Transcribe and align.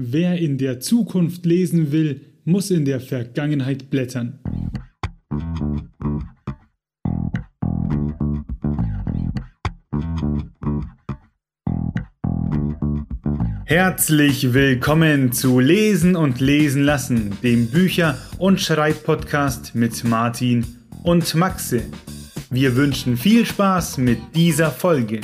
Wer 0.00 0.38
in 0.38 0.58
der 0.58 0.78
Zukunft 0.78 1.44
lesen 1.44 1.90
will, 1.90 2.20
muss 2.44 2.70
in 2.70 2.84
der 2.84 3.00
Vergangenheit 3.00 3.90
blättern. 3.90 4.38
Herzlich 13.64 14.54
willkommen 14.54 15.32
zu 15.32 15.58
Lesen 15.58 16.14
und 16.14 16.38
Lesen 16.38 16.84
lassen, 16.84 17.32
dem 17.42 17.66
Bücher- 17.66 18.16
und 18.38 18.60
Schreibpodcast 18.60 19.74
mit 19.74 20.04
Martin 20.04 20.64
und 21.02 21.34
Maxe. 21.34 21.82
Wir 22.50 22.76
wünschen 22.76 23.16
viel 23.16 23.44
Spaß 23.44 23.98
mit 23.98 24.18
dieser 24.36 24.70
Folge. 24.70 25.22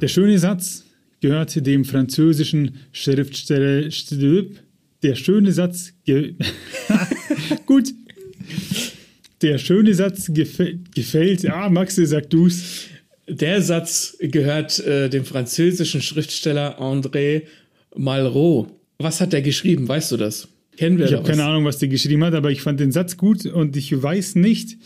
Der 0.00 0.08
schöne 0.08 0.38
Satz 0.38 0.84
gehört 1.20 1.66
dem 1.66 1.84
französischen 1.84 2.76
Schriftsteller 2.92 3.90
Stülp. 3.90 4.60
Der 5.02 5.16
schöne 5.16 5.50
Satz 5.52 5.92
gut. 7.66 7.92
Der 9.42 9.58
schöne 9.58 9.94
Satz 9.94 10.32
gefällt. 10.32 10.94
gefällt. 10.94 11.46
Ah, 11.50 11.68
Maxe, 11.68 12.06
sag 12.06 12.30
du's. 12.30 12.86
Der 13.28 13.60
Satz 13.60 14.16
gehört 14.20 14.78
äh, 14.80 15.08
dem 15.08 15.24
französischen 15.24 16.00
Schriftsteller 16.00 16.80
André 16.80 17.42
Malraux. 17.96 18.68
Was 18.98 19.20
hat 19.20 19.32
der 19.32 19.42
geschrieben? 19.42 19.88
Weißt 19.88 20.12
du 20.12 20.16
das? 20.16 20.48
Kennen 20.76 20.98
wir 20.98 21.06
Ich 21.06 21.12
habe 21.12 21.28
keine 21.28 21.44
Ahnung, 21.44 21.64
was 21.64 21.78
der 21.78 21.88
geschrieben 21.88 22.22
hat, 22.24 22.34
aber 22.34 22.52
ich 22.52 22.62
fand 22.62 22.78
den 22.78 22.92
Satz 22.92 23.16
gut 23.16 23.46
und 23.46 23.76
ich 23.76 24.00
weiß 24.00 24.36
nicht, 24.36 24.78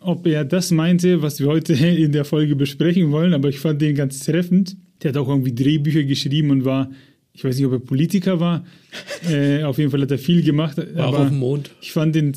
ob 0.00 0.26
er 0.26 0.44
das 0.44 0.70
meinte, 0.70 1.22
was 1.22 1.40
wir 1.40 1.46
heute 1.46 1.72
in 1.74 2.12
der 2.12 2.24
Folge 2.24 2.56
besprechen 2.56 3.10
wollen, 3.10 3.34
aber 3.34 3.48
ich 3.48 3.58
fand 3.58 3.80
den 3.80 3.94
ganz 3.94 4.20
treffend. 4.20 4.76
Der 5.02 5.10
hat 5.10 5.16
auch 5.16 5.28
irgendwie 5.28 5.54
Drehbücher 5.54 6.02
geschrieben 6.04 6.50
und 6.50 6.64
war, 6.64 6.90
ich 7.32 7.44
weiß 7.44 7.56
nicht, 7.56 7.66
ob 7.66 7.72
er 7.72 7.80
Politiker 7.80 8.40
war. 8.40 8.64
äh, 9.30 9.62
auf 9.62 9.78
jeden 9.78 9.90
Fall 9.90 10.02
hat 10.02 10.10
er 10.10 10.18
viel 10.18 10.42
gemacht. 10.42 10.76
War 10.78 11.08
aber 11.08 11.18
auf 11.20 11.28
dem 11.28 11.38
Mond. 11.38 11.70
Ich 11.80 11.92
fand 11.92 12.14
den, 12.14 12.32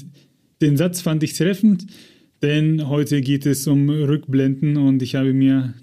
den 0.61 0.77
Satz 0.77 1.01
fand 1.01 1.23
ich 1.23 1.33
treffend, 1.33 1.87
denn 2.41 2.87
heute 2.87 3.21
geht 3.21 3.45
es 3.45 3.67
um 3.67 3.89
Rückblenden 3.89 4.77
und 4.77 5.01
ich 5.01 5.15
habe 5.15 5.33
mir 5.33 5.73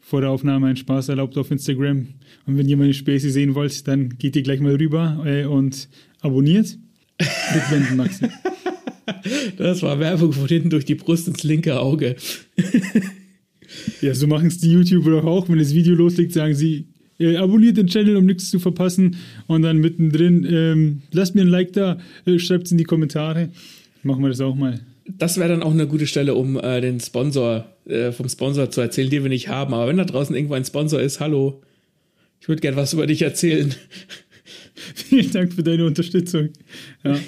vor 0.00 0.20
der 0.20 0.30
Aufnahme 0.30 0.66
einen 0.66 0.76
Spaß 0.76 1.08
erlaubt 1.08 1.38
auf 1.38 1.50
Instagram. 1.50 2.08
Und 2.46 2.58
wenn 2.58 2.68
ihr 2.68 2.76
meine 2.76 2.92
Späße 2.92 3.30
sehen 3.30 3.54
wollt, 3.54 3.86
dann 3.88 4.10
geht 4.18 4.36
ihr 4.36 4.42
gleich 4.42 4.60
mal 4.60 4.74
rüber 4.74 5.22
äh, 5.24 5.44
und 5.44 5.88
abonniert. 6.20 6.76
Rückblenden, 7.54 7.96
Maxi. 7.96 8.26
Das 9.56 9.82
war 9.82 9.98
Werbung 9.98 10.32
von 10.32 10.46
hinten 10.46 10.70
durch 10.70 10.84
die 10.84 10.94
Brust 10.94 11.28
ins 11.28 11.42
linke 11.42 11.78
Auge. 11.80 12.16
Ja, 14.00 14.14
so 14.14 14.26
machen 14.26 14.48
es 14.48 14.58
die 14.58 14.70
YouTuber 14.70 15.24
auch. 15.24 15.48
Wenn 15.48 15.58
das 15.58 15.74
Video 15.74 15.94
loslegt, 15.94 16.32
sagen 16.32 16.54
sie, 16.54 16.86
äh, 17.18 17.36
abonniert 17.36 17.76
den 17.76 17.86
Channel, 17.86 18.16
um 18.16 18.26
nichts 18.26 18.50
zu 18.50 18.58
verpassen. 18.58 19.16
Und 19.46 19.62
dann 19.62 19.78
mittendrin, 19.78 20.46
ähm, 20.50 21.02
lasst 21.12 21.34
mir 21.34 21.42
ein 21.42 21.48
Like 21.48 21.72
da, 21.72 21.98
äh, 22.26 22.38
schreibt 22.38 22.66
es 22.66 22.72
in 22.72 22.78
die 22.78 22.84
Kommentare. 22.84 23.50
Machen 24.02 24.22
wir 24.22 24.28
das 24.28 24.40
auch 24.40 24.54
mal. 24.54 24.80
Das 25.06 25.38
wäre 25.38 25.48
dann 25.48 25.62
auch 25.62 25.72
eine 25.72 25.86
gute 25.86 26.06
Stelle, 26.06 26.34
um 26.34 26.58
äh, 26.58 26.80
den 26.80 27.00
Sponsor, 27.00 27.66
äh, 27.86 28.12
vom 28.12 28.28
Sponsor 28.28 28.70
zu 28.70 28.80
erzählen, 28.80 29.10
den 29.10 29.22
wir 29.22 29.30
nicht 29.30 29.48
haben. 29.48 29.74
Aber 29.74 29.88
wenn 29.88 29.96
da 29.96 30.04
draußen 30.04 30.34
irgendwo 30.34 30.54
ein 30.54 30.64
Sponsor 30.64 31.00
ist, 31.00 31.20
hallo, 31.20 31.62
ich 32.40 32.48
würde 32.48 32.60
gern 32.60 32.76
was 32.76 32.92
über 32.92 33.06
dich 33.06 33.22
erzählen. 33.22 33.74
Vielen 34.94 35.30
Dank 35.30 35.52
für 35.52 35.62
deine 35.62 35.84
Unterstützung. 35.86 36.50
Ja. 37.04 37.18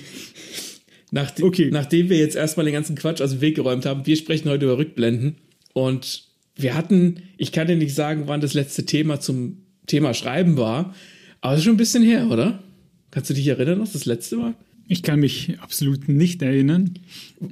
Nach, 1.15 1.33
okay. 1.41 1.71
Nachdem 1.71 2.09
wir 2.09 2.19
jetzt 2.19 2.35
erstmal 2.35 2.67
den 2.67 2.73
ganzen 2.73 2.97
Quatsch 2.97 3.21
aus 3.21 3.31
dem 3.31 3.41
Weg 3.41 3.55
geräumt 3.55 3.87
haben, 3.87 4.05
wir 4.05 4.17
sprechen 4.17 4.51
heute 4.51 4.65
über 4.65 4.79
Rückblenden. 4.79 5.37
Und 5.73 6.25
wir 6.57 6.75
hatten, 6.75 7.23
ich 7.37 7.53
kann 7.53 7.69
dir 7.69 7.77
nicht 7.77 7.95
sagen, 7.95 8.25
wann 8.27 8.41
das 8.41 8.53
letzte 8.53 8.85
Thema 8.85 9.21
zum 9.21 9.59
Thema 9.87 10.13
Schreiben 10.13 10.57
war, 10.57 10.93
aber 11.41 11.53
es 11.53 11.61
ist 11.61 11.67
schon 11.67 11.75
ein 11.75 11.79
bisschen 11.79 12.03
her, 12.03 12.29
oder? 12.33 12.65
Kannst 13.13 13.31
du 13.31 13.35
dich 13.35 13.47
erinnern, 13.47 13.79
was 13.79 13.93
das 13.93 14.07
letzte 14.07 14.39
war? 14.39 14.55
Ich 14.89 15.05
kann 15.05 15.21
mich 15.21 15.57
absolut 15.61 16.09
nicht 16.09 16.43
erinnern. 16.43 16.95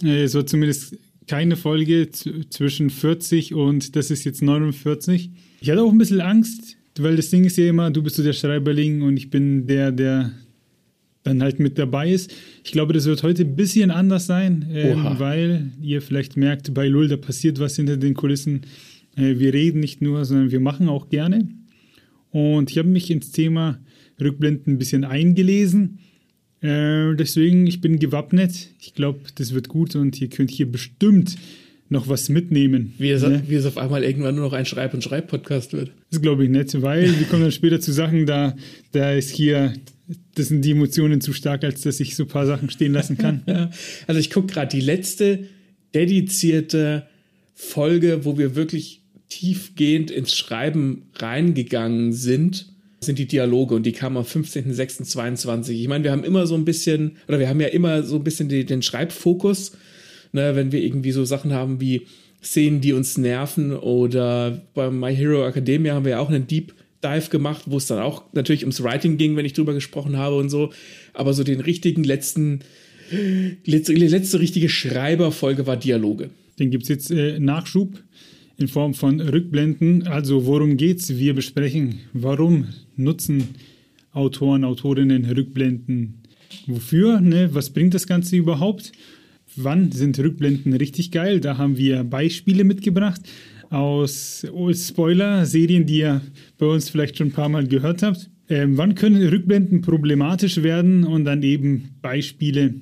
Äh, 0.03 0.25
es 0.25 0.35
war 0.35 0.45
zumindest 0.45 0.97
keine 1.29 1.55
Folge 1.55 2.11
zwischen 2.11 2.91
40 2.91 3.55
und 3.55 3.95
das 3.95 4.11
ist 4.11 4.25
jetzt 4.25 4.43
49. 4.43 5.31
Ich 5.61 5.71
hatte 5.71 5.83
auch 5.83 5.93
ein 5.93 5.99
bisschen 5.99 6.21
Angst, 6.21 6.77
weil 6.99 7.15
das 7.15 7.31
Ding 7.31 7.45
ist 7.45 7.57
ja 7.59 7.69
immer, 7.69 7.93
du 7.93 8.03
bist 8.03 8.17
so 8.17 8.25
der 8.25 8.33
Schreiberling 8.33 9.03
und 9.03 9.17
ich 9.17 9.31
bin 9.31 9.69
der, 9.69 9.93
der 9.93 10.33
dann 11.23 11.43
halt 11.43 11.61
mit 11.61 11.79
dabei 11.79 12.11
ist. 12.11 12.33
Ich 12.65 12.73
glaube, 12.73 12.93
das 12.93 13.07
wird 13.07 13.23
heute 13.23 13.43
ein 13.43 13.57
bisschen 13.57 13.91
anders 13.91 14.27
sein, 14.27 14.67
ähm, 14.73 15.07
weil 15.19 15.71
ihr 15.81 16.03
vielleicht 16.03 16.37
merkt, 16.37 16.75
bei 16.75 16.89
Lull, 16.89 17.09
da 17.09 17.17
passiert 17.17 17.61
was 17.61 17.77
hinter 17.77 17.97
den 17.97 18.15
Kulissen. 18.15 18.63
Äh, 19.17 19.39
wir 19.39 19.53
reden 19.55 19.81
nicht 19.81 20.03
nur, 20.03 20.25
sondern 20.25 20.51
wir 20.51 20.61
machen 20.61 20.89
auch 20.89 21.09
gerne. 21.09 21.49
Und 22.31 22.71
ich 22.71 22.79
habe 22.79 22.89
mich 22.89 23.11
ins 23.11 23.31
Thema 23.31 23.79
Rückblenden 24.21 24.75
ein 24.75 24.79
bisschen 24.79 25.05
eingelesen. 25.05 25.99
Äh, 26.61 27.15
deswegen, 27.15 27.67
ich 27.67 27.81
bin 27.81 27.99
gewappnet. 27.99 28.71
Ich 28.81 28.95
glaube, 28.95 29.21
das 29.35 29.53
wird 29.53 29.69
gut 29.69 29.95
und 29.97 30.21
ihr 30.21 30.29
könnt 30.29 30.51
hier 30.51 30.71
bestimmt 30.71 31.37
noch 31.89 32.09
was 32.09 32.29
mitnehmen. 32.29 32.95
Wie 32.99 33.11
es, 33.11 33.23
ne? 33.23 33.43
wie 33.47 33.55
es 33.55 33.67
auf 33.67 33.77
einmal 33.77 34.03
irgendwann 34.03 34.35
nur 34.35 34.47
noch 34.47 34.55
ein 34.55 34.65
Schreib- 34.65 34.95
und 34.95 35.05
Schreib-Podcast 35.05 35.75
wird. 35.75 35.93
Das 36.11 36.23
glaube 36.23 36.45
ich 36.45 36.51
nicht, 36.51 36.81
weil 36.81 37.19
wir 37.19 37.27
kommen 37.27 37.43
dann 37.43 37.53
später 37.53 37.81
zu 37.81 37.93
Sachen, 37.93 38.25
da, 38.27 38.57
da 38.93 39.13
ist 39.13 39.31
hier 39.31 39.75
das 40.35 40.49
sind 40.49 40.65
die 40.65 40.73
Emotionen 40.73 41.21
zu 41.21 41.33
stark, 41.33 41.65
als 41.65 41.83
dass 41.83 42.01
ich 42.01 42.17
so 42.17 42.25
ein 42.25 42.29
paar 42.29 42.47
Sachen 42.47 42.71
stehen 42.71 42.93
lassen 42.93 43.19
kann. 43.19 43.43
Also 44.07 44.21
ich 44.21 44.31
gucke 44.31 44.53
gerade 44.53 44.77
die 44.77 44.85
letzte 44.85 45.49
dedizierte 45.95 47.07
Folge, 47.55 48.25
wo 48.25 48.39
wir 48.39 48.55
wirklich 48.55 49.03
tiefgehend 49.29 50.11
ins 50.11 50.35
Schreiben 50.35 51.07
reingegangen 51.15 52.13
sind, 52.13 52.67
sind 53.01 53.19
die 53.19 53.27
Dialoge 53.27 53.75
und 53.75 53.85
die 53.85 53.93
kamen 53.93 54.17
am 54.17 54.25
15.06.22. 54.25 55.73
Ich 55.73 55.89
meine, 55.89 56.05
wir 56.05 56.13
haben 56.13 56.25
immer 56.25 56.47
so 56.47 56.55
ein 56.55 56.65
bisschen, 56.65 57.17
oder 57.29 57.39
wir 57.39 57.49
haben 57.49 57.61
ja 57.61 57.69
immer 57.69 58.03
so 58.03 58.17
ein 58.17 58.25
bisschen 58.25 58.49
den, 58.49 58.67
den 58.67 58.83
Schreibfokus, 58.83 59.73
ne, 60.33 60.55
wenn 60.55 60.73
wir 60.73 60.83
irgendwie 60.83 61.13
so 61.13 61.25
Sachen 61.25 61.53
haben 61.53 61.81
wie 61.81 62.03
Szenen, 62.43 62.81
die 62.81 62.93
uns 62.93 63.19
nerven 63.19 63.75
oder 63.75 64.63
bei 64.75 64.91
My 64.91 65.15
Hero 65.15 65.47
Academia 65.47 65.95
haben 65.95 66.05
wir 66.05 66.13
ja 66.13 66.19
auch 66.19 66.29
einen 66.29 66.47
Deep 66.47 66.75
Dive 67.03 67.29
gemacht, 67.31 67.63
wo 67.67 67.77
es 67.77 67.87
dann 67.87 67.99
auch 67.99 68.25
natürlich 68.33 68.63
ums 68.63 68.83
Writing 68.83 69.17
ging, 69.17 69.37
wenn 69.37 69.45
ich 69.45 69.53
drüber 69.53 69.75
gesprochen 69.75 70.17
habe 70.17 70.37
und 70.37 70.51
so. 70.51 70.73
Aber 71.15 71.35
so 71.35 71.45
den 71.45 71.61
richtigen 71.61 72.05
letzten, 72.05 72.61
letzte, 73.65 73.93
letzte 73.93 74.41
richtige 74.41 74.69
Schreiberfolge 74.69 75.67
war 75.67 75.77
Dialoge. 75.77 76.31
Den 76.59 76.71
gibt 76.71 76.85
es 76.85 76.89
jetzt 76.89 77.11
äh, 77.11 77.39
Nachschub 77.39 78.03
in 78.59 78.69
Form 78.69 78.95
von 78.95 79.21
Rückblenden. 79.21 80.07
Also 80.07 80.47
worum 80.47 80.77
geht's? 80.77 81.17
Wir 81.17 81.35
besprechen, 81.35 82.01
warum 82.13 82.69
nutzen 82.97 83.49
Autoren, 84.13 84.65
Autorinnen 84.65 85.25
Rückblenden? 85.25 86.23
Wofür? 86.67 87.21
Ne? 87.21 87.51
Was 87.53 87.71
bringt 87.71 87.95
das 87.95 88.07
Ganze 88.07 88.37
überhaupt? 88.37 88.93
Wann 89.57 89.93
sind 89.93 90.19
Rückblenden 90.19 90.75
richtig 90.75 91.11
geil? 91.11 91.41
Da 91.41 91.59
haben 91.59 91.77
wir 91.77 92.05
Beispiele 92.05 92.65
mitgebracht 92.65 93.23
aus 93.73 94.47
oh, 94.53 94.73
Spoiler-Serien, 94.73 95.87
die 95.87 95.99
ihr 95.99 96.21
bei 96.59 96.67
uns 96.67 96.91
vielleicht 96.91 97.17
schon 97.17 97.29
ein 97.29 97.33
paar 97.33 97.49
Mal 97.49 97.67
gehört 97.67 98.03
habt. 98.03 98.31
Ähm, 98.49 98.77
wann 98.77 98.95
können 98.95 99.27
Rückblenden 99.27 99.81
problematisch 99.81 100.63
werden 100.63 101.05
und 101.05 101.25
dann 101.25 101.43
eben 101.43 101.97
Beispiele 102.03 102.75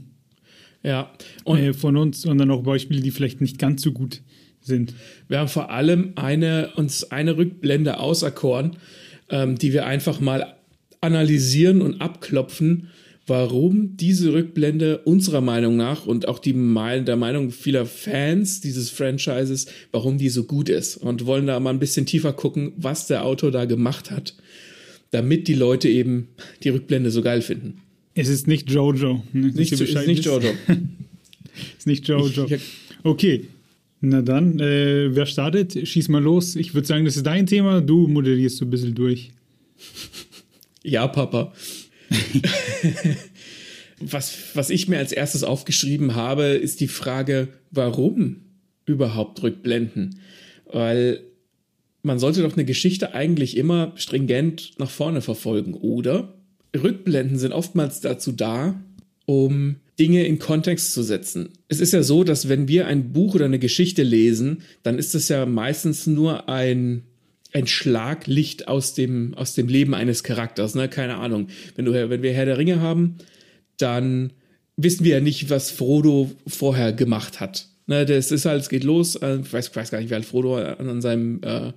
ja. 0.83 1.12
äh, 1.45 1.73
von 1.73 1.97
uns 1.97 2.27
und 2.27 2.39
dann 2.39 2.51
auch 2.51 2.62
Beispiele, 2.62 3.01
die 3.01 3.11
vielleicht 3.11 3.41
nicht 3.41 3.59
ganz 3.59 3.83
so 3.83 3.93
gut 3.93 4.23
sind. 4.61 4.95
Wir 5.28 5.39
haben 5.39 5.49
vor 5.49 5.71
allem 5.71 6.12
eine, 6.17 6.71
uns 6.77 7.11
eine 7.11 7.37
Rückblende 7.37 8.01
auserkoren, 8.01 8.77
ähm, 9.28 9.57
die 9.57 9.72
wir 9.72 9.87
einfach 9.87 10.21
mal 10.21 10.57
analysieren 11.01 11.83
und 11.83 12.01
abklopfen 12.01 12.89
warum 13.30 13.97
diese 13.97 14.32
Rückblende 14.32 14.98
unserer 14.98 15.41
Meinung 15.41 15.77
nach 15.77 16.04
und 16.04 16.27
auch 16.27 16.41
die 16.41 16.53
der 16.53 17.16
Meinung 17.16 17.53
vieler 17.53 17.86
Fans 17.86 18.60
dieses 18.60 18.91
Franchises, 18.91 19.66
warum 19.92 20.18
die 20.18 20.28
so 20.28 20.42
gut 20.44 20.68
ist 20.68 20.97
und 20.97 21.27
wollen 21.27 21.47
da 21.47 21.60
mal 21.60 21.71
ein 21.71 21.78
bisschen 21.78 22.06
tiefer 22.06 22.32
gucken, 22.32 22.72
was 22.77 23.06
der 23.06 23.24
Autor 23.24 23.53
da 23.53 23.66
gemacht 23.66 24.10
hat, 24.10 24.34
damit 25.12 25.47
die 25.47 25.54
Leute 25.54 25.88
eben 25.88 26.28
die 26.65 26.71
Rückblende 26.71 27.12
so 27.12 27.22
geil 27.22 27.41
finden. 27.41 27.80
Es 28.15 28.28
ist 28.28 28.48
nicht 28.48 28.68
Jojo. 28.68 29.22
Ne? 29.33 29.47
Nicht, 29.54 29.72
ist 29.80 30.06
nicht 30.06 30.24
Jojo. 30.24 30.50
ist 31.78 31.86
nicht 31.86 32.09
Jojo. 32.09 32.48
Okay, 33.04 33.44
na 34.00 34.22
dann, 34.22 34.59
äh, 34.59 35.15
wer 35.15 35.26
startet? 35.26 35.86
Schieß 35.86 36.09
mal 36.09 36.21
los. 36.21 36.56
Ich 36.56 36.74
würde 36.74 36.88
sagen, 36.88 37.04
das 37.04 37.16
ist 37.16 37.26
dein 37.26 37.47
Thema. 37.47 37.80
Du 37.80 38.09
moderierst 38.09 38.56
so 38.56 38.65
ein 38.65 38.71
bisschen 38.71 38.97
durch. 38.97 39.30
Ja, 40.83 41.06
Papa. 41.06 41.53
was, 44.01 44.36
was 44.54 44.71
ich 44.71 44.89
mir 44.89 44.98
als 44.98 45.12
erstes 45.12 45.45
aufgeschrieben 45.45 46.15
habe, 46.15 46.45
ist 46.45 46.80
die 46.80 46.89
Frage, 46.89 47.48
warum 47.71 48.42
überhaupt 48.86 49.42
Rückblenden? 49.42 50.21
Weil 50.66 51.21
man 52.03 52.18
sollte 52.18 52.42
doch 52.42 52.54
eine 52.54 52.65
Geschichte 52.65 53.15
eigentlich 53.15 53.57
immer 53.57 53.92
stringent 53.97 54.72
nach 54.78 54.91
vorne 54.91 55.21
verfolgen, 55.21 55.74
oder? 55.74 56.34
Rückblenden 56.74 57.39
sind 57.39 57.53
oftmals 57.53 58.01
dazu 58.01 58.33
da, 58.33 58.83
um 59.27 59.77
Dinge 59.98 60.24
in 60.24 60.39
Kontext 60.39 60.92
zu 60.92 61.03
setzen. 61.03 61.51
Es 61.68 61.80
ist 61.80 61.92
ja 61.92 62.03
so, 62.03 62.24
dass 62.24 62.48
wenn 62.48 62.68
wir 62.68 62.86
ein 62.86 63.12
Buch 63.12 63.34
oder 63.34 63.45
eine 63.45 63.59
Geschichte 63.59 64.03
lesen, 64.03 64.62
dann 64.83 64.98
ist 64.98 65.15
es 65.15 65.28
ja 65.28 65.45
meistens 65.45 66.07
nur 66.07 66.48
ein, 66.48 67.03
ein 67.52 67.66
Schlaglicht 67.66 68.68
aus 68.68 68.94
dem, 68.94 69.34
aus 69.34 69.54
dem 69.54 69.68
Leben 69.68 69.94
eines 69.94 70.22
Charakters, 70.22 70.74
ne? 70.74 70.88
Keine 70.88 71.16
Ahnung. 71.16 71.48
Wenn, 71.74 71.84
du, 71.84 71.92
wenn 71.92 72.22
wir 72.22 72.32
Herr 72.32 72.47
der 72.47 72.58
Ringe 72.58 72.80
haben, 72.80 73.16
dann 73.76 74.32
wissen 74.76 75.04
wir 75.04 75.16
ja 75.16 75.20
nicht, 75.20 75.50
was 75.50 75.70
Frodo 75.70 76.30
vorher 76.47 76.92
gemacht 76.92 77.41
hat. 77.41 77.66
Ne, 77.86 78.06
das 78.06 78.30
ist 78.30 78.44
halt, 78.44 78.62
es 78.62 78.68
geht 78.68 78.84
los. 78.84 79.16
Äh, 79.16 79.41
ich 79.41 79.52
weiß, 79.52 79.74
weiß 79.74 79.91
gar 79.91 80.00
nicht, 80.00 80.10
wie 80.10 80.14
alt 80.14 80.24
Frodo 80.24 80.56
an 80.56 81.00
seinem 81.00 81.41
äh, 81.42 81.72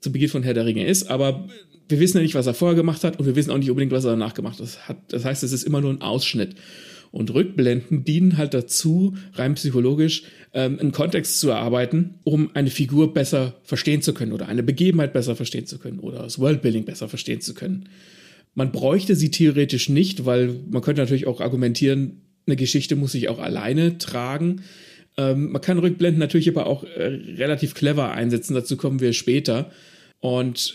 zu 0.00 0.12
Beginn 0.12 0.28
von 0.28 0.42
Herr 0.42 0.54
der 0.54 0.66
Ringe 0.66 0.86
ist, 0.86 1.10
aber 1.10 1.48
wir 1.88 2.00
wissen 2.00 2.18
ja 2.18 2.22
nicht, 2.22 2.34
was 2.34 2.46
er 2.46 2.54
vorher 2.54 2.76
gemacht 2.76 3.04
hat 3.04 3.18
und 3.18 3.26
wir 3.26 3.36
wissen 3.36 3.50
auch 3.50 3.58
nicht 3.58 3.70
unbedingt, 3.70 3.92
was 3.92 4.04
er 4.04 4.10
danach 4.10 4.34
gemacht 4.34 4.60
hat. 4.60 4.96
Das 5.08 5.24
heißt, 5.24 5.42
es 5.42 5.52
ist 5.52 5.62
immer 5.62 5.80
nur 5.80 5.90
ein 5.90 6.02
Ausschnitt. 6.02 6.56
Und 7.10 7.32
Rückblenden 7.32 8.04
dienen 8.04 8.36
halt 8.36 8.52
dazu, 8.52 9.16
rein 9.34 9.54
psychologisch, 9.54 10.24
ähm, 10.52 10.78
einen 10.78 10.92
Kontext 10.92 11.40
zu 11.40 11.50
erarbeiten, 11.50 12.20
um 12.24 12.50
eine 12.54 12.70
Figur 12.70 13.12
besser 13.12 13.54
verstehen 13.62 14.02
zu 14.02 14.14
können 14.14 14.32
oder 14.32 14.48
eine 14.48 14.62
Begebenheit 14.62 15.12
besser 15.12 15.36
verstehen 15.36 15.66
zu 15.66 15.78
können 15.78 16.00
oder 16.00 16.22
das 16.22 16.38
Worldbuilding 16.38 16.84
besser 16.84 17.08
verstehen 17.08 17.40
zu 17.40 17.54
können. 17.54 17.88
Man 18.54 18.72
bräuchte 18.72 19.14
sie 19.14 19.30
theoretisch 19.30 19.88
nicht, 19.88 20.24
weil 20.26 20.54
man 20.70 20.82
könnte 20.82 21.02
natürlich 21.02 21.26
auch 21.26 21.40
argumentieren, 21.40 22.22
eine 22.46 22.56
Geschichte 22.56 22.96
muss 22.96 23.12
sich 23.12 23.28
auch 23.28 23.38
alleine 23.38 23.98
tragen. 23.98 24.62
Ähm, 25.16 25.52
man 25.52 25.60
kann 25.60 25.78
Rückblenden 25.78 26.18
natürlich 26.18 26.48
aber 26.48 26.66
auch 26.66 26.84
äh, 26.84 27.20
relativ 27.36 27.74
clever 27.74 28.12
einsetzen, 28.12 28.54
dazu 28.54 28.76
kommen 28.76 29.00
wir 29.00 29.12
später. 29.12 29.70
Und 30.20 30.74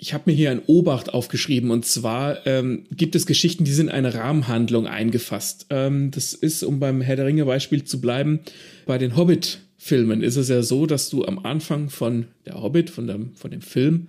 ich 0.00 0.14
habe 0.14 0.30
mir 0.30 0.32
hier 0.32 0.50
ein 0.50 0.62
Obacht 0.66 1.12
aufgeschrieben 1.12 1.70
und 1.70 1.84
zwar 1.84 2.46
ähm, 2.46 2.86
gibt 2.90 3.14
es 3.14 3.26
Geschichten, 3.26 3.64
die 3.64 3.72
sind 3.72 3.88
in 3.88 3.92
eine 3.92 4.14
Rahmenhandlung 4.14 4.86
eingefasst. 4.86 5.66
Ähm, 5.68 6.10
das 6.10 6.32
ist, 6.32 6.62
um 6.62 6.80
beim 6.80 7.02
Herr 7.02 7.16
der 7.16 7.26
Ringe 7.26 7.44
Beispiel 7.44 7.84
zu 7.84 8.00
bleiben, 8.00 8.40
bei 8.86 8.96
den 8.96 9.14
Hobbit-Filmen 9.14 10.22
ist 10.22 10.36
es 10.36 10.48
ja 10.48 10.62
so, 10.62 10.86
dass 10.86 11.10
du 11.10 11.26
am 11.26 11.40
Anfang 11.40 11.90
von 11.90 12.24
der 12.46 12.62
Hobbit, 12.62 12.88
von 12.88 13.06
dem, 13.06 13.34
von 13.34 13.50
dem 13.50 13.60
Film, 13.60 14.08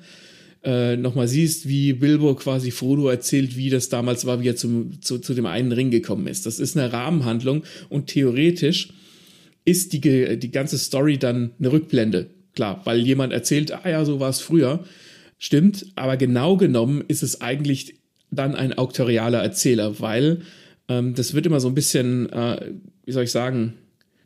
äh, 0.63 0.95
nochmal 0.95 1.27
siehst, 1.27 1.67
wie 1.67 1.91
Bilbo 1.91 2.35
quasi 2.35 2.71
Frodo 2.71 3.09
erzählt, 3.09 3.57
wie 3.57 3.69
das 3.69 3.89
damals 3.89 4.25
war, 4.25 4.41
wie 4.41 4.47
er 4.47 4.55
zum, 4.55 5.01
zu, 5.01 5.19
zu 5.19 5.33
dem 5.33 5.45
einen 5.45 5.73
Ring 5.73 5.91
gekommen 5.91 6.27
ist. 6.27 6.45
Das 6.45 6.59
ist 6.59 6.77
eine 6.77 6.93
Rahmenhandlung 6.93 7.63
und 7.89 8.07
theoretisch 8.07 8.93
ist 9.65 9.91
die, 9.91 9.99
die 10.39 10.51
ganze 10.51 10.77
Story 10.77 11.17
dann 11.17 11.51
eine 11.59 11.73
Rückblende. 11.73 12.27
Klar, 12.55 12.81
weil 12.85 12.99
jemand 12.99 13.33
erzählt, 13.33 13.73
ah 13.73 13.89
ja, 13.89 14.05
so 14.05 14.21
war 14.21 14.29
es 14.29 14.39
früher. 14.39 14.85
Stimmt, 15.43 15.87
aber 15.95 16.17
genau 16.17 16.55
genommen 16.55 17.03
ist 17.07 17.23
es 17.23 17.41
eigentlich 17.41 17.95
dann 18.29 18.53
ein 18.53 18.77
auktorialer 18.77 19.41
Erzähler, 19.41 19.99
weil 19.99 20.43
ähm, 20.87 21.15
das 21.15 21.33
wird 21.33 21.47
immer 21.47 21.59
so 21.59 21.67
ein 21.67 21.73
bisschen, 21.73 22.31
äh, 22.31 22.73
wie 23.05 23.11
soll 23.11 23.23
ich 23.23 23.31
sagen, 23.31 23.73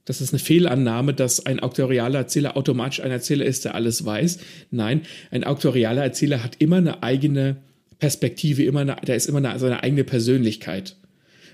das 0.03 0.19
ist 0.19 0.33
eine 0.33 0.39
Fehlannahme, 0.39 1.13
dass 1.13 1.45
ein 1.45 1.61
auktorialer 1.61 2.19
Erzähler 2.19 2.57
automatisch 2.57 2.99
ein 2.99 3.11
Erzähler 3.11 3.45
ist, 3.45 3.63
der 3.63 3.75
alles 3.75 4.03
weiß. 4.03 4.39
Nein, 4.71 5.03
ein 5.31 5.45
auktorialer 5.45 6.03
Erzähler 6.03 6.43
hat 6.43 6.57
immer 6.59 6.77
eine 6.77 7.01
eigene 7.01 7.61
Perspektive, 7.97 8.65
immer 8.65 8.81
eine, 8.81 8.97
der 9.07 9.15
ist 9.15 9.27
immer 9.27 9.37
eine, 9.37 9.57
seine 9.57 9.83
eigene 9.83 10.03
Persönlichkeit 10.03 10.97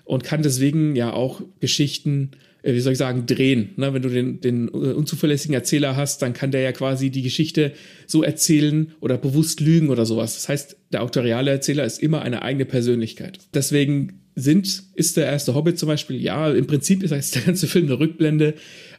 und 0.06 0.24
kann 0.24 0.42
deswegen 0.42 0.96
ja 0.96 1.14
auch 1.14 1.44
Geschichten 1.60 2.31
wie 2.63 2.80
soll 2.80 2.94
ich 2.94 3.00
sagen, 3.00 3.25
drehen. 3.25 3.69
Ne? 3.75 3.94
Wenn 3.94 4.02
du 4.02 4.10
den, 4.10 4.42
den 4.42 4.68
äh, 4.68 4.94
unzuverlässigen 4.94 5.54
Erzähler 5.54 5.96
hast, 5.96 6.22
dann 6.22 6.34
kann 6.34 6.52
der 6.52 6.62
ja 6.62 6.72
quasi 6.72 7.10
die 7.10 7.22
Geschichte 7.22 7.74
so 8.06 8.24
erzählen 8.24 8.92
oder 9.00 9.18
bewusst 9.18 9.60
lügen 9.60 9.90
oder 9.90 10.06
sowas. 10.06 10.36
Das 10.36 10.50
heißt, 10.50 10.78
der 10.92 11.04
autoriale 11.04 11.52
Erzähler 11.52 11.86
ist 11.86 12.02
immer 12.02 12.22
eine 12.22 12.42
eigene 12.42 12.66
Persönlichkeit. 12.66 13.40
Deswegen 13.54 14.22
sind, 14.36 14.84
ist 14.96 15.18
der 15.18 15.25
erste 15.25 15.56
Hobbit 15.56 15.78
zum 15.78 15.88
Beispiel, 15.88 16.22
ja, 16.22 16.52
im 16.52 16.68
Prinzip 16.68 17.04
ist 17.04 17.36
der 17.36 17.42
ganze 17.42 17.68
Film 17.68 17.86
eine 17.86 18.00
Rückblende, 18.00 18.54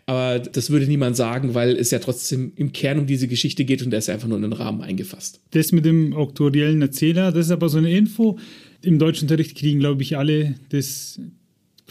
aber 0.07 0.41
das 0.41 0.71
würde 0.71 0.87
niemand 0.87 1.17
sagen, 1.17 1.55
weil 1.55 1.77
es 1.77 1.91
ja 1.91 2.01
trotzdem 2.01 2.53
im 2.57 2.73
Kern 2.73 2.99
um 2.99 3.07
diese 3.07 3.29
Geschichte 3.29 3.65
geht 3.65 3.83
und 3.83 3.91
der 3.91 4.01
ist 4.01 4.11
einfach 4.11 4.29
nur 4.29 4.37
in 4.37 4.43
den 4.43 4.53
Rahmen 4.53 4.83
eingefasst. 4.83 5.41
Das 5.53 5.73
mit 5.73 5.85
dem 5.85 6.13
autoriellen 6.13 6.83
Erzähler, 6.83 7.33
das 7.33 7.47
ist 7.47 7.53
aber 7.53 7.69
so 7.69 7.79
eine 7.79 7.97
Info. 7.97 8.39
Im 8.83 8.99
deutschen 8.99 9.25
Unterricht 9.25 9.57
kriegen, 9.57 9.79
glaube 9.79 10.03
ich, 10.03 10.17
alle 10.17 10.57
das 10.71 11.21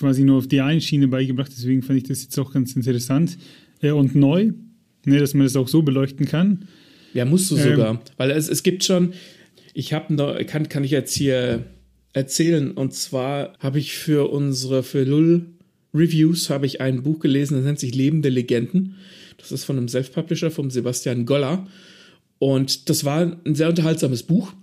quasi 0.01 0.23
nur 0.23 0.39
auf 0.39 0.47
die 0.47 0.59
eine 0.59 0.81
Schiene 0.81 1.07
beigebracht, 1.07 1.51
deswegen 1.55 1.81
fand 1.81 1.97
ich 1.97 2.03
das 2.03 2.23
jetzt 2.23 2.37
auch 2.39 2.51
ganz 2.51 2.75
interessant 2.75 3.37
äh, 3.81 3.91
und 3.91 4.15
neu, 4.15 4.51
ne, 5.05 5.19
dass 5.19 5.33
man 5.33 5.45
das 5.45 5.55
auch 5.55 5.67
so 5.67 5.81
beleuchten 5.81 6.25
kann. 6.25 6.65
Ja, 7.13 7.23
musst 7.25 7.49
du 7.51 7.57
ähm, 7.57 7.63
sogar, 7.63 8.01
weil 8.17 8.31
es, 8.31 8.49
es 8.49 8.63
gibt 8.63 8.83
schon, 8.83 9.13
ich 9.73 9.93
habe 9.93 10.45
kann, 10.45 10.67
kann 10.67 10.83
ich 10.83 10.91
jetzt 10.91 11.15
hier 11.15 11.63
erzählen 12.13 12.71
und 12.71 12.93
zwar 12.93 13.53
habe 13.59 13.79
ich 13.79 13.93
für 13.93 14.29
unsere, 14.29 14.83
für 14.83 15.03
Lull 15.03 15.45
Reviews 15.93 16.49
habe 16.49 16.65
ich 16.65 16.81
ein 16.81 17.03
Buch 17.03 17.19
gelesen, 17.19 17.55
das 17.55 17.65
nennt 17.65 17.79
sich 17.79 17.93
Lebende 17.93 18.29
Legenden. 18.29 18.95
Das 19.37 19.51
ist 19.51 19.65
von 19.65 19.77
einem 19.77 19.87
Self-Publisher, 19.87 20.51
vom 20.51 20.69
Sebastian 20.69 21.25
Goller. 21.25 21.67
Und 22.39 22.89
das 22.89 23.03
war 23.03 23.37
ein 23.43 23.55
sehr 23.55 23.69
unterhaltsames 23.69 24.23
Buch 24.23 24.53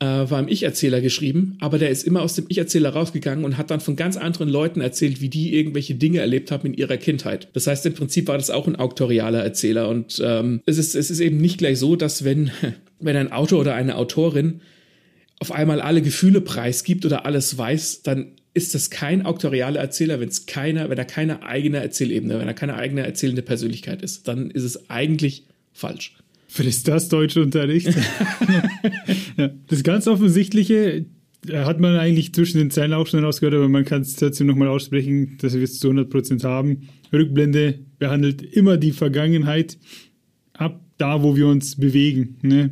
äh, 0.00 0.04
war 0.04 0.40
im 0.40 0.48
Ich-Erzähler 0.48 1.00
geschrieben, 1.00 1.56
aber 1.60 1.78
der 1.78 1.90
ist 1.90 2.02
immer 2.04 2.22
aus 2.22 2.34
dem 2.34 2.46
Ich-Erzähler 2.48 2.90
rausgegangen 2.90 3.44
und 3.44 3.56
hat 3.56 3.70
dann 3.70 3.80
von 3.80 3.96
ganz 3.96 4.16
anderen 4.16 4.48
Leuten 4.48 4.80
erzählt, 4.80 5.20
wie 5.20 5.28
die 5.28 5.54
irgendwelche 5.54 5.94
Dinge 5.94 6.18
erlebt 6.18 6.50
haben 6.50 6.66
in 6.66 6.74
ihrer 6.74 6.96
Kindheit. 6.96 7.48
Das 7.52 7.66
heißt, 7.66 7.86
im 7.86 7.94
Prinzip 7.94 8.28
war 8.28 8.36
das 8.36 8.50
auch 8.50 8.66
ein 8.66 8.76
auktorialer 8.76 9.42
Erzähler 9.42 9.88
und 9.88 10.20
ähm, 10.24 10.60
es, 10.66 10.78
ist, 10.78 10.94
es 10.94 11.10
ist 11.10 11.20
eben 11.20 11.38
nicht 11.38 11.58
gleich 11.58 11.78
so, 11.78 11.96
dass 11.96 12.24
wenn, 12.24 12.50
wenn 13.00 13.16
ein 13.16 13.32
Autor 13.32 13.60
oder 13.60 13.74
eine 13.74 13.96
Autorin 13.96 14.60
auf 15.40 15.52
einmal 15.52 15.80
alle 15.80 16.02
Gefühle 16.02 16.40
preisgibt 16.40 17.04
oder 17.04 17.26
alles 17.26 17.56
weiß, 17.56 18.02
dann 18.02 18.32
ist 18.54 18.74
das 18.74 18.88
kein 18.88 19.26
auktorialer 19.26 19.80
Erzähler, 19.80 20.20
wenn 20.20 20.28
es 20.28 20.46
keiner, 20.46 20.88
wenn 20.88 20.96
er 20.96 21.04
keine 21.04 21.42
eigene 21.42 21.78
Erzählebene, 21.78 22.38
wenn 22.38 22.46
er 22.46 22.54
keine 22.54 22.76
eigene 22.76 23.04
erzählende 23.04 23.42
Persönlichkeit 23.42 24.00
ist, 24.00 24.28
dann 24.28 24.50
ist 24.50 24.62
es 24.62 24.88
eigentlich 24.90 25.46
falsch. 25.72 26.14
Frisst 26.54 26.86
das 26.86 27.08
Deutschunterricht? 27.08 27.88
ja, 29.36 29.50
das 29.66 29.82
ganz 29.82 30.06
Offensichtliche 30.06 31.04
äh, 31.48 31.64
hat 31.64 31.80
man 31.80 31.96
eigentlich 31.96 32.32
zwischen 32.32 32.58
den 32.58 32.70
Zeilen 32.70 32.92
auch 32.92 33.08
schon 33.08 33.24
rausgehört, 33.24 33.56
aber 33.56 33.68
man 33.68 33.84
kann 33.84 34.02
es 34.02 34.14
trotzdem 34.14 34.46
nochmal 34.46 34.68
aussprechen, 34.68 35.36
dass 35.40 35.54
wir 35.54 35.64
es 35.64 35.80
zu 35.80 35.90
100% 35.90 36.44
haben. 36.44 36.90
Rückblende 37.12 37.80
behandelt 37.98 38.40
immer 38.40 38.76
die 38.76 38.92
Vergangenheit 38.92 39.78
ab 40.52 40.80
da, 40.96 41.24
wo 41.24 41.34
wir 41.34 41.48
uns 41.48 41.74
bewegen. 41.74 42.36
Ne? 42.42 42.70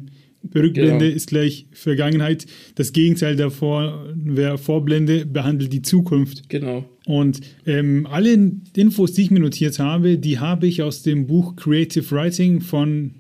Rückblende 0.55 1.07
genau. 1.07 1.17
ist 1.17 1.31
gleich 1.31 1.67
Vergangenheit. 1.73 2.47
Das 2.77 2.93
Gegenteil 2.93 3.35
davor 3.35 4.07
wäre 4.15 4.59
Vorblende, 4.59 5.27
behandelt 5.27 5.73
die 5.73 5.83
Zukunft. 5.83 6.49
Genau. 6.49 6.85
Und 7.05 7.41
ähm, 7.67 8.07
alle 8.09 8.53
Infos, 8.77 9.13
die 9.13 9.23
ich 9.23 9.31
mir 9.33 9.41
notiert 9.41 9.81
habe, 9.81 10.19
die 10.19 10.39
habe 10.39 10.69
ich 10.69 10.83
aus 10.83 11.03
dem 11.03 11.27
Buch 11.27 11.57
Creative 11.57 12.09
Writing 12.13 12.61
von 12.61 13.15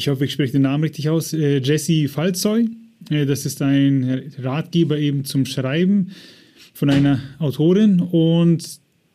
ich 0.00 0.08
hoffe, 0.08 0.24
ich 0.24 0.32
spreche 0.32 0.52
den 0.52 0.62
Namen 0.62 0.84
richtig 0.84 1.10
aus, 1.10 1.34
äh, 1.34 1.58
Jesse 1.58 2.08
Falzoy. 2.08 2.70
Äh, 3.10 3.26
das 3.26 3.44
ist 3.44 3.60
ein 3.60 4.32
Ratgeber 4.38 4.96
eben 4.98 5.26
zum 5.26 5.44
Schreiben 5.44 6.12
von 6.72 6.88
einer 6.88 7.20
Autorin 7.38 8.00
und 8.00 8.66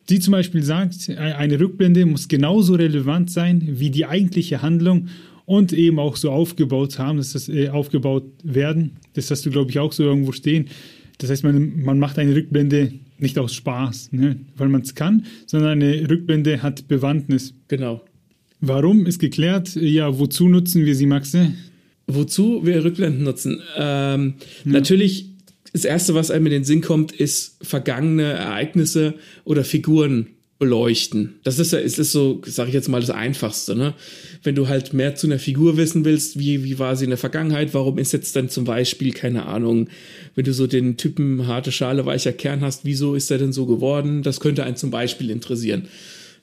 sie 0.07 0.19
zum 0.19 0.33
Beispiel 0.33 0.61
sagt, 0.61 1.09
äh, 1.09 1.15
eine 1.15 1.59
Rückblende 1.59 2.05
muss 2.05 2.27
genauso 2.27 2.75
relevant 2.75 3.31
sein 3.31 3.63
wie 3.79 3.89
die 3.89 4.05
eigentliche 4.05 4.61
Handlung 4.61 5.07
und 5.45 5.73
eben 5.73 5.97
auch 5.97 6.17
so 6.17 6.29
aufgebaut 6.29 6.99
haben, 6.99 7.17
dass 7.17 7.33
das 7.33 7.49
äh, 7.49 7.69
aufgebaut 7.69 8.25
werden. 8.43 8.97
Das 9.13 9.31
hast 9.31 9.43
du, 9.43 9.49
glaube 9.49 9.71
ich, 9.71 9.79
auch 9.79 9.91
so 9.91 10.03
irgendwo 10.03 10.33
stehen. 10.33 10.67
Das 11.17 11.31
heißt, 11.31 11.43
man, 11.43 11.81
man 11.81 11.97
macht 11.97 12.19
eine 12.19 12.35
Rückblende 12.35 12.93
nicht 13.17 13.39
aus 13.39 13.55
Spaß, 13.55 14.11
ne, 14.11 14.35
weil 14.55 14.69
man 14.69 14.81
es 14.81 14.93
kann, 14.93 15.25
sondern 15.47 15.81
eine 15.81 16.07
Rückblende 16.07 16.61
hat 16.61 16.87
Bewandtnis. 16.87 17.55
Genau. 17.69 18.03
Warum 18.67 19.05
ist 19.05 19.19
geklärt? 19.19 19.75
Ja, 19.75 20.17
wozu 20.17 20.47
nutzen 20.47 20.85
wir 20.85 20.95
sie, 20.95 21.05
Maxe? 21.05 21.53
Wozu 22.07 22.65
wir 22.65 22.83
Rückblenden 22.83 23.23
nutzen? 23.23 23.61
Ähm, 23.77 24.35
ja. 24.63 24.71
Natürlich, 24.71 25.29
das 25.71 25.85
Erste, 25.85 26.15
was 26.15 26.31
einem 26.31 26.47
in 26.47 26.51
den 26.51 26.63
Sinn 26.63 26.81
kommt, 26.81 27.11
ist 27.11 27.57
vergangene 27.61 28.23
Ereignisse 28.23 29.15
oder 29.43 29.63
Figuren 29.63 30.27
beleuchten. 30.57 31.35
Das 31.43 31.59
ist 31.59 31.73
ja, 31.73 31.79
es 31.79 31.99
ist 31.99 32.11
so, 32.11 32.41
sage 32.45 32.69
ich 32.69 32.73
jetzt 32.73 32.87
mal, 32.87 33.01
das 33.01 33.09
Einfachste, 33.09 33.75
ne? 33.75 33.93
Wenn 34.41 34.55
du 34.55 34.67
halt 34.67 34.93
mehr 34.93 35.13
zu 35.13 35.27
einer 35.27 35.37
Figur 35.37 35.77
wissen 35.77 36.05
willst, 36.05 36.39
wie, 36.39 36.63
wie 36.63 36.79
war 36.79 36.95
sie 36.95 37.03
in 37.03 37.09
der 37.11 37.19
Vergangenheit, 37.19 37.73
warum 37.73 37.97
ist 37.99 38.13
jetzt 38.13 38.35
dann 38.35 38.49
zum 38.49 38.63
Beispiel, 38.63 39.11
keine 39.11 39.45
Ahnung, 39.45 39.89
wenn 40.33 40.45
du 40.45 40.53
so 40.53 40.65
den 40.65 40.97
Typen 40.97 41.45
harte 41.45 41.71
Schale, 41.71 42.05
weicher 42.05 42.33
Kern 42.33 42.61
hast, 42.61 42.85
wieso 42.85 43.15
ist 43.15 43.29
er 43.29 43.37
denn 43.37 43.53
so 43.53 43.65
geworden? 43.65 44.23
Das 44.23 44.39
könnte 44.39 44.63
einen 44.63 44.77
zum 44.77 44.91
Beispiel 44.91 45.29
interessieren. 45.29 45.87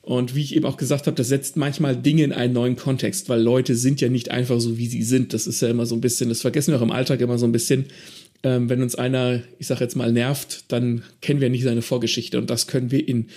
Und 0.03 0.35
wie 0.35 0.41
ich 0.41 0.53
eben 0.53 0.65
auch 0.65 0.75
gesagt 0.75 1.07
habe, 1.07 1.15
das 1.15 1.29
setzt 1.29 1.55
manchmal 1.55 1.95
Dinge 1.95 2.25
in 2.25 2.33
einen 2.33 2.51
neuen 2.51 2.75
Kontext, 2.75 3.29
weil 3.29 3.41
Leute 3.41 3.73
sind 3.73 4.01
ja 4.01 4.09
nicht 4.09 4.31
einfach 4.31 4.59
so, 4.59 4.77
wie 4.77 4.87
sie 4.87 5.01
sind. 5.01 5.33
Das 5.33 5.47
ist 5.47 5.61
ja 5.61 5.69
immer 5.69 5.85
so 5.85 5.95
ein 5.95 6.01
bisschen, 6.01 6.27
das 6.27 6.41
vergessen 6.41 6.73
wir 6.73 6.77
auch 6.77 6.83
im 6.83 6.91
Alltag 6.91 7.21
immer 7.21 7.37
so 7.37 7.45
ein 7.45 7.53
bisschen. 7.53 7.85
Ähm, 8.43 8.67
wenn 8.69 8.81
uns 8.81 8.95
einer, 8.95 9.43
ich 9.59 9.67
sag 9.67 9.79
jetzt 9.79 9.95
mal, 9.95 10.11
nervt, 10.11 10.65
dann 10.67 11.03
kennen 11.21 11.39
wir 11.39 11.49
nicht 11.49 11.63
seine 11.63 11.81
Vorgeschichte. 11.81 12.37
Und 12.37 12.49
das 12.49 12.67
können 12.67 12.91
wir 12.91 13.07
in 13.07 13.27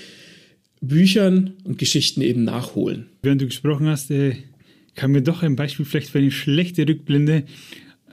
Büchern 0.81 1.53
und 1.63 1.79
Geschichten 1.79 2.21
eben 2.21 2.43
nachholen. 2.43 3.07
Während 3.23 3.43
du 3.43 3.47
gesprochen 3.47 3.87
hast, 3.87 4.11
äh, 4.11 4.35
kann 4.97 5.13
mir 5.13 5.23
doch 5.23 5.45
ein 5.45 5.55
Beispiel 5.55 5.85
vielleicht 5.85 6.11
für 6.11 6.19
eine 6.19 6.33
schlechte 6.33 6.89
Rückblende 6.89 7.45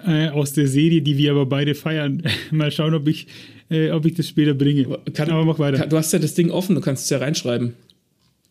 äh, 0.05 0.29
aus 0.29 0.53
der 0.53 0.67
Serie, 0.67 1.01
die 1.01 1.17
wir 1.17 1.31
aber 1.31 1.47
beide 1.47 1.73
feiern. 1.73 2.21
Mal 2.51 2.71
schauen, 2.71 2.93
ob 2.93 3.07
ich, 3.07 3.25
äh, 3.71 3.89
ob 3.89 4.05
ich 4.05 4.13
das 4.13 4.27
später 4.27 4.53
bringe. 4.53 4.99
Kann, 5.15 5.31
aber 5.31 5.43
mach 5.43 5.57
weiter. 5.57 5.79
Kann, 5.79 5.89
du 5.89 5.97
hast 5.97 6.13
ja 6.13 6.19
das 6.19 6.35
Ding 6.35 6.51
offen, 6.51 6.75
du 6.75 6.81
kannst 6.81 7.05
es 7.05 7.09
ja 7.09 7.17
reinschreiben. 7.17 7.73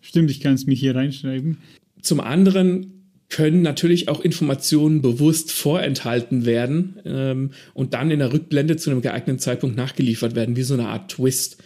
Stimmt, 0.02 0.30
ich 0.30 0.40
kann 0.40 0.54
es 0.54 0.66
mich 0.66 0.80
hier 0.80 0.94
reinschreiben. 0.94 1.58
Zum 2.02 2.20
anderen 2.20 3.02
können 3.30 3.62
natürlich 3.62 4.08
auch 4.08 4.20
Informationen 4.20 5.00
bewusst 5.00 5.52
vorenthalten 5.52 6.44
werden 6.44 7.00
ähm, 7.06 7.50
und 7.72 7.94
dann 7.94 8.10
in 8.10 8.18
der 8.18 8.32
Rückblende 8.32 8.76
zu 8.76 8.90
einem 8.90 9.00
geeigneten 9.00 9.38
Zeitpunkt 9.38 9.74
nachgeliefert 9.74 10.34
werden, 10.34 10.54
wie 10.54 10.62
so 10.62 10.74
eine 10.74 10.88
Art 10.88 11.12
Twist. 11.12 11.56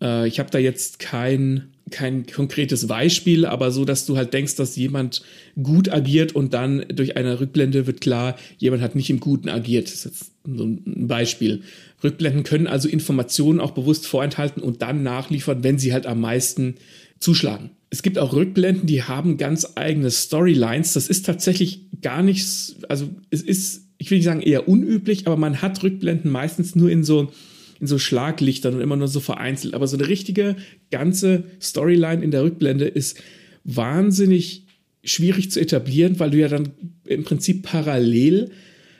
Äh, 0.00 0.28
ich 0.28 0.38
habe 0.38 0.50
da 0.50 0.58
jetzt 0.58 1.00
kein, 1.00 1.72
kein 1.90 2.26
konkretes 2.26 2.86
Beispiel, 2.86 3.46
aber 3.46 3.72
so, 3.72 3.84
dass 3.84 4.06
du 4.06 4.16
halt 4.16 4.32
denkst, 4.32 4.54
dass 4.54 4.76
jemand 4.76 5.22
gut 5.60 5.88
agiert 5.88 6.36
und 6.36 6.54
dann 6.54 6.84
durch 6.88 7.16
eine 7.16 7.40
Rückblende 7.40 7.88
wird 7.88 8.00
klar, 8.00 8.36
jemand 8.58 8.82
hat 8.82 8.94
nicht 8.94 9.10
im 9.10 9.18
Guten 9.18 9.48
agiert. 9.48 9.86
Das 9.86 9.94
ist 9.94 10.04
jetzt 10.04 10.32
so 10.44 10.64
ein 10.66 11.08
Beispiel. 11.08 11.62
Rückblenden 12.04 12.44
können 12.44 12.68
also 12.68 12.88
Informationen 12.88 13.58
auch 13.58 13.72
bewusst 13.72 14.06
vorenthalten 14.06 14.62
und 14.62 14.82
dann 14.82 15.02
nachliefern, 15.02 15.64
wenn 15.64 15.80
sie 15.80 15.92
halt 15.92 16.06
am 16.06 16.20
meisten 16.20 16.76
zuschlagen. 17.18 17.70
Es 17.90 18.02
gibt 18.02 18.18
auch 18.18 18.34
Rückblenden, 18.34 18.86
die 18.86 19.02
haben 19.02 19.38
ganz 19.38 19.66
eigene 19.74 20.10
Storylines. 20.10 20.92
Das 20.92 21.08
ist 21.08 21.24
tatsächlich 21.24 21.86
gar 22.02 22.22
nichts, 22.22 22.76
also 22.88 23.08
es 23.30 23.42
ist, 23.42 23.86
ich 23.96 24.10
will 24.10 24.18
nicht 24.18 24.26
sagen 24.26 24.42
eher 24.42 24.68
unüblich, 24.68 25.26
aber 25.26 25.36
man 25.36 25.62
hat 25.62 25.82
Rückblenden 25.82 26.30
meistens 26.30 26.74
nur 26.74 26.90
in 26.90 27.02
so, 27.02 27.32
in 27.80 27.86
so 27.86 27.98
Schlaglichtern 27.98 28.74
und 28.74 28.80
immer 28.80 28.96
nur 28.96 29.08
so 29.08 29.20
vereinzelt. 29.20 29.74
Aber 29.74 29.86
so 29.86 29.96
eine 29.96 30.08
richtige 30.08 30.56
ganze 30.90 31.44
Storyline 31.60 32.22
in 32.22 32.30
der 32.30 32.44
Rückblende 32.44 32.86
ist 32.86 33.18
wahnsinnig 33.64 34.66
schwierig 35.04 35.50
zu 35.50 35.60
etablieren, 35.60 36.18
weil 36.18 36.30
du 36.30 36.38
ja 36.38 36.48
dann 36.48 36.70
im 37.06 37.24
Prinzip 37.24 37.62
parallel 37.62 38.50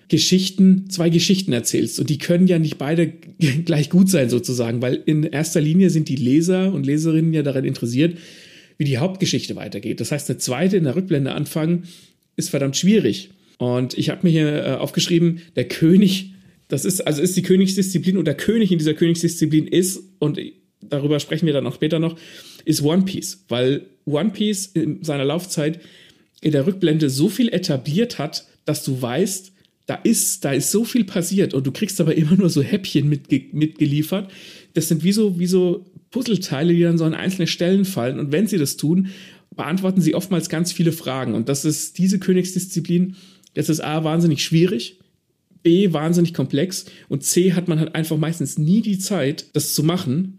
Geschichten, 0.08 0.88
zwei 0.88 1.10
Geschichten 1.10 1.52
erzählst. 1.52 2.00
Und 2.00 2.08
die 2.08 2.18
können 2.18 2.46
ja 2.46 2.58
nicht 2.58 2.78
beide 2.78 3.08
gleich 3.64 3.90
gut 3.90 4.08
sein, 4.08 4.30
sozusagen, 4.30 4.80
weil 4.80 5.02
in 5.06 5.22
erster 5.22 5.60
Linie 5.60 5.90
sind 5.90 6.08
die 6.08 6.16
Leser 6.16 6.72
und 6.72 6.86
Leserinnen 6.86 7.34
ja 7.34 7.42
daran 7.42 7.64
interessiert, 7.64 8.16
wie 8.78 8.84
die 8.84 8.98
Hauptgeschichte 8.98 9.56
weitergeht. 9.56 10.00
Das 10.00 10.12
heißt, 10.12 10.30
eine 10.30 10.38
zweite 10.38 10.76
in 10.76 10.84
der 10.84 10.96
Rückblende 10.96 11.32
anfangen 11.32 11.88
ist 12.36 12.50
verdammt 12.50 12.76
schwierig. 12.76 13.30
Und 13.58 13.98
ich 13.98 14.08
habe 14.08 14.20
mir 14.22 14.30
hier 14.30 14.64
äh, 14.64 14.70
aufgeschrieben, 14.74 15.42
der 15.56 15.66
König, 15.66 16.32
das 16.68 16.84
ist, 16.84 17.00
also 17.00 17.20
ist 17.20 17.36
die 17.36 17.42
Königsdisziplin 17.42 18.16
und 18.16 18.24
der 18.24 18.36
König 18.36 18.70
in 18.70 18.78
dieser 18.78 18.94
Königsdisziplin 18.94 19.66
ist, 19.66 20.00
und 20.20 20.38
darüber 20.80 21.18
sprechen 21.18 21.46
wir 21.46 21.52
dann 21.52 21.66
auch 21.66 21.74
später 21.74 21.98
noch, 21.98 22.16
ist 22.64 22.82
One 22.82 23.02
Piece. 23.02 23.44
Weil 23.48 23.86
One 24.04 24.30
Piece 24.30 24.66
in 24.66 25.02
seiner 25.02 25.24
Laufzeit 25.24 25.80
in 26.40 26.52
der 26.52 26.66
Rückblende 26.66 27.10
so 27.10 27.28
viel 27.28 27.48
etabliert 27.48 28.18
hat, 28.18 28.46
dass 28.64 28.84
du 28.84 29.02
weißt, 29.02 29.52
da 29.86 29.94
ist, 29.94 30.44
da 30.44 30.52
ist 30.52 30.70
so 30.70 30.84
viel 30.84 31.04
passiert 31.04 31.54
und 31.54 31.66
du 31.66 31.72
kriegst 31.72 32.00
aber 32.00 32.14
immer 32.14 32.36
nur 32.36 32.50
so 32.50 32.62
Häppchen 32.62 33.08
mitge 33.08 33.46
mitgeliefert. 33.52 34.30
Das 34.78 34.86
sind 34.86 35.02
wie 35.02 35.10
so, 35.10 35.40
wie 35.40 35.48
so 35.48 35.84
Puzzleteile, 36.10 36.72
die 36.72 36.82
dann 36.82 36.98
so 36.98 37.04
an 37.04 37.14
einzelne 37.14 37.48
Stellen 37.48 37.84
fallen. 37.84 38.20
Und 38.20 38.30
wenn 38.30 38.46
sie 38.46 38.58
das 38.58 38.76
tun, 38.76 39.08
beantworten 39.56 40.00
sie 40.00 40.14
oftmals 40.14 40.48
ganz 40.48 40.70
viele 40.70 40.92
Fragen. 40.92 41.34
Und 41.34 41.48
das 41.48 41.64
ist 41.64 41.98
diese 41.98 42.20
Königsdisziplin, 42.20 43.16
das 43.54 43.68
ist 43.68 43.80
A, 43.80 44.04
wahnsinnig 44.04 44.44
schwierig, 44.44 45.00
B, 45.64 45.92
wahnsinnig 45.92 46.32
komplex 46.32 46.86
und 47.08 47.24
C, 47.24 47.54
hat 47.54 47.66
man 47.66 47.80
halt 47.80 47.96
einfach 47.96 48.16
meistens 48.16 48.56
nie 48.56 48.82
die 48.82 49.00
Zeit, 49.00 49.46
das 49.54 49.74
zu 49.74 49.82
machen. 49.82 50.38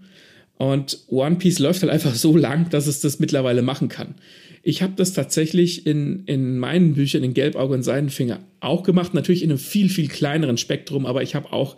Und 0.55 0.99
One 1.07 1.35
Piece 1.35 1.59
läuft 1.59 1.81
halt 1.81 1.91
einfach 1.91 2.15
so 2.15 2.37
lang, 2.37 2.69
dass 2.69 2.87
es 2.87 3.01
das 3.01 3.19
mittlerweile 3.19 3.61
machen 3.61 3.89
kann. 3.89 4.15
Ich 4.63 4.81
habe 4.81 4.93
das 4.95 5.11
tatsächlich 5.11 5.85
in, 5.85 6.23
in 6.25 6.57
meinen 6.57 6.93
Büchern 6.93 7.23
in 7.23 7.33
Gelbauge 7.33 7.73
und 7.73 7.83
Seidenfinger 7.83 8.39
auch 8.61 8.83
gemacht, 8.83 9.13
natürlich 9.13 9.43
in 9.43 9.49
einem 9.49 9.59
viel, 9.59 9.89
viel 9.89 10.07
kleineren 10.07 10.57
Spektrum, 10.57 11.05
aber 11.05 11.23
ich 11.23 11.35
habe 11.35 11.51
auch 11.51 11.75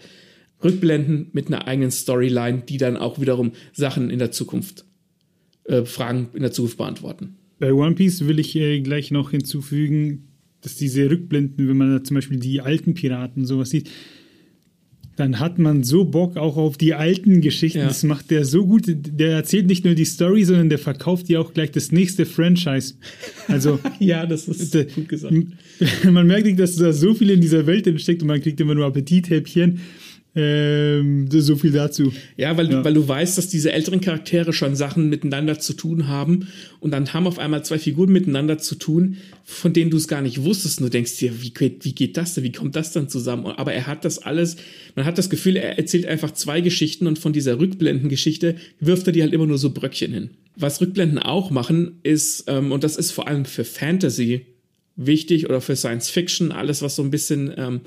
Rückblenden 0.63 1.29
mit 1.33 1.47
einer 1.47 1.67
eigenen 1.67 1.91
Storyline, 1.91 2.63
die 2.67 2.77
dann 2.77 2.97
auch 2.97 3.19
wiederum 3.19 3.51
Sachen 3.73 4.09
in 4.09 4.19
der 4.19 4.31
Zukunft, 4.31 4.85
äh, 5.65 5.85
Fragen 5.85 6.29
in 6.33 6.41
der 6.41 6.51
Zukunft 6.51 6.77
beantworten. 6.77 7.35
Bei 7.59 7.73
One 7.73 7.95
Piece 7.95 8.25
will 8.27 8.39
ich 8.39 8.55
äh, 8.55 8.81
gleich 8.81 9.11
noch 9.11 9.31
hinzufügen, 9.31 10.27
dass 10.61 10.75
diese 10.75 11.09
Rückblenden, 11.09 11.67
wenn 11.67 11.77
man 11.77 11.91
da 11.91 12.03
zum 12.03 12.15
Beispiel 12.15 12.39
die 12.39 12.61
alten 12.61 12.93
Piraten 12.93 13.45
sowas 13.45 13.69
sieht, 13.69 13.89
dann 15.15 15.39
hat 15.39 15.59
man 15.59 15.83
so 15.83 16.05
Bock 16.05 16.37
auch 16.37 16.57
auf 16.57 16.77
die 16.77 16.93
alten 16.93 17.41
Geschichten. 17.41 17.79
Ja. 17.79 17.87
Das 17.87 18.03
macht 18.03 18.31
der 18.31 18.45
so 18.45 18.65
gut. 18.65 18.83
Der 18.87 19.31
erzählt 19.33 19.67
nicht 19.67 19.83
nur 19.85 19.93
die 19.93 20.05
Story, 20.05 20.43
sondern 20.43 20.69
der 20.69 20.79
verkauft 20.79 21.27
dir 21.27 21.41
auch 21.41 21.53
gleich 21.53 21.71
das 21.71 21.91
nächste 21.91 22.25
Franchise. 22.25 22.95
Also 23.47 23.79
ja, 23.99 24.25
das 24.25 24.47
ist 24.47 24.73
der, 24.73 24.85
gut 24.85 25.09
gesagt. 25.09 25.35
Man 26.05 26.27
merkt, 26.27 26.59
dass 26.59 26.75
da 26.77 26.93
so 26.93 27.13
viel 27.13 27.29
in 27.29 27.41
dieser 27.41 27.67
Welt 27.67 27.87
entsteckt 27.87 28.21
und 28.21 28.29
man 28.29 28.41
kriegt 28.41 28.59
immer 28.59 28.75
nur 28.75 28.85
Appetithäppchen. 28.85 29.79
Ähm, 30.33 31.27
so 31.29 31.57
viel 31.57 31.71
dazu. 31.71 32.13
Ja, 32.37 32.55
weil, 32.55 32.71
ja. 32.71 32.77
Du, 32.77 32.85
weil 32.85 32.93
du 32.93 33.05
weißt, 33.05 33.37
dass 33.37 33.49
diese 33.49 33.73
älteren 33.73 33.99
Charaktere 33.99 34.53
schon 34.53 34.77
Sachen 34.77 35.09
miteinander 35.09 35.59
zu 35.59 35.73
tun 35.73 36.07
haben 36.07 36.47
und 36.79 36.91
dann 36.91 37.13
haben 37.13 37.27
auf 37.27 37.37
einmal 37.37 37.65
zwei 37.65 37.77
Figuren 37.77 38.13
miteinander 38.13 38.57
zu 38.57 38.75
tun, 38.75 39.17
von 39.43 39.73
denen 39.73 39.91
du 39.91 39.97
es 39.97 40.07
gar 40.07 40.21
nicht 40.21 40.43
wusstest. 40.43 40.79
Und 40.79 40.85
du 40.85 40.89
denkst 40.89 41.17
dir, 41.17 41.41
wie, 41.41 41.53
wie 41.81 41.93
geht 41.93 42.15
das 42.15 42.33
denn? 42.33 42.45
Wie 42.45 42.51
kommt 42.53 42.77
das 42.77 42.93
dann 42.93 43.09
zusammen? 43.09 43.45
Aber 43.45 43.73
er 43.73 43.87
hat 43.87 44.05
das 44.05 44.19
alles, 44.19 44.55
man 44.95 45.05
hat 45.05 45.17
das 45.17 45.29
Gefühl, 45.29 45.57
er 45.57 45.77
erzählt 45.77 46.05
einfach 46.05 46.31
zwei 46.31 46.61
Geschichten 46.61 47.07
und 47.07 47.19
von 47.19 47.33
dieser 47.33 47.59
Rückblendengeschichte 47.59 48.55
wirft 48.79 49.07
er 49.07 49.13
dir 49.13 49.23
halt 49.23 49.33
immer 49.33 49.47
nur 49.47 49.57
so 49.57 49.71
Bröckchen 49.71 50.13
hin. 50.13 50.29
Was 50.55 50.79
Rückblenden 50.79 51.19
auch 51.19 51.51
machen, 51.51 51.99
ist, 52.03 52.45
ähm, 52.47 52.71
und 52.71 52.85
das 52.85 52.95
ist 52.95 53.11
vor 53.11 53.27
allem 53.27 53.43
für 53.43 53.65
Fantasy 53.65 54.45
wichtig 54.95 55.49
oder 55.49 55.59
für 55.59 55.75
Science 55.75 56.09
Fiction, 56.09 56.51
alles, 56.51 56.81
was 56.81 56.95
so 56.95 57.03
ein 57.03 57.11
bisschen 57.11 57.53
ähm, 57.57 57.81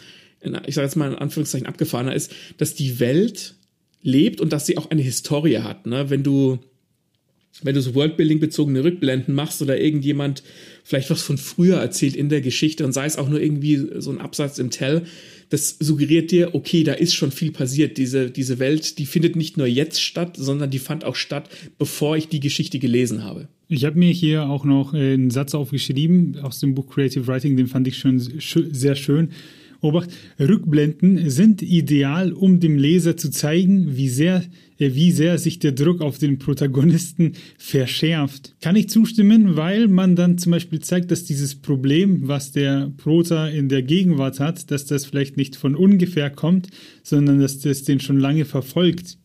ich 0.67 0.75
sage 0.75 0.87
jetzt 0.87 0.97
mal 0.97 1.13
in 1.13 1.19
Anführungszeichen 1.19 1.67
abgefahrener 1.67 2.15
ist, 2.15 2.33
dass 2.59 2.75
die 2.75 3.01
Welt 3.01 3.55
lebt 4.03 4.41
und 4.41 4.53
dass 4.53 4.67
sie 4.67 4.77
auch 4.79 4.91
eine 4.91 5.03
Historie 5.03 5.59
hat. 5.59 5.87
Ne? 5.87 6.11
Wenn 6.11 6.23
du 6.23 6.59
wenn 7.63 7.75
du 7.75 7.81
so 7.81 7.95
Worldbuilding-bezogene 7.95 8.83
Rückblenden 8.83 9.35
machst 9.35 9.63
oder 9.63 9.81
irgendjemand 9.81 10.43
vielleicht 10.83 11.11
was 11.11 11.23
von 11.23 11.39
früher 11.39 11.77
erzählt 11.77 12.17
in 12.17 12.29
der 12.29 12.41
Geschichte 12.41 12.85
und 12.85 12.93
sei 12.93 13.07
es 13.07 13.17
auch 13.17 13.29
nur 13.29 13.41
irgendwie 13.41 13.81
so 13.99 14.11
ein 14.11 14.21
Absatz 14.21 14.59
im 14.59 14.71
Tell, 14.71 15.05
das 15.51 15.77
suggeriert 15.79 16.33
dir, 16.33 16.55
okay, 16.55 16.83
da 16.83 16.95
ist 16.95 17.15
schon 17.15 17.31
viel 17.31 17.53
passiert. 17.53 17.97
Diese, 17.97 18.31
diese 18.31 18.59
Welt, 18.59 18.99
die 18.99 19.07
findet 19.07 19.37
nicht 19.37 19.57
nur 19.57 19.69
jetzt 19.69 20.03
statt, 20.03 20.37
sondern 20.37 20.71
die 20.71 20.81
fand 20.81 21.05
auch 21.05 21.15
statt, 21.15 21.49
bevor 21.79 22.17
ich 22.17 22.29
die 22.29 22.41
Geschichte 22.41 22.81
gelesen 22.81 23.23
habe. 23.23 23.49
Ich 23.69 23.85
habe 23.85 23.99
mir 23.99 24.11
hier 24.11 24.49
auch 24.49 24.65
noch 24.65 24.93
einen 24.93 25.31
Satz 25.31 25.55
aufgeschrieben 25.55 26.39
aus 26.43 26.59
dem 26.59 26.75
Buch 26.75 26.89
Creative 26.89 27.27
Writing, 27.29 27.57
den 27.57 27.69
fand 27.69 27.87
ich 27.87 27.99
schon 27.99 28.19
sehr 28.19 28.97
schön. 28.97 29.31
Obacht, 29.85 30.11
Rückblenden 30.41 31.29
sind 31.31 31.63
ideal, 31.63 32.33
um 32.33 32.59
dem 32.59 32.77
Leser 32.77 33.17
zu 33.17 33.31
zeigen, 33.31 33.97
wie 33.97 34.09
sehr, 34.09 34.43
äh, 34.79 34.95
wie 34.95 35.13
sehr 35.13 35.39
sich 35.39 35.59
der 35.59 35.73
Druck 35.73 36.01
auf 36.01 36.19
den 36.19 36.39
Protagonisten 36.39 37.33
verschärft. 37.59 38.55
Kann 38.61 38.77
ich 38.77 38.89
zustimmen, 38.89 39.57
weil 39.57 39.89
man 39.89 40.17
dann 40.17 40.39
zum 40.39 40.53
Beispiel 40.53 40.81
zeigt, 40.81 41.11
dass 41.11 41.25
dieses 41.25 41.55
Problem, 41.55 42.27
was 42.27 42.53
der 42.53 42.91
Prota 42.97 43.49
in 43.49 43.69
der 43.69 43.83
Gegenwart 43.83 44.41
hat, 44.41 44.71
dass 44.71 44.87
das 44.87 45.05
vielleicht 45.05 45.37
nicht 45.37 45.55
von 45.55 45.75
ungefähr 45.75 46.31
kommt, 46.31 46.69
sondern 47.03 47.41
dass 47.41 47.61
das 47.61 47.83
den 47.83 48.01
schon 48.01 48.19
lange 48.19 48.47
verfolgt. 48.47 49.19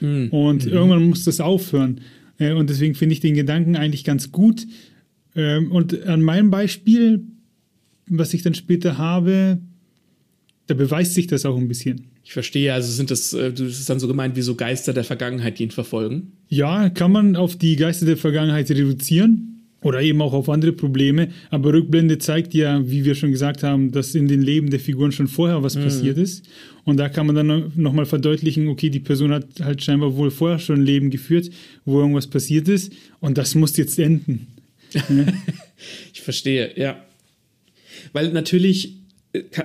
Mhm. 0.00 0.28
Und 0.28 0.66
mhm. 0.66 0.72
irgendwann 0.72 1.08
muss 1.08 1.24
das 1.24 1.40
aufhören. 1.40 2.00
Äh, 2.38 2.52
und 2.52 2.70
deswegen 2.70 2.94
finde 2.94 3.14
ich 3.14 3.20
den 3.20 3.34
Gedanken 3.34 3.76
eigentlich 3.76 4.04
ganz 4.04 4.30
gut. 4.30 4.66
Ähm, 5.34 5.72
und 5.72 6.06
an 6.06 6.22
meinem 6.22 6.50
Beispiel, 6.50 7.24
was 8.08 8.34
ich 8.34 8.42
dann 8.42 8.54
später 8.54 8.98
habe, 8.98 9.58
da 10.66 10.74
beweist 10.74 11.14
sich 11.14 11.26
das 11.26 11.46
auch 11.46 11.56
ein 11.56 11.68
bisschen. 11.68 12.06
Ich 12.24 12.32
verstehe, 12.32 12.74
also 12.74 12.90
sind 12.90 13.10
das, 13.10 13.32
äh, 13.32 13.52
das 13.52 13.60
ist 13.60 13.88
dann 13.88 14.00
so 14.00 14.08
gemeint 14.08 14.36
wie 14.36 14.42
so 14.42 14.54
Geister 14.54 14.92
der 14.92 15.04
Vergangenheit, 15.04 15.58
die 15.58 15.64
ihn 15.64 15.70
verfolgen? 15.70 16.32
Ja, 16.48 16.88
kann 16.90 17.12
man 17.12 17.36
auf 17.36 17.56
die 17.56 17.76
Geister 17.76 18.06
der 18.06 18.16
Vergangenheit 18.16 18.70
reduzieren 18.70 19.56
oder 19.82 20.02
eben 20.02 20.20
auch 20.22 20.32
auf 20.32 20.48
andere 20.48 20.72
Probleme. 20.72 21.28
Aber 21.50 21.72
Rückblende 21.72 22.18
zeigt 22.18 22.54
ja, 22.54 22.88
wie 22.88 23.04
wir 23.04 23.14
schon 23.14 23.30
gesagt 23.30 23.62
haben, 23.62 23.92
dass 23.92 24.16
in 24.16 24.26
den 24.26 24.42
Leben 24.42 24.70
der 24.70 24.80
Figuren 24.80 25.12
schon 25.12 25.28
vorher 25.28 25.62
was 25.62 25.76
mhm. 25.76 25.84
passiert 25.84 26.18
ist. 26.18 26.44
Und 26.84 26.96
da 26.96 27.08
kann 27.08 27.26
man 27.26 27.36
dann 27.36 27.72
nochmal 27.76 28.06
verdeutlichen, 28.06 28.68
okay, 28.68 28.90
die 28.90 29.00
Person 29.00 29.32
hat 29.32 29.46
halt 29.60 29.84
scheinbar 29.84 30.16
wohl 30.16 30.32
vorher 30.32 30.58
schon 30.58 30.80
ein 30.80 30.84
Leben 30.84 31.10
geführt, 31.10 31.50
wo 31.84 32.00
irgendwas 32.00 32.26
passiert 32.26 32.68
ist. 32.68 32.92
Und 33.20 33.38
das 33.38 33.54
muss 33.54 33.76
jetzt 33.76 33.98
enden. 34.00 34.48
ich 36.12 36.20
verstehe, 36.20 36.72
ja. 36.76 37.04
Weil 38.12 38.32
natürlich 38.32 38.96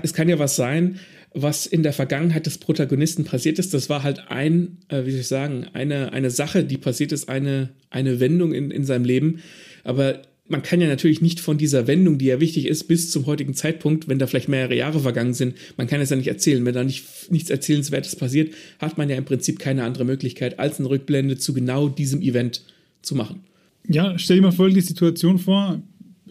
es 0.04 0.14
kann 0.14 0.30
ja 0.30 0.40
was 0.40 0.56
sein, 0.56 1.00
was 1.34 1.66
in 1.66 1.84
der 1.84 1.94
Vergangenheit 1.94 2.46
des 2.46 2.58
Protagonisten 2.58 3.24
passiert 3.24 3.58
ist. 3.58 3.74
Das 3.74 3.90
war 3.90 4.04
halt 4.04 4.30
ein, 4.30 4.78
äh, 4.90 5.06
wie 5.06 5.12
soll 5.12 5.22
ich 5.22 5.28
sagen, 5.28 5.66
eine, 5.74 6.12
eine 6.14 6.30
Sache, 6.30 6.64
die 6.64 6.78
passiert 6.78 7.12
ist, 7.12 7.30
eine, 7.30 7.70
eine 7.90 8.20
Wendung 8.20 8.54
in, 8.54 8.70
in 8.70 8.84
seinem 8.84 9.06
Leben. 9.06 9.42
Aber 9.84 10.22
man 10.48 10.62
kann 10.62 10.82
ja 10.82 10.88
natürlich 10.88 11.22
nicht 11.22 11.40
von 11.40 11.58
dieser 11.58 11.88
Wendung, 11.88 12.18
die 12.18 12.26
ja 12.26 12.42
wichtig 12.42 12.68
ist, 12.68 12.84
bis 12.84 13.10
zum 13.10 13.26
heutigen 13.26 13.54
Zeitpunkt, 13.54 14.10
wenn 14.10 14.20
da 14.20 14.28
vielleicht 14.28 14.50
mehrere 14.50 14.76
Jahre 14.76 15.00
vergangen 15.00 15.34
sind, 15.34 15.56
man 15.78 15.88
kann 15.88 16.02
es 16.02 16.10
ja 16.10 16.18
nicht 16.18 16.28
erzählen. 16.28 16.66
Wenn 16.66 16.74
da 16.74 16.84
nicht, 16.84 17.32
nichts 17.32 17.50
Erzählenswertes 17.50 18.18
passiert, 18.18 18.54
hat 18.80 18.98
man 18.98 19.10
ja 19.10 19.16
im 19.16 19.26
Prinzip 19.26 19.60
keine 19.60 19.86
andere 19.86 20.04
Möglichkeit, 20.04 20.60
als 20.60 20.80
eine 20.80 20.90
Rückblende 20.90 21.38
zu 21.38 21.54
genau 21.54 21.88
diesem 21.88 22.22
Event 22.22 22.64
zu 23.02 23.16
machen. 23.16 23.46
Ja, 23.88 24.20
stell 24.20 24.38
dir 24.38 24.44
mal 24.44 24.52
folgende 24.52 24.82
Situation 24.82 25.40
vor 25.40 25.82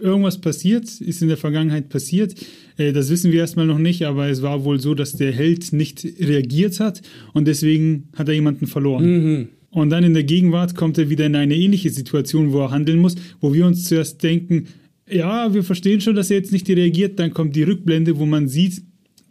irgendwas 0.01 0.41
passiert, 0.41 1.01
ist 1.01 1.23
in 1.23 1.29
der 1.29 1.37
Vergangenheit 1.37 1.89
passiert. 1.89 2.35
Äh, 2.77 2.93
das 2.93 3.11
wissen 3.11 3.33
wir 3.33 3.41
erstmal 3.41 3.67
noch 3.67 3.79
nicht, 3.79 4.05
aber 4.05 4.29
es 4.29 4.43
war 4.43 4.65
wohl 4.65 4.81
so, 4.81 4.95
dass 4.95 5.13
der 5.13 5.33
Held 5.33 5.73
nicht 5.73 6.05
reagiert 6.19 6.81
hat 6.81 7.03
und 7.33 7.47
deswegen 7.47 8.09
hat 8.17 8.29
er 8.29 8.35
jemanden 8.35 8.67
verloren. 8.67 9.05
Mhm. 9.05 9.49
Und 9.71 9.91
dann 9.91 10.03
in 10.03 10.15
der 10.15 10.25
Gegenwart 10.25 10.75
kommt 10.75 10.99
er 10.99 11.11
wieder 11.11 11.27
in 11.27 11.37
eine 11.37 11.55
ähnliche 11.55 11.91
Situation, 11.91 12.53
wo 12.53 12.61
er 12.61 12.71
handeln 12.73 12.99
muss, 12.99 13.15
wo 13.41 13.55
wir 13.55 13.67
uns 13.67 13.85
zuerst 13.85 14.23
denken, 14.23 14.67
ja, 15.09 15.53
wir 15.55 15.63
verstehen 15.63 16.01
schon, 16.01 16.17
dass 16.17 16.31
er 16.31 16.39
jetzt 16.39 16.53
nicht 16.53 16.69
reagiert, 16.69 17.19
dann 17.19 17.33
kommt 17.33 17.57
die 17.57 17.63
Rückblende, 17.63 18.19
wo 18.19 18.27
man 18.27 18.49
sieht, 18.49 18.83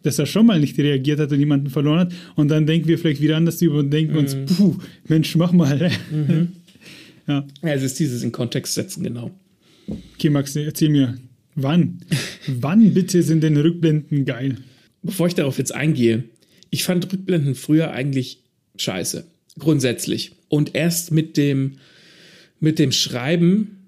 dass 0.02 0.18
er 0.18 0.26
schon 0.26 0.46
mal 0.46 0.58
nicht 0.58 0.78
reagiert 0.78 1.20
hat 1.20 1.32
und 1.32 1.38
jemanden 1.38 1.68
verloren 1.68 2.00
hat. 2.00 2.12
Und 2.36 2.48
dann 2.48 2.66
denken 2.66 2.88
wir 2.88 2.98
vielleicht 2.98 3.20
wieder 3.20 3.36
anders 3.36 3.60
über 3.60 3.78
und 3.78 3.90
denken 3.90 4.12
mhm. 4.12 4.18
uns, 4.18 4.36
puh, 4.46 4.76
Mensch, 5.08 5.36
mach 5.36 5.52
mal. 5.52 5.90
Mhm. 6.10 6.48
ja. 7.28 7.46
ja, 7.62 7.68
es 7.68 7.82
ist 7.82 7.98
dieses 7.98 8.22
in 8.22 8.32
Kontext 8.32 8.74
setzen, 8.74 9.02
genau. 9.02 9.30
Okay, 9.90 10.30
Max, 10.30 10.54
erzähl 10.56 10.88
mir, 10.88 11.18
wann? 11.54 12.00
wann 12.46 12.94
bitte 12.94 13.22
sind 13.22 13.42
denn 13.42 13.56
Rückblenden 13.56 14.24
geil? 14.24 14.56
Bevor 15.02 15.26
ich 15.26 15.34
darauf 15.34 15.58
jetzt 15.58 15.74
eingehe, 15.74 16.24
ich 16.70 16.84
fand 16.84 17.12
Rückblenden 17.12 17.54
früher 17.54 17.90
eigentlich 17.90 18.44
scheiße. 18.76 19.26
Grundsätzlich. 19.58 20.32
Und 20.48 20.74
erst 20.74 21.10
mit 21.10 21.36
dem, 21.36 21.78
mit 22.60 22.78
dem 22.78 22.92
Schreiben 22.92 23.78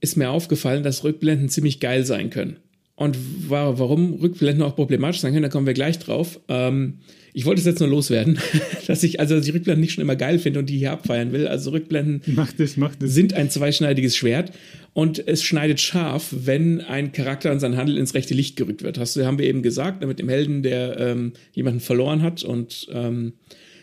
ist 0.00 0.16
mir 0.16 0.30
aufgefallen, 0.30 0.82
dass 0.82 1.04
Rückblenden 1.04 1.48
ziemlich 1.48 1.80
geil 1.80 2.04
sein 2.04 2.30
können. 2.30 2.56
Und 2.96 3.18
warum 3.48 4.14
Rückblenden 4.14 4.62
auch 4.62 4.76
problematisch 4.76 5.20
sein 5.20 5.32
können, 5.32 5.42
da 5.42 5.48
kommen 5.48 5.66
wir 5.66 5.74
gleich 5.74 5.98
drauf. 5.98 6.38
Ähm, 6.46 7.00
ich 7.32 7.44
wollte 7.44 7.58
es 7.58 7.66
jetzt 7.66 7.80
nur 7.80 7.88
loswerden, 7.88 8.38
dass 8.86 9.02
ich 9.02 9.18
also 9.18 9.40
die 9.40 9.50
Rückblenden 9.50 9.80
nicht 9.80 9.94
schon 9.94 10.02
immer 10.02 10.14
geil 10.14 10.38
finde 10.38 10.60
und 10.60 10.70
die 10.70 10.78
hier 10.78 10.92
abfeiern 10.92 11.32
will. 11.32 11.48
Also 11.48 11.72
Rückblenden 11.72 12.22
macht 12.26 12.60
es, 12.60 12.76
macht 12.76 13.02
es. 13.02 13.12
sind 13.12 13.34
ein 13.34 13.50
zweischneidiges 13.50 14.16
Schwert 14.16 14.52
und 14.92 15.26
es 15.26 15.42
schneidet 15.42 15.80
scharf, 15.80 16.28
wenn 16.30 16.80
ein 16.82 17.10
Charakter 17.10 17.50
und 17.50 17.58
sein 17.58 17.76
Handel 17.76 17.98
ins 17.98 18.14
rechte 18.14 18.34
Licht 18.34 18.54
gerückt 18.54 18.84
wird. 18.84 18.96
Hast 18.96 19.16
du, 19.16 19.26
haben 19.26 19.40
wir 19.40 19.46
eben 19.46 19.62
gesagt, 19.62 20.06
mit 20.06 20.20
dem 20.20 20.28
Helden, 20.28 20.62
der 20.62 21.00
ähm, 21.00 21.32
jemanden 21.52 21.80
verloren 21.80 22.22
hat 22.22 22.44
und 22.44 22.86
ähm, 22.92 23.32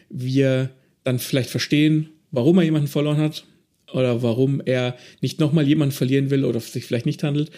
wir 0.10 0.70
dann 1.04 1.20
vielleicht 1.20 1.50
verstehen, 1.50 2.10
warum 2.32 2.58
er 2.60 2.64
jemanden 2.64 2.88
verloren 2.88 3.18
hat 3.18 3.44
oder 3.92 4.24
warum 4.24 4.62
er 4.64 4.96
nicht 5.20 5.42
nochmal 5.42 5.68
jemanden 5.68 5.94
verlieren 5.94 6.30
will 6.30 6.46
oder 6.46 6.62
sich 6.62 6.86
vielleicht 6.86 7.06
nicht 7.06 7.24
handelt. 7.24 7.52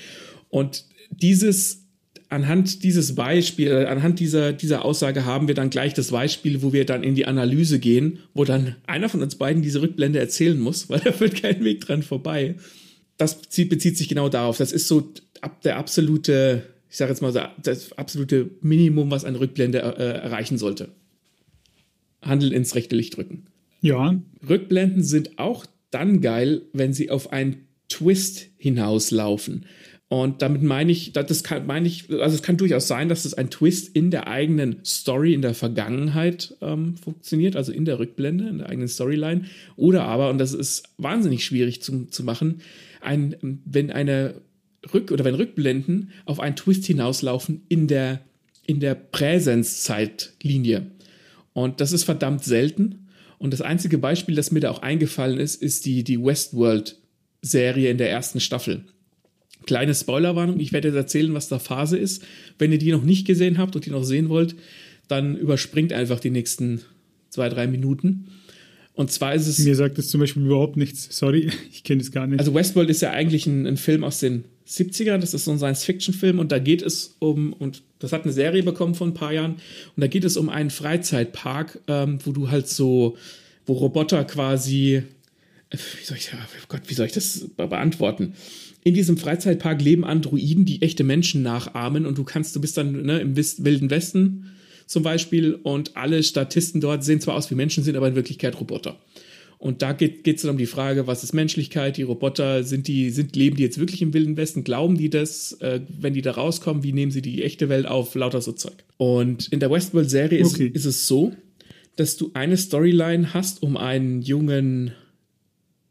Und 0.49 0.85
dieses, 1.21 1.85
anhand 2.29 2.83
dieses 2.83 3.15
Beispiel, 3.15 3.69
äh, 3.69 3.85
anhand 3.85 4.19
dieser, 4.19 4.53
dieser 4.53 4.85
Aussage 4.85 5.25
haben 5.25 5.47
wir 5.47 5.55
dann 5.55 5.69
gleich 5.69 5.93
das 5.93 6.11
Beispiel, 6.11 6.61
wo 6.61 6.73
wir 6.73 6.85
dann 6.85 7.03
in 7.03 7.15
die 7.15 7.25
Analyse 7.25 7.79
gehen, 7.79 8.19
wo 8.33 8.43
dann 8.43 8.75
einer 8.87 9.09
von 9.09 9.21
uns 9.21 9.35
beiden 9.35 9.61
diese 9.61 9.81
Rückblende 9.81 10.19
erzählen 10.19 10.59
muss, 10.59 10.89
weil 10.89 10.99
da 10.99 11.11
führt 11.11 11.41
kein 11.41 11.63
Weg 11.63 11.81
dran 11.81 12.03
vorbei. 12.03 12.55
Das 13.17 13.39
bezieht, 13.41 13.69
bezieht 13.69 13.97
sich 13.97 14.09
genau 14.09 14.29
darauf. 14.29 14.57
Das 14.57 14.71
ist 14.71 14.87
so 14.87 15.13
der 15.63 15.77
absolute, 15.77 16.63
ich 16.89 16.97
sage 16.97 17.11
jetzt 17.11 17.21
mal, 17.21 17.53
das 17.61 17.93
absolute 17.93 18.49
Minimum, 18.61 19.11
was 19.11 19.25
eine 19.25 19.39
Rückblende 19.39 19.79
äh, 19.79 20.21
erreichen 20.21 20.57
sollte. 20.57 20.89
Handel 22.21 22.53
ins 22.53 22.75
rechte 22.75 22.95
Licht 22.95 23.17
drücken. 23.17 23.47
Ja. 23.81 24.19
Rückblenden 24.47 25.03
sind 25.03 25.37
auch 25.37 25.65
dann 25.91 26.21
geil, 26.21 26.63
wenn 26.71 26.93
sie 26.93 27.11
auf 27.11 27.31
einen 27.31 27.67
Twist 27.89 28.47
hinauslaufen. 28.57 29.65
Und 30.13 30.43
damit 30.43 30.61
meine 30.61 30.91
ich, 30.91 31.11
das 31.11 31.43
kann, 31.43 31.65
meine 31.65 31.87
ich, 31.87 32.07
also 32.11 32.35
es 32.35 32.43
kann 32.43 32.55
durchaus 32.55 32.87
sein, 32.87 33.09
dass 33.09 33.25
es 33.25 33.33
ein 33.33 33.49
Twist 33.49 33.95
in 33.95 34.11
der 34.11 34.27
eigenen 34.27 34.75
Story, 34.85 35.33
in 35.33 35.41
der 35.41 35.55
Vergangenheit 35.55 36.55
ähm, 36.61 36.97
funktioniert, 36.97 37.55
also 37.55 37.71
in 37.71 37.83
der 37.83 37.97
Rückblende, 37.97 38.47
in 38.47 38.59
der 38.59 38.69
eigenen 38.69 38.87
Storyline. 38.87 39.45
Oder 39.75 40.03
aber, 40.03 40.29
und 40.29 40.37
das 40.37 40.53
ist 40.53 40.83
wahnsinnig 40.99 41.43
schwierig 41.43 41.81
zu, 41.81 42.05
zu 42.05 42.23
machen, 42.23 42.61
ein, 43.01 43.59
wenn 43.65 43.89
eine 43.89 44.35
Rück- 44.85 45.11
oder 45.11 45.25
wenn 45.25 45.33
Rückblenden 45.33 46.11
auf 46.25 46.39
einen 46.39 46.55
Twist 46.55 46.85
hinauslaufen 46.85 47.63
in 47.67 47.87
der, 47.87 48.21
in 48.67 48.79
der 48.79 48.93
Präsenzzeitlinie. 48.93 50.91
Und 51.53 51.81
das 51.81 51.91
ist 51.91 52.03
verdammt 52.03 52.43
selten. 52.43 53.07
Und 53.39 53.51
das 53.51 53.61
einzige 53.61 53.97
Beispiel, 53.97 54.35
das 54.35 54.51
mir 54.51 54.59
da 54.59 54.69
auch 54.69 54.83
eingefallen 54.83 55.39
ist, 55.39 55.59
ist 55.59 55.87
die, 55.87 56.03
die 56.03 56.23
Westworld-Serie 56.23 57.89
in 57.89 57.97
der 57.97 58.11
ersten 58.11 58.39
Staffel. 58.39 58.85
Kleine 59.65 59.95
Spoilerwarnung, 59.95 60.59
ich 60.59 60.73
werde 60.73 60.89
jetzt 60.89 60.97
erzählen, 60.97 61.33
was 61.33 61.49
da 61.49 61.59
Phase 61.59 61.97
ist. 61.97 62.23
Wenn 62.57 62.71
ihr 62.71 62.77
die 62.77 62.91
noch 62.91 63.03
nicht 63.03 63.25
gesehen 63.25 63.57
habt 63.57 63.75
und 63.75 63.85
die 63.85 63.91
noch 63.91 64.03
sehen 64.03 64.29
wollt, 64.29 64.55
dann 65.07 65.37
überspringt 65.37 65.93
einfach 65.93 66.19
die 66.19 66.29
nächsten 66.29 66.81
zwei, 67.29 67.49
drei 67.49 67.67
Minuten. 67.67 68.27
Und 68.93 69.11
zwar 69.11 69.33
ist 69.33 69.47
es. 69.47 69.59
Mir 69.59 69.75
sagt 69.75 69.97
es 69.97 70.09
zum 70.09 70.19
Beispiel 70.21 70.45
überhaupt 70.45 70.77
nichts. 70.77 71.07
Sorry, 71.17 71.49
ich 71.71 71.83
kenne 71.83 72.01
es 72.01 72.11
gar 72.11 72.27
nicht. 72.27 72.39
Also 72.39 72.53
Westworld 72.53 72.89
ist 72.89 73.01
ja 73.01 73.11
eigentlich 73.11 73.47
ein, 73.47 73.65
ein 73.65 73.77
Film 73.77 74.03
aus 74.03 74.19
den 74.19 74.45
70ern. 74.67 75.17
Das 75.17 75.33
ist 75.33 75.45
so 75.45 75.51
ein 75.51 75.57
Science-Fiction-Film 75.57 76.39
und 76.39 76.51
da 76.51 76.59
geht 76.59 76.81
es 76.81 77.15
um, 77.19 77.53
und 77.53 77.81
das 77.99 78.13
hat 78.13 78.23
eine 78.23 78.33
Serie 78.33 78.63
bekommen 78.63 78.95
vor 78.95 79.07
ein 79.07 79.13
paar 79.13 79.33
Jahren, 79.33 79.53
und 79.53 80.01
da 80.01 80.07
geht 80.07 80.23
es 80.23 80.37
um 80.37 80.49
einen 80.49 80.69
Freizeitpark, 80.69 81.79
ähm, 81.87 82.19
wo 82.23 82.31
du 82.31 82.49
halt 82.49 82.67
so, 82.67 83.17
wo 83.65 83.73
Roboter 83.73 84.23
quasi, 84.23 85.03
äh, 85.69 85.77
wie 85.99 86.05
soll 86.05 86.17
ich, 86.17 86.29
oh 86.33 86.65
Gott, 86.69 86.81
wie 86.87 86.93
soll 86.93 87.07
ich 87.07 87.11
das 87.11 87.47
beantworten? 87.57 88.33
In 88.83 88.93
diesem 88.93 89.17
Freizeitpark 89.17 89.81
leben 89.81 90.03
Androiden, 90.03 90.65
die 90.65 90.81
echte 90.81 91.03
Menschen 91.03 91.41
nachahmen 91.41 92.05
und 92.05 92.17
du 92.17 92.23
kannst, 92.23 92.55
du 92.55 92.61
bist 92.61 92.77
dann 92.77 93.03
ne, 93.03 93.19
im 93.19 93.35
Wilden 93.35 93.89
Westen 93.89 94.51
zum 94.85 95.03
Beispiel 95.03 95.53
und 95.53 95.95
alle 95.95 96.21
Statisten 96.21 96.81
dort 96.81 97.03
sehen 97.03 97.21
zwar 97.21 97.35
aus 97.35 97.49
wie 97.49 97.55
Menschen, 97.55 97.83
sind 97.83 97.95
aber 97.95 98.07
in 98.07 98.15
Wirklichkeit 98.15 98.59
Roboter. 98.59 98.99
Und 99.57 99.81
da 99.81 99.93
geht 99.93 100.27
es 100.27 100.41
dann 100.41 100.51
um 100.51 100.57
die 100.57 100.65
Frage, 100.65 101.07
was 101.07 101.23
ist 101.23 101.31
Menschlichkeit? 101.31 101.95
Die 101.95 102.03
Roboter, 102.03 102.65
sind 102.65 102.89
die, 102.89 103.11
sind, 103.11 103.33
leben 103.37 103.55
die 103.55 103.63
jetzt 103.63 103.79
wirklich 103.79 104.01
im 104.01 104.13
Wilden 104.13 104.35
Westen? 104.35 104.65
Glauben 104.65 104.97
die 104.97 105.09
das? 105.09 105.53
Äh, 105.61 105.79
wenn 106.01 106.13
die 106.13 106.21
da 106.21 106.31
rauskommen, 106.31 106.83
wie 106.83 106.91
nehmen 106.91 107.13
sie 107.13 107.21
die 107.21 107.43
echte 107.43 107.69
Welt 107.69 107.85
auf? 107.85 108.13
Lauter 108.13 108.41
so 108.41 108.51
Zeug. 108.51 108.83
Und 108.97 109.47
in 109.53 109.61
der 109.61 109.71
Westworld-Serie 109.71 110.45
okay. 110.45 110.67
ist, 110.67 110.75
ist 110.75 110.85
es 110.85 111.07
so, 111.07 111.31
dass 111.95 112.17
du 112.17 112.31
eine 112.33 112.57
Storyline 112.57 113.33
hast 113.33 113.63
um 113.63 113.77
einen 113.77 114.21
jungen 114.21 114.91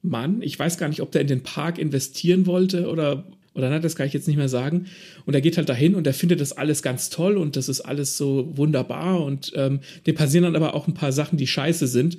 Mann. 0.02 0.42
Ich 0.42 0.58
weiß 0.58 0.78
gar 0.78 0.88
nicht, 0.88 1.00
ob 1.00 1.12
der 1.12 1.20
in 1.20 1.28
den 1.28 1.42
Park 1.42 1.78
investieren 1.78 2.46
wollte 2.46 2.88
oder 2.88 3.24
oder 3.54 3.68
nein, 3.68 3.82
das 3.82 3.96
kann 3.96 4.06
ich 4.06 4.14
jetzt 4.14 4.28
nicht 4.28 4.38
mehr 4.38 4.48
sagen. 4.48 4.86
Und 5.26 5.34
er 5.34 5.42
geht 5.42 5.58
halt 5.58 5.68
dahin 5.68 5.94
und 5.94 6.06
er 6.06 6.14
findet 6.14 6.40
das 6.40 6.56
alles 6.56 6.82
ganz 6.82 7.10
toll 7.10 7.36
und 7.36 7.56
das 7.56 7.68
ist 7.68 7.82
alles 7.82 8.16
so 8.16 8.50
wunderbar 8.56 9.22
und 9.22 9.52
ähm, 9.54 9.80
dem 10.06 10.14
passieren 10.14 10.44
dann 10.44 10.56
aber 10.56 10.74
auch 10.74 10.88
ein 10.88 10.94
paar 10.94 11.12
Sachen, 11.12 11.36
die 11.36 11.46
scheiße 11.46 11.86
sind, 11.86 12.16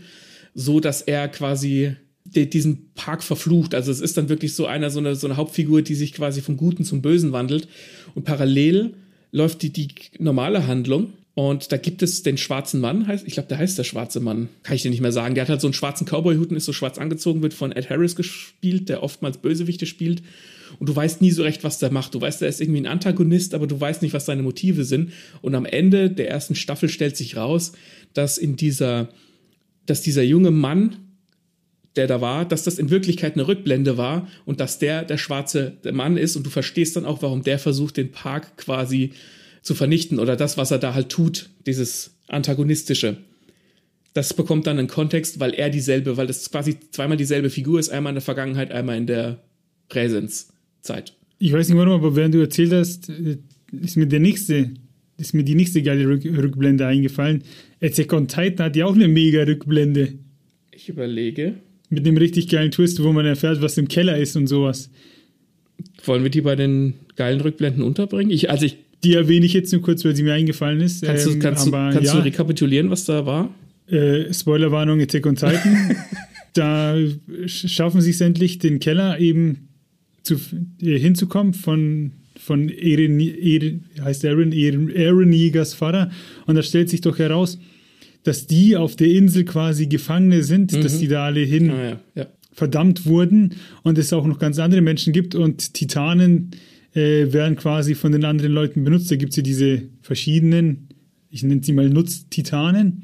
so 0.53 0.79
dass 0.79 1.01
er 1.01 1.27
quasi 1.27 1.95
diesen 2.25 2.93
Park 2.93 3.23
verflucht. 3.23 3.75
Also 3.75 3.91
es 3.91 3.99
ist 3.99 4.15
dann 4.15 4.29
wirklich 4.29 4.53
so 4.53 4.65
einer, 4.65 4.89
so 4.89 4.99
eine, 4.99 5.15
so 5.15 5.27
eine 5.27 5.35
Hauptfigur, 5.35 5.81
die 5.81 5.95
sich 5.95 6.13
quasi 6.13 6.41
vom 6.41 6.55
Guten 6.55 6.85
zum 6.85 7.01
Bösen 7.01 7.31
wandelt. 7.31 7.67
Und 8.15 8.23
parallel 8.23 8.93
läuft 9.31 9.61
die, 9.61 9.73
die 9.73 9.89
normale 10.19 10.67
Handlung 10.67 11.13
und 11.35 11.71
da 11.71 11.77
gibt 11.77 12.03
es 12.03 12.21
den 12.21 12.37
schwarzen 12.37 12.79
Mann, 12.79 13.07
heißt, 13.07 13.25
ich 13.25 13.33
glaube, 13.33 13.49
der 13.49 13.57
heißt 13.57 13.77
der 13.77 13.83
schwarze 13.83 14.19
Mann, 14.19 14.49
kann 14.61 14.75
ich 14.75 14.83
dir 14.83 14.91
nicht 14.91 15.01
mehr 15.01 15.11
sagen. 15.11 15.33
Der 15.33 15.43
hat 15.43 15.49
halt 15.49 15.61
so 15.61 15.67
einen 15.67 15.73
schwarzen 15.73 16.05
Cowboy-Hut 16.05 16.51
und 16.51 16.57
ist 16.57 16.65
so 16.65 16.73
schwarz 16.73 16.99
angezogen, 16.99 17.41
wird 17.41 17.55
von 17.55 17.71
Ed 17.71 17.89
Harris 17.89 18.15
gespielt, 18.15 18.87
der 18.87 19.01
oftmals 19.01 19.39
Bösewichte 19.39 19.87
spielt. 19.87 20.21
Und 20.79 20.89
du 20.89 20.95
weißt 20.95 21.21
nie 21.21 21.31
so 21.31 21.41
recht, 21.41 21.63
was 21.63 21.79
der 21.79 21.91
macht. 21.91 22.13
Du 22.13 22.21
weißt, 22.21 22.43
er 22.43 22.49
ist 22.49 22.61
irgendwie 22.61 22.81
ein 22.81 22.87
Antagonist, 22.87 23.55
aber 23.55 23.65
du 23.65 23.79
weißt 23.79 24.03
nicht, 24.03 24.13
was 24.13 24.27
seine 24.27 24.43
Motive 24.43 24.85
sind. 24.85 25.11
Und 25.41 25.55
am 25.55 25.65
Ende 25.65 26.11
der 26.11 26.29
ersten 26.29 26.53
Staffel 26.53 26.87
stellt 26.87 27.17
sich 27.17 27.35
raus, 27.35 27.73
dass 28.13 28.37
in 28.37 28.55
dieser, 28.55 29.09
dass 29.87 30.01
dieser 30.01 30.23
junge 30.23 30.51
Mann, 30.51 30.97
der 31.95 32.05
da 32.05 32.21
war, 32.21 32.45
dass 32.45 32.63
das 32.63 32.77
in 32.77 32.91
Wirklichkeit 32.91 33.33
eine 33.33 33.47
Rückblende 33.47 33.97
war 33.97 34.27
und 34.45 34.59
dass 34.59 34.77
der 34.77 35.03
der 35.03 35.17
schwarze 35.17 35.77
Mann 35.91 36.17
ist. 36.17 36.35
Und 36.35 36.45
du 36.45 36.51
verstehst 36.51 36.95
dann 36.95 37.05
auch, 37.05 37.23
warum 37.23 37.41
der 37.43 37.57
versucht, 37.57 37.97
den 37.97 38.11
Park 38.11 38.57
quasi 38.57 39.13
zu 39.63 39.73
vernichten 39.73 40.19
oder 40.19 40.35
das, 40.35 40.57
was 40.57 40.71
er 40.71 40.77
da 40.77 40.93
halt 40.93 41.09
tut, 41.09 41.49
dieses 41.65 42.11
Antagonistische. 42.27 43.17
Das 44.13 44.33
bekommt 44.33 44.67
dann 44.67 44.77
einen 44.77 44.87
Kontext, 44.87 45.39
weil 45.39 45.53
er 45.53 45.69
dieselbe, 45.69 46.17
weil 46.17 46.27
das 46.27 46.51
quasi 46.51 46.77
zweimal 46.91 47.17
dieselbe 47.17 47.49
Figur 47.49 47.79
ist, 47.79 47.89
einmal 47.89 48.11
in 48.11 48.15
der 48.15 48.21
Vergangenheit, 48.21 48.71
einmal 48.71 48.97
in 48.97 49.07
der 49.07 49.39
Präsenzzeit. 49.89 51.13
Ich 51.39 51.51
weiß 51.51 51.69
nicht 51.69 51.77
warum, 51.77 51.93
aber 51.93 52.15
während 52.15 52.35
du 52.35 52.39
erzählt 52.39 52.73
hast, 52.73 53.09
äh, 53.09 53.37
ist 53.81 53.97
mir 53.97 54.05
der 54.05 54.19
nächste, 54.19 54.71
ist 55.17 55.33
mir 55.33 55.43
die 55.43 55.55
nächste 55.55 55.81
geile 55.81 56.07
Rück 56.07 56.25
Rückblende 56.25 56.85
eingefallen. 56.85 57.43
Attack 57.81 58.13
on 58.13 58.27
Titan 58.27 58.67
hat 58.67 58.75
ja 58.75 58.85
auch 58.85 58.95
eine 58.95 59.07
mega 59.07 59.43
Rückblende. 59.43 60.13
Ich 60.71 60.89
überlege. 60.89 61.55
Mit 61.89 62.05
einem 62.05 62.17
richtig 62.17 62.49
geilen 62.49 62.71
Twist, 62.71 63.01
wo 63.01 63.11
man 63.13 63.25
erfährt, 63.25 63.61
was 63.61 63.77
im 63.77 63.87
Keller 63.87 64.17
ist 64.17 64.35
und 64.35 64.47
sowas. 64.47 64.89
Wollen 66.05 66.23
wir 66.23 66.29
die 66.29 66.41
bei 66.41 66.55
den 66.55 66.95
geilen 67.15 67.41
Rückblenden 67.41 67.83
unterbringen? 67.83 68.31
Ich, 68.31 68.49
also 68.49 68.65
ich 68.65 68.77
die 69.03 69.13
erwähne 69.13 69.45
ich 69.45 69.53
jetzt 69.53 69.71
nur 69.71 69.81
kurz, 69.81 70.05
weil 70.05 70.15
sie 70.15 70.23
mir 70.23 70.33
eingefallen 70.33 70.81
ist. 70.81 71.03
Kannst, 71.03 71.27
ähm, 71.27 71.33
du, 71.33 71.39
kannst, 71.39 71.67
aber, 71.67 71.89
du, 71.89 71.95
kannst 71.95 72.13
ja, 72.13 72.19
du 72.19 72.23
rekapitulieren, 72.23 72.89
was 72.89 73.05
da 73.05 73.25
war? 73.25 73.53
Äh, 73.87 74.33
Spoilerwarnung, 74.33 75.01
Attack 75.01 75.25
on 75.25 75.35
Titan. 75.35 75.95
da 76.53 76.95
schaffen 77.45 78.01
sie 78.01 78.11
es 78.11 78.21
endlich, 78.21 78.59
den 78.59 78.79
Keller 78.79 79.19
eben 79.19 79.67
zu, 80.23 80.35
äh, 80.81 80.97
hinzukommen 80.97 81.53
von, 81.53 82.13
von 82.37 82.69
Eren, 82.69 83.19
Eren, 83.19 83.85
heißt 84.01 84.23
Eren, 84.23 84.51
Eren, 84.51 84.89
Eren 84.89 85.33
Jägers 85.33 85.73
Vater. 85.73 86.11
Und 86.45 86.55
da 86.55 86.63
stellt 86.63 86.89
sich 86.89 87.01
doch 87.01 87.19
heraus, 87.19 87.59
dass 88.23 88.47
die 88.47 88.77
auf 88.77 88.95
der 88.95 89.07
Insel 89.07 89.43
quasi 89.43 89.87
Gefangene 89.87 90.43
sind, 90.43 90.71
mhm. 90.71 90.81
dass 90.81 90.99
die 90.99 91.07
da 91.07 91.25
alle 91.25 91.41
hin 91.41 91.71
ah, 91.71 91.83
ja. 91.83 91.99
Ja. 92.15 92.27
verdammt 92.53 93.05
wurden 93.05 93.55
und 93.83 93.97
es 93.97 94.13
auch 94.13 94.25
noch 94.25 94.39
ganz 94.39 94.59
andere 94.59 94.81
Menschen 94.81 95.11
gibt 95.11 95.35
und 95.35 95.73
Titanen 95.73 96.51
äh, 96.95 97.31
werden 97.31 97.55
quasi 97.55 97.95
von 97.95 98.11
den 98.11 98.25
anderen 98.25 98.51
Leuten 98.51 98.83
benutzt. 98.83 99.11
Da 99.11 99.15
gibt 99.15 99.31
es 99.31 99.37
ja 99.37 99.43
diese 99.43 99.83
verschiedenen, 100.01 100.89
ich 101.29 101.43
nenne 101.43 101.63
sie 101.63 101.73
mal 101.73 101.89
Nutztitanen. 101.89 103.03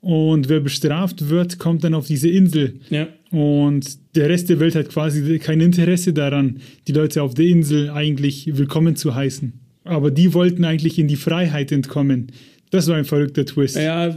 Und 0.00 0.50
wer 0.50 0.60
bestraft 0.60 1.30
wird, 1.30 1.58
kommt 1.58 1.82
dann 1.82 1.94
auf 1.94 2.06
diese 2.06 2.28
Insel. 2.28 2.80
Ja. 2.90 3.08
Und 3.30 3.98
der 4.16 4.28
Rest 4.28 4.50
der 4.50 4.60
Welt 4.60 4.74
hat 4.74 4.90
quasi 4.90 5.38
kein 5.38 5.60
Interesse 5.60 6.12
daran, 6.12 6.60
die 6.86 6.92
Leute 6.92 7.22
auf 7.22 7.32
der 7.34 7.46
Insel 7.46 7.88
eigentlich 7.90 8.58
willkommen 8.58 8.96
zu 8.96 9.14
heißen. 9.14 9.54
Aber 9.84 10.10
die 10.10 10.34
wollten 10.34 10.64
eigentlich 10.64 10.98
in 10.98 11.08
die 11.08 11.16
Freiheit 11.16 11.72
entkommen. 11.72 12.32
Das 12.70 12.88
war 12.88 12.96
ein 12.96 13.04
verrückter 13.04 13.46
Twist. 13.46 13.76
Ja, 13.76 14.14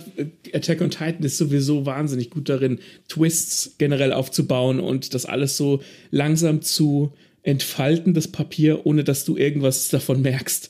Attack 0.52 0.82
on 0.82 0.90
Titan 0.90 1.24
ist 1.24 1.38
sowieso 1.38 1.86
wahnsinnig 1.86 2.32
gut 2.32 2.50
darin, 2.50 2.80
Twists 3.08 3.76
generell 3.78 4.12
aufzubauen 4.12 4.80
und 4.80 5.14
das 5.14 5.26
alles 5.26 5.58
so 5.58 5.82
langsam 6.10 6.62
zu 6.62 7.14
entfalten, 7.48 8.14
das 8.14 8.28
Papier, 8.28 8.86
ohne 8.86 9.06
dass 9.06 9.24
du 9.24 9.38
irgendwas 9.38 9.88
davon 9.88 10.22
merkst. 10.22 10.70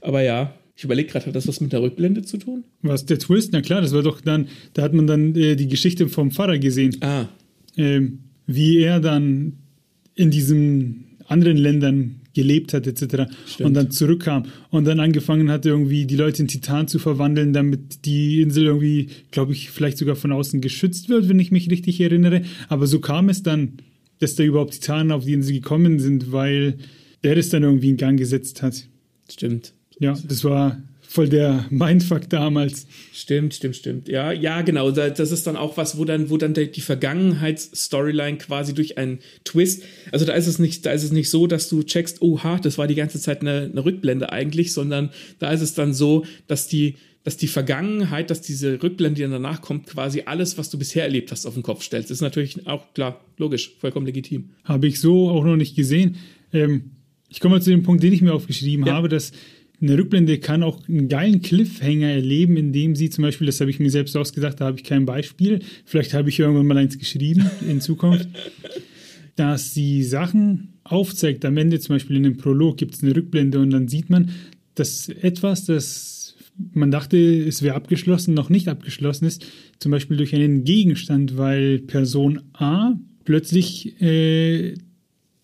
Aber 0.00 0.22
ja, 0.22 0.54
ich 0.74 0.82
überlege 0.82 1.10
gerade, 1.10 1.26
hat 1.26 1.36
das 1.36 1.46
was 1.46 1.60
mit 1.60 1.72
der 1.72 1.82
Rückblende 1.82 2.22
zu 2.22 2.38
tun? 2.38 2.64
Was, 2.80 3.04
der 3.04 3.18
Twist? 3.18 3.52
Na 3.52 3.60
klar, 3.60 3.82
das 3.82 3.92
war 3.92 4.02
doch 4.02 4.22
dann, 4.22 4.48
da 4.72 4.82
hat 4.82 4.94
man 4.94 5.06
dann 5.06 5.36
äh, 5.36 5.54
die 5.54 5.68
Geschichte 5.68 6.08
vom 6.08 6.30
Pfarrer 6.30 6.58
gesehen. 6.58 6.96
Ah. 7.02 7.26
Ähm, 7.76 8.20
wie 8.46 8.78
er 8.78 9.00
dann 9.00 9.58
in 10.14 10.30
diesen 10.30 11.04
anderen 11.26 11.58
Ländern 11.58 12.20
gelebt 12.32 12.72
hat, 12.72 12.86
etc. 12.86 13.30
Stimmt. 13.46 13.66
Und 13.66 13.74
dann 13.74 13.90
zurückkam 13.90 14.46
und 14.70 14.86
dann 14.86 15.00
angefangen 15.00 15.50
hat, 15.50 15.66
irgendwie 15.66 16.06
die 16.06 16.16
Leute 16.16 16.42
in 16.42 16.48
Titan 16.48 16.88
zu 16.88 16.98
verwandeln, 16.98 17.52
damit 17.52 18.06
die 18.06 18.40
Insel 18.40 18.64
irgendwie, 18.64 19.08
glaube 19.30 19.52
ich, 19.52 19.70
vielleicht 19.70 19.98
sogar 19.98 20.16
von 20.16 20.32
außen 20.32 20.62
geschützt 20.62 21.10
wird, 21.10 21.28
wenn 21.28 21.38
ich 21.38 21.52
mich 21.52 21.70
richtig 21.70 22.00
erinnere. 22.00 22.42
Aber 22.68 22.86
so 22.86 22.98
kam 22.98 23.28
es 23.28 23.42
dann, 23.42 23.74
dass 24.24 24.34
da 24.34 24.42
überhaupt 24.42 24.72
Titanen 24.72 25.12
auf 25.12 25.24
die 25.24 25.32
Insel 25.34 25.52
gekommen 25.54 25.98
sind, 26.00 26.32
weil 26.32 26.78
der 27.22 27.34
das 27.36 27.48
dann 27.50 27.62
irgendwie 27.62 27.90
in 27.90 27.96
Gang 27.96 28.18
gesetzt 28.18 28.62
hat. 28.62 28.74
Stimmt. 29.30 29.72
Ja, 30.00 30.14
das 30.28 30.42
war 30.44 30.82
voll 31.00 31.28
der 31.28 31.64
Mindfuck 31.70 32.28
damals. 32.28 32.86
Stimmt, 33.12 33.54
stimmt, 33.54 33.76
stimmt. 33.76 34.08
Ja, 34.08 34.32
ja, 34.32 34.62
genau. 34.62 34.90
Da- 34.90 35.10
Das 35.10 35.30
ist 35.30 35.46
dann 35.46 35.56
auch 35.56 35.76
was, 35.76 35.96
wo 35.96 36.04
dann, 36.04 36.28
wo 36.28 36.36
dann 36.36 36.52
die 36.54 36.80
Vergangenheitsstoryline 36.80 38.38
quasi 38.38 38.74
durch 38.74 38.98
einen 38.98 39.20
Twist. 39.44 39.82
Also 40.12 40.24
da 40.24 40.34
ist 40.34 40.46
es 40.46 40.58
nicht, 40.58 40.84
da 40.86 40.92
ist 40.92 41.04
es 41.04 41.12
nicht 41.12 41.30
so, 41.30 41.46
dass 41.46 41.68
du 41.68 41.82
checkst, 41.82 42.22
oha, 42.22 42.58
das 42.58 42.78
war 42.78 42.86
die 42.86 42.94
ganze 42.94 43.20
Zeit 43.20 43.40
eine, 43.42 43.70
eine 43.72 43.84
Rückblende 43.84 44.32
eigentlich, 44.32 44.72
sondern 44.72 45.10
da 45.38 45.52
ist 45.52 45.60
es 45.60 45.74
dann 45.74 45.94
so, 45.94 46.24
dass 46.46 46.66
die, 46.66 46.96
dass 47.24 47.36
die 47.38 47.46
Vergangenheit, 47.48 48.30
dass 48.30 48.42
diese 48.42 48.82
Rückblende, 48.82 49.16
die 49.16 49.22
dann 49.22 49.30
danach 49.32 49.62
kommt, 49.62 49.86
quasi 49.86 50.22
alles, 50.26 50.58
was 50.58 50.68
du 50.70 50.78
bisher 50.78 51.04
erlebt 51.04 51.32
hast, 51.32 51.46
auf 51.46 51.54
den 51.54 51.62
Kopf 51.62 51.82
stellt. 51.82 52.04
Das 52.04 52.10
ist 52.12 52.20
natürlich 52.20 52.66
auch 52.66 52.92
klar, 52.92 53.24
logisch, 53.38 53.72
vollkommen 53.80 54.06
legitim. 54.06 54.50
Habe 54.64 54.86
ich 54.86 55.00
so 55.00 55.30
auch 55.30 55.44
noch 55.44 55.56
nicht 55.56 55.74
gesehen. 55.74 56.16
Ähm, 56.52 56.90
ich 57.30 57.40
komme 57.40 57.56
mal 57.56 57.62
zu 57.62 57.70
dem 57.70 57.82
Punkt, 57.82 58.02
den 58.02 58.12
ich 58.12 58.20
mir 58.20 58.34
aufgeschrieben 58.34 58.86
Ja. 58.86 58.92
habe, 58.92 59.08
dass 59.08 59.32
eine 59.80 59.98
Rückblende 59.98 60.38
kann 60.38 60.62
auch 60.62 60.86
einen 60.88 61.08
geilen 61.08 61.40
Cliffhanger 61.42 62.08
erleben, 62.08 62.56
indem 62.56 62.94
sie 62.94 63.10
zum 63.10 63.22
Beispiel, 63.22 63.46
das 63.46 63.60
habe 63.60 63.70
ich 63.70 63.80
mir 63.80 63.90
selbst 63.90 64.16
ausgedacht, 64.16 64.60
da 64.60 64.66
habe 64.66 64.78
ich 64.78 64.84
kein 64.84 65.04
Beispiel, 65.04 65.60
vielleicht 65.84 66.14
habe 66.14 66.28
ich 66.28 66.38
irgendwann 66.38 66.66
mal 66.66 66.78
eins 66.78 66.98
geschrieben 66.98 67.50
in 67.68 67.80
Zukunft, 67.80 68.28
dass 69.36 69.74
sie 69.74 70.02
Sachen 70.04 70.74
aufzeigt. 70.84 71.44
Am 71.44 71.56
Ende 71.56 71.80
zum 71.80 71.96
Beispiel 71.96 72.16
in 72.16 72.22
dem 72.22 72.36
Prolog 72.36 72.76
gibt 72.76 72.94
es 72.94 73.02
eine 73.02 73.16
Rückblende 73.16 73.58
und 73.58 73.70
dann 73.70 73.88
sieht 73.88 74.10
man, 74.10 74.30
dass 74.74 75.08
etwas, 75.08 75.64
das 75.66 76.23
man 76.72 76.90
dachte, 76.90 77.16
es 77.18 77.62
wäre 77.62 77.74
abgeschlossen, 77.74 78.34
noch 78.34 78.48
nicht 78.50 78.68
abgeschlossen 78.68 79.26
ist, 79.26 79.44
zum 79.78 79.90
Beispiel 79.90 80.16
durch 80.16 80.34
einen 80.34 80.64
Gegenstand, 80.64 81.36
weil 81.36 81.80
Person 81.80 82.40
A 82.52 82.94
plötzlich 83.24 84.00
äh, 84.00 84.74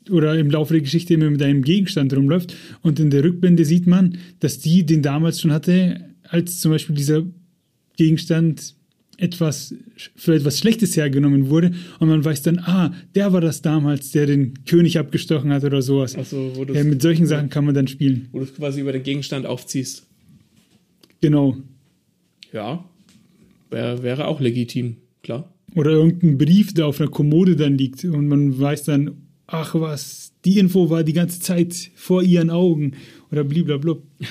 oder 0.09 0.39
im 0.39 0.51
Laufe 0.51 0.75
der 0.75 0.83
Geschichte 0.83 1.15
immer 1.15 1.31
mit 1.31 1.43
einem 1.43 1.63
Gegenstand 1.63 2.15
rumläuft 2.15 2.55
und 2.83 2.99
in 3.01 3.11
der 3.11 3.25
Rückblende 3.25 3.65
sieht 3.65 3.87
man, 3.87 4.19
dass 4.41 4.59
die 4.59 4.85
den 4.85 5.03
damals 5.03 5.41
schon 5.41 5.53
hatte, 5.53 6.05
als 6.25 6.61
zum 6.61 6.73
Beispiel 6.73 6.97
dieser 6.97 7.25
Gegenstand 7.97 8.75
etwas 9.19 9.75
für 10.17 10.35
etwas 10.35 10.59
Schlechtes 10.59 10.97
hergenommen 10.97 11.51
wurde 11.51 11.73
und 11.99 12.09
man 12.09 12.25
weiß 12.25 12.43
dann, 12.43 12.59
ah, 12.61 12.95
der 13.15 13.33
war 13.33 13.41
das 13.43 13.61
damals, 13.61 14.13
der 14.13 14.27
den 14.27 14.65
König 14.65 14.99
abgestochen 14.99 15.53
hat 15.53 15.63
oder 15.65 15.83
sowas. 15.83 16.17
Also, 16.17 16.53
wo 16.55 16.65
Ja, 16.65 16.83
mit 16.85 17.03
solchen 17.03 17.27
Sachen 17.27 17.51
kann 17.51 17.67
man 17.67 17.75
dann 17.75 17.87
spielen. 17.87 18.29
wo 18.33 18.39
du 18.41 18.47
quasi 18.47 18.81
über 18.81 18.93
den 18.93 19.03
Gegenstand 19.03 19.45
aufziehst. 19.45 20.07
Genau. 21.21 21.57
Ja, 22.53 22.85
wär, 23.71 24.03
wäre 24.03 24.27
auch 24.27 24.41
legitim, 24.41 24.97
klar. 25.23 25.53
Oder 25.75 25.93
irgendein 25.93 26.39
Brief, 26.39 26.75
der 26.75 26.87
auf 26.87 27.01
einer 27.01 27.11
Kommode 27.11 27.57
dann 27.57 27.79
liegt 27.79 28.05
und 28.05 28.27
man 28.27 28.59
weiß 28.59 28.85
dann, 28.85 29.13
ach 29.47 29.75
was, 29.75 30.33
die 30.45 30.59
Info 30.59 30.91
war 30.91 31.05
die 31.05 31.13
ganze 31.13 31.41
Zeit 31.41 31.91
vor 31.95 32.23
ihren 32.23 32.51
Augen 32.51 32.93
oder 33.31 33.45
blablabla. 33.45 33.97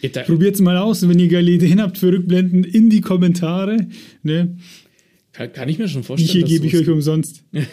Ja, 0.00 0.10
da, 0.10 0.22
Probiert's 0.24 0.60
mal 0.60 0.76
aus, 0.76 1.08
wenn 1.08 1.18
ihr 1.18 1.28
geile 1.28 1.50
Ideen 1.50 1.80
habt 1.80 1.96
für 1.96 2.12
Rückblenden 2.12 2.62
in 2.62 2.90
die 2.90 3.00
Kommentare. 3.00 3.88
Ne? 4.22 4.58
kann, 5.32 5.50
kann 5.50 5.66
ich 5.70 5.78
mir 5.78 5.88
schon 5.88 6.02
vorstellen. 6.02 6.30
hier 6.30 6.44
gebe 6.44 6.66
ich 6.66 6.76
euch 6.76 6.90
umsonst. 6.90 7.42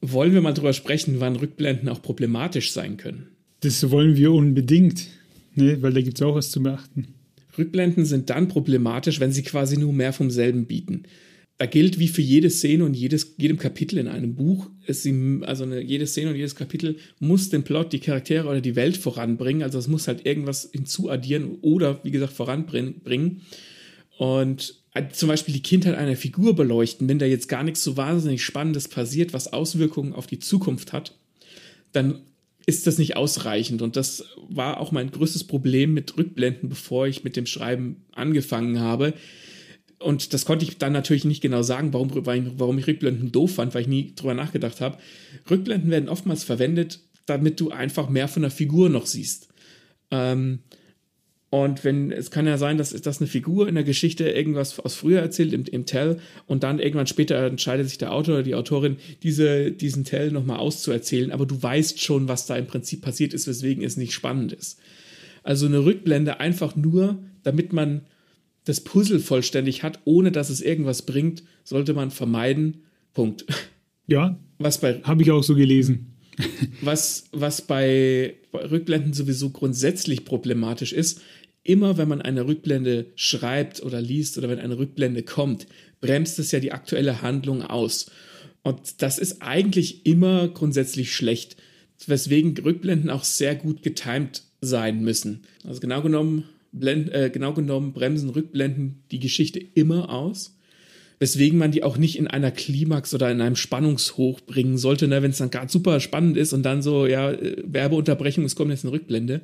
Wollen 0.00 0.34
wir 0.34 0.40
mal 0.40 0.52
drüber 0.52 0.72
sprechen, 0.72 1.20
wann 1.20 1.36
Rückblenden 1.36 1.88
auch 1.88 2.02
problematisch 2.02 2.72
sein 2.72 2.96
können? 2.96 3.28
Das 3.60 3.90
wollen 3.90 4.16
wir 4.16 4.32
unbedingt, 4.32 5.06
ne? 5.54 5.80
weil 5.82 5.92
da 5.92 6.00
gibt 6.00 6.18
es 6.18 6.22
auch 6.22 6.34
was 6.34 6.50
zu 6.50 6.62
beachten. 6.62 7.14
Rückblenden 7.56 8.04
sind 8.04 8.30
dann 8.30 8.48
problematisch, 8.48 9.20
wenn 9.20 9.32
sie 9.32 9.42
quasi 9.42 9.76
nur 9.76 9.92
mehr 9.92 10.12
vom 10.12 10.30
selben 10.30 10.66
bieten. 10.66 11.04
Da 11.58 11.66
gilt 11.66 11.98
wie 11.98 12.08
für 12.08 12.22
jede 12.22 12.50
Szene 12.50 12.84
und 12.84 12.94
jedes, 12.94 13.34
jedem 13.36 13.58
Kapitel 13.58 13.98
in 13.98 14.08
einem 14.08 14.34
Buch, 14.34 14.68
sie, 14.88 15.40
also 15.42 15.64
eine, 15.64 15.80
jede 15.80 16.06
Szene 16.06 16.30
und 16.30 16.36
jedes 16.36 16.56
Kapitel 16.56 16.96
muss 17.20 17.50
den 17.50 17.62
Plot, 17.62 17.92
die 17.92 18.00
Charaktere 18.00 18.48
oder 18.48 18.60
die 18.60 18.74
Welt 18.74 18.96
voranbringen. 18.96 19.62
Also 19.62 19.78
es 19.78 19.86
muss 19.86 20.08
halt 20.08 20.26
irgendwas 20.26 20.70
hinzuaddieren 20.72 21.58
oder, 21.60 22.02
wie 22.04 22.10
gesagt, 22.10 22.32
voranbringen. 22.32 23.42
Und 24.18 24.82
äh, 24.94 25.08
zum 25.12 25.28
Beispiel 25.28 25.54
die 25.54 25.62
Kindheit 25.62 25.94
einer 25.94 26.16
Figur 26.16 26.56
beleuchten, 26.56 27.08
wenn 27.08 27.18
da 27.18 27.26
jetzt 27.26 27.48
gar 27.48 27.62
nichts 27.62 27.84
so 27.84 27.96
wahnsinnig 27.96 28.42
Spannendes 28.42 28.88
passiert, 28.88 29.32
was 29.32 29.52
Auswirkungen 29.52 30.14
auf 30.14 30.26
die 30.26 30.38
Zukunft 30.38 30.92
hat, 30.92 31.16
dann 31.92 32.22
ist 32.66 32.86
das 32.86 32.98
nicht 32.98 33.16
ausreichend. 33.16 33.82
Und 33.82 33.96
das 33.96 34.24
war 34.48 34.80
auch 34.80 34.92
mein 34.92 35.10
größtes 35.10 35.44
Problem 35.44 35.94
mit 35.94 36.16
Rückblenden, 36.16 36.68
bevor 36.68 37.06
ich 37.06 37.24
mit 37.24 37.36
dem 37.36 37.46
Schreiben 37.46 38.04
angefangen 38.12 38.80
habe. 38.80 39.14
Und 39.98 40.32
das 40.32 40.44
konnte 40.44 40.64
ich 40.64 40.78
dann 40.78 40.92
natürlich 40.92 41.24
nicht 41.24 41.40
genau 41.40 41.62
sagen, 41.62 41.92
warum, 41.92 42.10
warum 42.58 42.78
ich 42.78 42.86
Rückblenden 42.86 43.32
doof 43.32 43.54
fand, 43.54 43.74
weil 43.74 43.82
ich 43.82 43.88
nie 43.88 44.14
drüber 44.14 44.34
nachgedacht 44.34 44.80
habe. 44.80 44.98
Rückblenden 45.50 45.90
werden 45.90 46.08
oftmals 46.08 46.44
verwendet, 46.44 47.00
damit 47.26 47.60
du 47.60 47.70
einfach 47.70 48.08
mehr 48.08 48.28
von 48.28 48.42
der 48.42 48.50
Figur 48.50 48.88
noch 48.88 49.06
siehst. 49.06 49.48
Ähm, 50.10 50.60
und 51.52 51.84
wenn, 51.84 52.10
es 52.10 52.30
kann 52.30 52.46
ja 52.46 52.56
sein, 52.56 52.78
dass, 52.78 52.92
dass 52.92 53.20
eine 53.20 53.28
Figur 53.28 53.68
in 53.68 53.74
der 53.74 53.84
Geschichte 53.84 54.26
irgendwas 54.26 54.80
aus 54.80 54.94
früher 54.94 55.20
erzählt, 55.20 55.52
im, 55.52 55.64
im 55.64 55.84
Tell, 55.84 56.18
und 56.46 56.62
dann 56.62 56.78
irgendwann 56.78 57.06
später 57.06 57.36
entscheidet 57.44 57.90
sich 57.90 57.98
der 57.98 58.14
Autor 58.14 58.36
oder 58.36 58.42
die 58.42 58.54
Autorin, 58.54 58.96
diese, 59.22 59.70
diesen 59.70 60.04
Tell 60.04 60.30
nochmal 60.30 60.56
auszuerzählen, 60.56 61.30
aber 61.30 61.44
du 61.44 61.62
weißt 61.62 62.00
schon, 62.00 62.26
was 62.26 62.46
da 62.46 62.56
im 62.56 62.66
Prinzip 62.66 63.02
passiert 63.02 63.34
ist, 63.34 63.46
weswegen 63.46 63.84
es 63.84 63.98
nicht 63.98 64.14
spannend 64.14 64.54
ist. 64.54 64.80
Also 65.42 65.66
eine 65.66 65.84
Rückblende 65.84 66.40
einfach 66.40 66.74
nur, 66.74 67.22
damit 67.42 67.74
man 67.74 68.06
das 68.64 68.80
Puzzle 68.80 69.18
vollständig 69.18 69.82
hat, 69.82 69.98
ohne 70.06 70.32
dass 70.32 70.48
es 70.48 70.62
irgendwas 70.62 71.02
bringt, 71.02 71.42
sollte 71.64 71.92
man 71.92 72.10
vermeiden. 72.10 72.84
Punkt. 73.12 73.44
Ja, 74.06 74.38
Was 74.56 74.80
bei 74.80 75.02
habe 75.02 75.20
ich 75.20 75.30
auch 75.30 75.42
so 75.42 75.54
gelesen. 75.54 76.12
was, 76.80 77.24
was 77.32 77.62
bei, 77.62 78.36
bei 78.52 78.64
Rückblenden 78.66 79.12
sowieso 79.12 79.50
grundsätzlich 79.50 80.24
problematisch 80.24 80.92
ist, 80.92 81.20
immer 81.64 81.96
wenn 81.96 82.08
man 82.08 82.22
eine 82.22 82.46
Rückblende 82.46 83.06
schreibt 83.14 83.82
oder 83.82 84.00
liest 84.00 84.38
oder 84.38 84.48
wenn 84.48 84.58
eine 84.58 84.78
Rückblende 84.78 85.22
kommt, 85.22 85.66
bremst 86.00 86.38
es 86.38 86.50
ja 86.52 86.60
die 86.60 86.72
aktuelle 86.72 87.22
Handlung 87.22 87.62
aus. 87.62 88.10
Und 88.62 89.02
das 89.02 89.18
ist 89.18 89.42
eigentlich 89.42 90.06
immer 90.06 90.48
grundsätzlich 90.48 91.14
schlecht, 91.14 91.56
weswegen 92.06 92.56
Rückblenden 92.58 93.10
auch 93.10 93.24
sehr 93.24 93.54
gut 93.54 93.82
getimed 93.82 94.42
sein 94.60 95.02
müssen. 95.02 95.42
Also 95.64 95.80
genau 95.80 96.02
genommen, 96.02 96.44
blend, 96.72 97.12
äh, 97.12 97.30
genau 97.30 97.52
genommen 97.52 97.92
bremsen 97.92 98.30
Rückblenden 98.30 99.02
die 99.10 99.20
Geschichte 99.20 99.60
immer 99.74 100.10
aus 100.10 100.56
weswegen 101.22 101.56
man 101.56 101.70
die 101.70 101.84
auch 101.84 101.98
nicht 101.98 102.18
in 102.18 102.26
einer 102.26 102.50
Klimax 102.50 103.14
oder 103.14 103.30
in 103.30 103.40
einem 103.40 103.54
Spannungshoch 103.54 104.40
bringen 104.40 104.76
sollte, 104.76 105.06
ne? 105.06 105.22
wenn 105.22 105.30
es 105.30 105.38
dann 105.38 105.52
gerade 105.52 105.70
super 105.70 106.00
spannend 106.00 106.36
ist 106.36 106.52
und 106.52 106.64
dann 106.64 106.82
so, 106.82 107.06
ja, 107.06 107.30
äh, 107.30 107.62
Werbeunterbrechung, 107.64 108.44
es 108.44 108.56
kommt 108.56 108.72
jetzt 108.72 108.84
eine 108.84 108.92
Rückblende. 108.92 109.40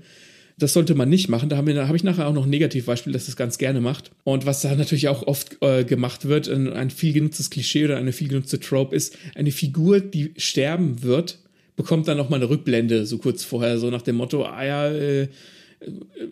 Das 0.59 0.73
sollte 0.73 0.95
man 0.95 1.09
nicht 1.09 1.29
machen. 1.29 1.49
Da 1.49 1.57
habe 1.57 1.87
hab 1.87 1.95
ich 1.95 2.05
nachher 2.05 2.27
auch 2.27 2.33
noch 2.33 2.45
ein 2.45 2.51
Negativbeispiel, 2.51 3.13
das 3.13 3.27
das 3.27 3.37
ganz 3.37 3.59
gerne 3.59 3.81
macht. 3.81 4.11
Und 4.25 4.45
was 4.45 4.63
da 4.63 4.75
natürlich 4.75 5.09
auch 5.09 5.27
oft 5.27 5.59
äh, 5.61 5.85
gemacht 5.85 6.27
wird, 6.27 6.49
ein, 6.49 6.73
ein 6.73 6.91
viel 6.91 7.13
genutztes 7.13 7.51
Klischee 7.51 7.85
oder 7.85 7.97
eine 7.97 8.13
viel 8.13 8.29
genutzte 8.29 8.59
Trope 8.59 8.95
ist, 8.95 9.17
eine 9.35 9.53
Figur, 9.53 10.01
die 10.01 10.33
sterben 10.37 11.03
wird, 11.03 11.39
bekommt 11.77 12.09
dann 12.09 12.17
nochmal 12.17 12.41
eine 12.41 12.51
Rückblende, 12.51 13.07
so 13.07 13.19
kurz 13.19 13.45
vorher, 13.45 13.79
so 13.79 13.89
nach 13.89 14.03
dem 14.03 14.17
Motto, 14.17 14.45
ah 14.45 14.65
ja, 14.65 14.89
äh, 14.89 15.29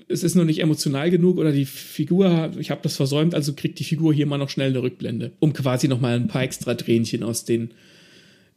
es 0.08 0.24
ist 0.24 0.34
noch 0.34 0.44
nicht 0.44 0.60
emotional 0.60 1.10
genug 1.10 1.38
oder 1.38 1.52
die 1.52 1.66
Figur, 1.66 2.50
ich 2.58 2.70
habe 2.72 2.80
das 2.82 2.96
versäumt, 2.96 3.34
also 3.34 3.52
kriegt 3.52 3.78
die 3.78 3.84
Figur 3.84 4.12
hier 4.12 4.26
mal 4.26 4.38
noch 4.38 4.50
schnell 4.50 4.70
eine 4.70 4.82
Rückblende, 4.82 5.32
um 5.38 5.52
quasi 5.52 5.86
noch 5.86 6.00
mal 6.00 6.16
ein 6.16 6.26
paar 6.26 6.42
extra 6.42 6.74
Tränchen 6.74 7.22
aus 7.22 7.44
den 7.44 7.70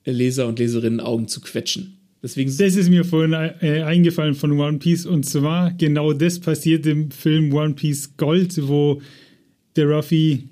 Leser 0.03 0.47
und 0.47 0.57
Leserinnen 0.57 0.99
Augen 0.99 1.27
zu 1.27 1.41
quetschen. 1.41 1.98
Deswegen 2.21 2.55
das 2.57 2.75
ist 2.75 2.89
mir 2.89 3.05
vorhin 3.05 3.33
äh, 3.33 3.81
eingefallen 3.83 4.35
von 4.35 4.51
One 4.59 4.79
Piece 4.79 5.05
und 5.05 5.25
zwar 5.25 5.71
genau 5.71 6.11
das 6.11 6.39
passiert 6.39 6.85
im 6.85 7.11
Film 7.11 7.53
One 7.53 7.75
Piece 7.75 8.17
Gold, 8.17 8.67
wo 8.67 9.01
der 9.75 9.89
Ruffy 9.89 10.49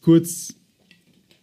kurz 0.00 0.54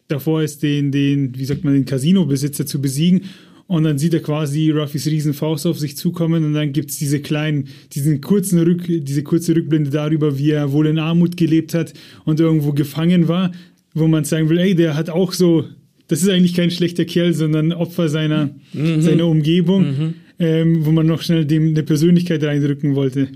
davor 0.07 0.43
ist, 0.43 0.63
den, 0.63 0.91
den, 0.91 1.38
wie 1.38 1.45
sagt 1.45 1.63
man, 1.63 1.73
den 1.73 1.85
Casino-Besitzer 1.85 2.65
zu 2.65 2.81
besiegen. 2.81 3.23
Und 3.67 3.83
dann 3.83 3.97
sieht 3.97 4.13
er 4.13 4.21
quasi 4.21 4.69
Ruffys 4.69 5.07
Riesenfaust 5.07 5.65
auf 5.65 5.79
sich 5.79 5.97
zukommen 5.97 6.45
und 6.45 6.53
dann 6.53 6.71
gibt 6.71 6.91
es 6.91 6.97
diese 6.97 7.19
kleinen, 7.19 7.67
diesen 7.93 8.21
kurzen 8.21 8.59
Rück, 8.59 8.83
diese 8.88 9.23
kurze 9.23 9.55
Rückblende 9.55 9.89
darüber, 9.89 10.38
wie 10.38 10.51
er 10.51 10.71
wohl 10.71 10.85
in 10.85 10.99
Armut 10.99 11.35
gelebt 11.35 11.73
hat 11.73 11.93
und 12.25 12.39
irgendwo 12.39 12.73
gefangen 12.73 13.27
war, 13.27 13.51
wo 13.95 14.07
man 14.07 14.23
sagen 14.23 14.49
will, 14.49 14.59
ey, 14.59 14.75
der 14.75 14.95
hat 14.95 15.09
auch 15.09 15.33
so, 15.33 15.65
das 16.08 16.22
ist 16.22 16.30
eigentlich 16.30 16.54
kein 16.54 16.72
schlechter 16.72 17.06
Kerl, 17.06 17.34
sondern 17.34 17.72
Opfer 17.72 18.10
seiner, 18.10 18.50
mhm. 18.74 19.02
seiner 19.02 19.28
Umgebung, 19.28 19.84
mhm. 19.84 20.13
ähm, 20.39 20.86
wo 20.86 20.91
man 20.91 21.08
noch 21.08 21.22
schnell 21.22 21.46
dem 21.46 21.70
eine 21.70 21.84
Persönlichkeit 21.84 22.44
reindrücken 22.44 22.96
wollte. 22.96 23.30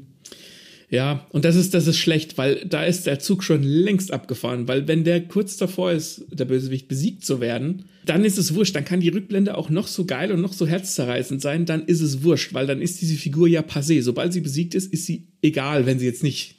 Ja, 0.92 1.28
und 1.30 1.46
das 1.46 1.56
ist, 1.56 1.76
das 1.76 1.86
ist 1.86 1.98
schlecht, 1.98 2.40
weil 2.40 2.66
da 2.68 2.84
ist 2.84 3.06
der 3.06 3.20
Zug 3.20 3.44
schon 3.44 3.62
längst 3.62 4.12
abgefahren, 4.12 4.68
weil 4.68 4.88
wenn 4.88 5.04
der 5.04 5.22
kurz 5.22 5.56
davor 5.56 5.92
ist, 5.92 6.26
der 6.32 6.46
Bösewicht 6.46 6.88
besiegt 6.88 7.24
zu 7.24 7.40
werden, 7.40 7.84
dann 8.06 8.26
ist 8.26 8.40
es 8.40 8.56
wurscht, 8.56 8.76
dann 8.76 8.86
kann 8.86 9.00
die 9.00 9.10
Rückblende 9.10 9.56
auch 9.56 9.70
noch 9.70 9.86
so 9.86 10.06
geil 10.06 10.32
und 10.32 10.42
noch 10.42 10.54
so 10.54 10.66
herzzerreißend 10.66 11.42
sein, 11.42 11.68
dann 11.68 11.86
ist 11.86 12.02
es 12.02 12.24
wurscht, 12.24 12.56
weil 12.56 12.66
dann 12.66 12.82
ist 12.82 13.02
diese 13.02 13.16
Figur 13.16 13.48
ja 13.48 13.62
passé. 13.62 14.02
Sobald 14.02 14.34
sie 14.34 14.42
besiegt 14.42 14.74
ist, 14.74 14.92
ist 14.92 15.06
sie 15.06 15.28
egal, 15.44 15.86
wenn 15.86 16.00
sie 16.00 16.08
jetzt 16.08 16.24
nicht 16.24 16.56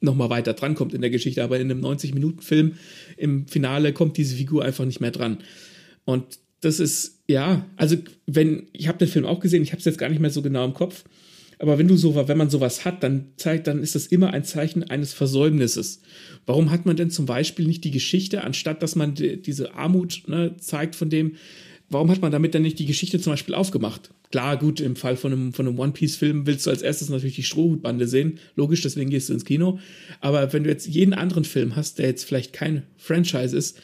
nochmal 0.00 0.30
weiter 0.30 0.54
drankommt 0.54 0.94
in 0.94 1.02
der 1.02 1.10
Geschichte, 1.10 1.44
aber 1.44 1.60
in 1.60 1.70
einem 1.70 1.84
90-Minuten-Film 1.84 2.72
im 3.16 3.46
Finale 3.46 3.92
kommt 3.92 4.16
diese 4.16 4.36
Figur 4.36 4.64
einfach 4.64 4.84
nicht 4.84 5.00
mehr 5.00 5.10
dran. 5.10 5.38
Und 6.04 6.38
das 6.60 6.80
ist, 6.80 7.22
ja, 7.28 7.66
also 7.76 7.96
wenn, 8.26 8.68
ich 8.72 8.88
habe 8.88 8.98
den 8.98 9.08
Film 9.08 9.26
auch 9.26 9.40
gesehen, 9.40 9.62
ich 9.62 9.72
habe 9.72 9.78
es 9.78 9.84
jetzt 9.84 9.98
gar 9.98 10.08
nicht 10.08 10.20
mehr 10.20 10.30
so 10.30 10.42
genau 10.42 10.64
im 10.64 10.74
Kopf, 10.74 11.04
aber 11.58 11.78
wenn 11.78 11.88
du 11.88 11.96
so, 11.96 12.14
wenn 12.28 12.38
man 12.38 12.50
sowas 12.50 12.84
hat, 12.84 13.02
dann 13.02 13.28
zeigt, 13.36 13.66
dann 13.66 13.82
ist 13.82 13.94
das 13.94 14.06
immer 14.06 14.32
ein 14.32 14.44
Zeichen 14.44 14.82
eines 14.84 15.12
Versäumnisses. 15.12 16.00
Warum 16.46 16.70
hat 16.70 16.84
man 16.84 16.96
denn 16.96 17.10
zum 17.10 17.26
Beispiel 17.26 17.66
nicht 17.66 17.84
die 17.84 17.90
Geschichte, 17.90 18.42
anstatt 18.42 18.82
dass 18.82 18.96
man 18.96 19.14
die, 19.14 19.40
diese 19.40 19.74
Armut 19.74 20.24
ne, 20.26 20.56
zeigt 20.58 20.96
von 20.96 21.10
dem, 21.10 21.36
warum 21.88 22.10
hat 22.10 22.20
man 22.20 22.32
damit 22.32 22.54
dann 22.54 22.62
nicht 22.62 22.78
die 22.78 22.86
Geschichte 22.86 23.20
zum 23.20 23.32
Beispiel 23.32 23.54
aufgemacht? 23.54 24.10
Klar, 24.34 24.58
gut, 24.58 24.80
im 24.80 24.96
Fall 24.96 25.16
von 25.16 25.32
einem, 25.32 25.52
von 25.52 25.68
einem 25.68 25.78
One-Piece-Film 25.78 26.44
willst 26.44 26.66
du 26.66 26.70
als 26.70 26.82
erstes 26.82 27.08
natürlich 27.08 27.36
die 27.36 27.44
Strohhutbande 27.44 28.08
sehen. 28.08 28.40
Logisch, 28.56 28.80
deswegen 28.80 29.08
gehst 29.08 29.28
du 29.28 29.32
ins 29.32 29.44
Kino. 29.44 29.78
Aber 30.20 30.52
wenn 30.52 30.64
du 30.64 30.70
jetzt 30.70 30.88
jeden 30.88 31.14
anderen 31.14 31.44
Film 31.44 31.76
hast, 31.76 32.00
der 32.00 32.08
jetzt 32.08 32.24
vielleicht 32.24 32.52
kein 32.52 32.82
Franchise 32.96 33.56
ist, 33.56 33.80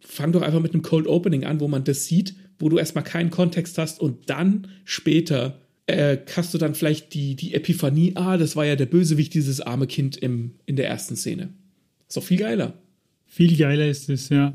fang 0.00 0.32
doch 0.32 0.40
einfach 0.40 0.62
mit 0.62 0.72
einem 0.72 0.80
Cold 0.80 1.06
Opening 1.06 1.44
an, 1.44 1.60
wo 1.60 1.68
man 1.68 1.84
das 1.84 2.06
sieht, 2.06 2.34
wo 2.58 2.70
du 2.70 2.78
erstmal 2.78 3.04
keinen 3.04 3.28
Kontext 3.28 3.76
hast 3.76 4.00
und 4.00 4.30
dann 4.30 4.66
später 4.86 5.60
äh, 5.84 6.16
hast 6.36 6.54
du 6.54 6.56
dann 6.56 6.74
vielleicht 6.74 7.12
die, 7.12 7.36
die 7.36 7.52
Epiphanie, 7.52 8.12
ah, 8.14 8.38
das 8.38 8.56
war 8.56 8.64
ja 8.64 8.76
der 8.76 8.86
Bösewicht, 8.86 9.34
dieses 9.34 9.60
arme 9.60 9.86
Kind 9.86 10.16
im, 10.16 10.52
in 10.64 10.76
der 10.76 10.88
ersten 10.88 11.16
Szene. 11.16 11.52
Ist 12.08 12.16
doch 12.16 12.24
viel 12.24 12.38
geiler. 12.38 12.80
Viel 13.26 13.54
geiler 13.58 13.88
ist 13.88 14.08
es, 14.08 14.30
ja. 14.30 14.54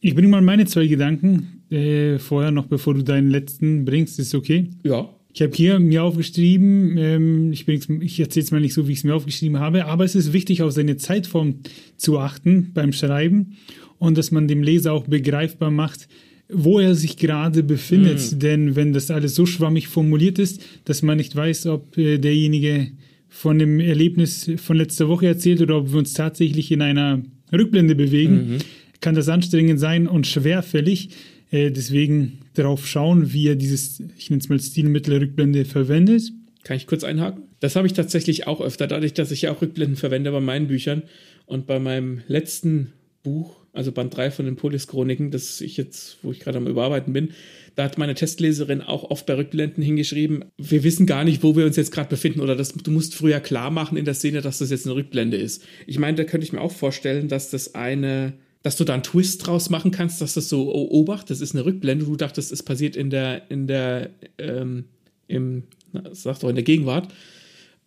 Ich 0.00 0.16
bringe 0.16 0.26
mal 0.26 0.42
meine 0.42 0.66
zwei 0.66 0.88
Gedanken 0.88 1.57
äh, 1.70 2.18
vorher 2.18 2.50
noch, 2.50 2.66
bevor 2.66 2.94
du 2.94 3.02
deinen 3.02 3.30
letzten 3.30 3.84
bringst. 3.84 4.18
Ist 4.18 4.34
okay? 4.34 4.70
Ja. 4.82 5.08
Ich 5.34 5.42
habe 5.42 5.54
hier 5.54 5.78
mir 5.78 6.02
aufgeschrieben, 6.02 6.96
ähm, 6.98 7.52
ich, 7.52 7.68
ich 7.68 8.20
erzähle 8.20 8.44
es 8.44 8.50
mal 8.50 8.60
nicht 8.60 8.74
so, 8.74 8.88
wie 8.88 8.92
ich 8.92 8.98
es 8.98 9.04
mir 9.04 9.14
aufgeschrieben 9.14 9.60
habe, 9.60 9.84
aber 9.84 10.04
es 10.04 10.14
ist 10.14 10.32
wichtig, 10.32 10.62
auf 10.62 10.72
seine 10.72 10.96
Zeitform 10.96 11.60
zu 11.96 12.18
achten 12.18 12.72
beim 12.74 12.92
Schreiben 12.92 13.56
und 13.98 14.18
dass 14.18 14.30
man 14.30 14.48
dem 14.48 14.62
Leser 14.62 14.92
auch 14.92 15.06
begreifbar 15.06 15.70
macht, 15.70 16.08
wo 16.48 16.78
er 16.78 16.94
sich 16.94 17.18
gerade 17.18 17.62
befindet. 17.62 18.32
Mhm. 18.32 18.38
Denn 18.38 18.76
wenn 18.76 18.92
das 18.92 19.10
alles 19.10 19.34
so 19.34 19.46
schwammig 19.46 19.88
formuliert 19.88 20.38
ist, 20.38 20.62
dass 20.86 21.02
man 21.02 21.18
nicht 21.18 21.36
weiß, 21.36 21.66
ob 21.66 21.96
äh, 21.98 22.18
derjenige 22.18 22.88
von 23.28 23.58
dem 23.58 23.78
Erlebnis 23.80 24.50
von 24.56 24.76
letzter 24.76 25.08
Woche 25.08 25.26
erzählt 25.26 25.60
oder 25.60 25.76
ob 25.76 25.92
wir 25.92 25.98
uns 25.98 26.14
tatsächlich 26.14 26.72
in 26.72 26.80
einer 26.80 27.22
Rückblende 27.52 27.94
bewegen, 27.94 28.34
mhm. 28.34 28.58
kann 29.00 29.14
das 29.14 29.28
anstrengend 29.28 29.78
sein 29.78 30.06
und 30.06 30.26
schwerfällig. 30.26 31.10
Äh, 31.50 31.70
deswegen 31.70 32.40
darauf 32.54 32.86
schauen, 32.86 33.32
wie 33.32 33.48
er 33.48 33.56
dieses, 33.56 34.02
ich 34.16 34.30
nenne 34.30 34.40
es 34.40 34.48
mal 34.48 34.60
Stilmittel 34.60 35.18
Rückblende 35.18 35.64
verwendet. 35.64 36.32
Kann 36.64 36.76
ich 36.76 36.86
kurz 36.86 37.04
einhaken? 37.04 37.44
Das 37.60 37.76
habe 37.76 37.86
ich 37.86 37.92
tatsächlich 37.92 38.46
auch 38.46 38.60
öfter, 38.60 38.86
dadurch, 38.86 39.14
dass 39.14 39.30
ich 39.30 39.42
ja 39.42 39.52
auch 39.52 39.62
Rückblenden 39.62 39.96
verwende 39.96 40.30
bei 40.30 40.40
meinen 40.40 40.68
Büchern. 40.68 41.02
Und 41.46 41.66
bei 41.66 41.78
meinem 41.78 42.20
letzten 42.28 42.92
Buch 43.22 43.58
also 43.78 43.92
Band 43.92 44.16
3 44.16 44.32
von 44.32 44.44
den 44.44 44.56
Polis-Chroniken, 44.56 45.30
das 45.30 45.60
ich 45.60 45.76
jetzt, 45.76 46.18
wo 46.22 46.32
ich 46.32 46.40
gerade 46.40 46.58
am 46.58 46.66
Überarbeiten 46.66 47.12
bin, 47.12 47.30
da 47.76 47.84
hat 47.84 47.96
meine 47.96 48.14
Testleserin 48.14 48.82
auch 48.82 49.08
oft 49.08 49.24
bei 49.26 49.34
Rückblenden 49.34 49.84
hingeschrieben, 49.84 50.46
wir 50.56 50.82
wissen 50.82 51.06
gar 51.06 51.22
nicht, 51.22 51.44
wo 51.44 51.54
wir 51.54 51.64
uns 51.64 51.76
jetzt 51.76 51.92
gerade 51.92 52.08
befinden 52.08 52.40
oder 52.40 52.56
das, 52.56 52.72
du 52.72 52.90
musst 52.90 53.14
früher 53.14 53.38
klar 53.38 53.70
machen 53.70 53.96
in 53.96 54.04
der 54.04 54.14
Szene, 54.14 54.40
dass 54.40 54.58
das 54.58 54.70
jetzt 54.70 54.86
eine 54.86 54.96
Rückblende 54.96 55.36
ist. 55.36 55.64
Ich 55.86 55.98
meine, 55.98 56.16
da 56.16 56.24
könnte 56.24 56.44
ich 56.44 56.52
mir 56.52 56.60
auch 56.60 56.72
vorstellen, 56.72 57.28
dass 57.28 57.50
das 57.50 57.76
eine, 57.76 58.32
dass 58.62 58.76
du 58.76 58.84
da 58.84 58.94
einen 58.94 59.02
Twist 59.02 59.46
draus 59.46 59.70
machen 59.70 59.90
kannst, 59.90 60.20
dass 60.20 60.34
das 60.34 60.48
so, 60.48 60.72
oh, 60.74 60.88
Obacht, 60.90 61.30
das 61.30 61.40
ist 61.40 61.54
eine 61.54 61.64
Rückblende, 61.64 62.04
du 62.04 62.16
dachtest, 62.16 62.52
es 62.52 62.62
passiert 62.62 62.96
in 62.96 63.10
der, 63.10 63.50
in 63.50 63.66
der, 63.66 64.10
ähm, 64.38 64.84
im, 65.28 65.64
na, 65.92 66.02
sag 66.12 66.40
doch, 66.40 66.48
in 66.48 66.56
der 66.56 66.64
Gegenwart. 66.64 67.12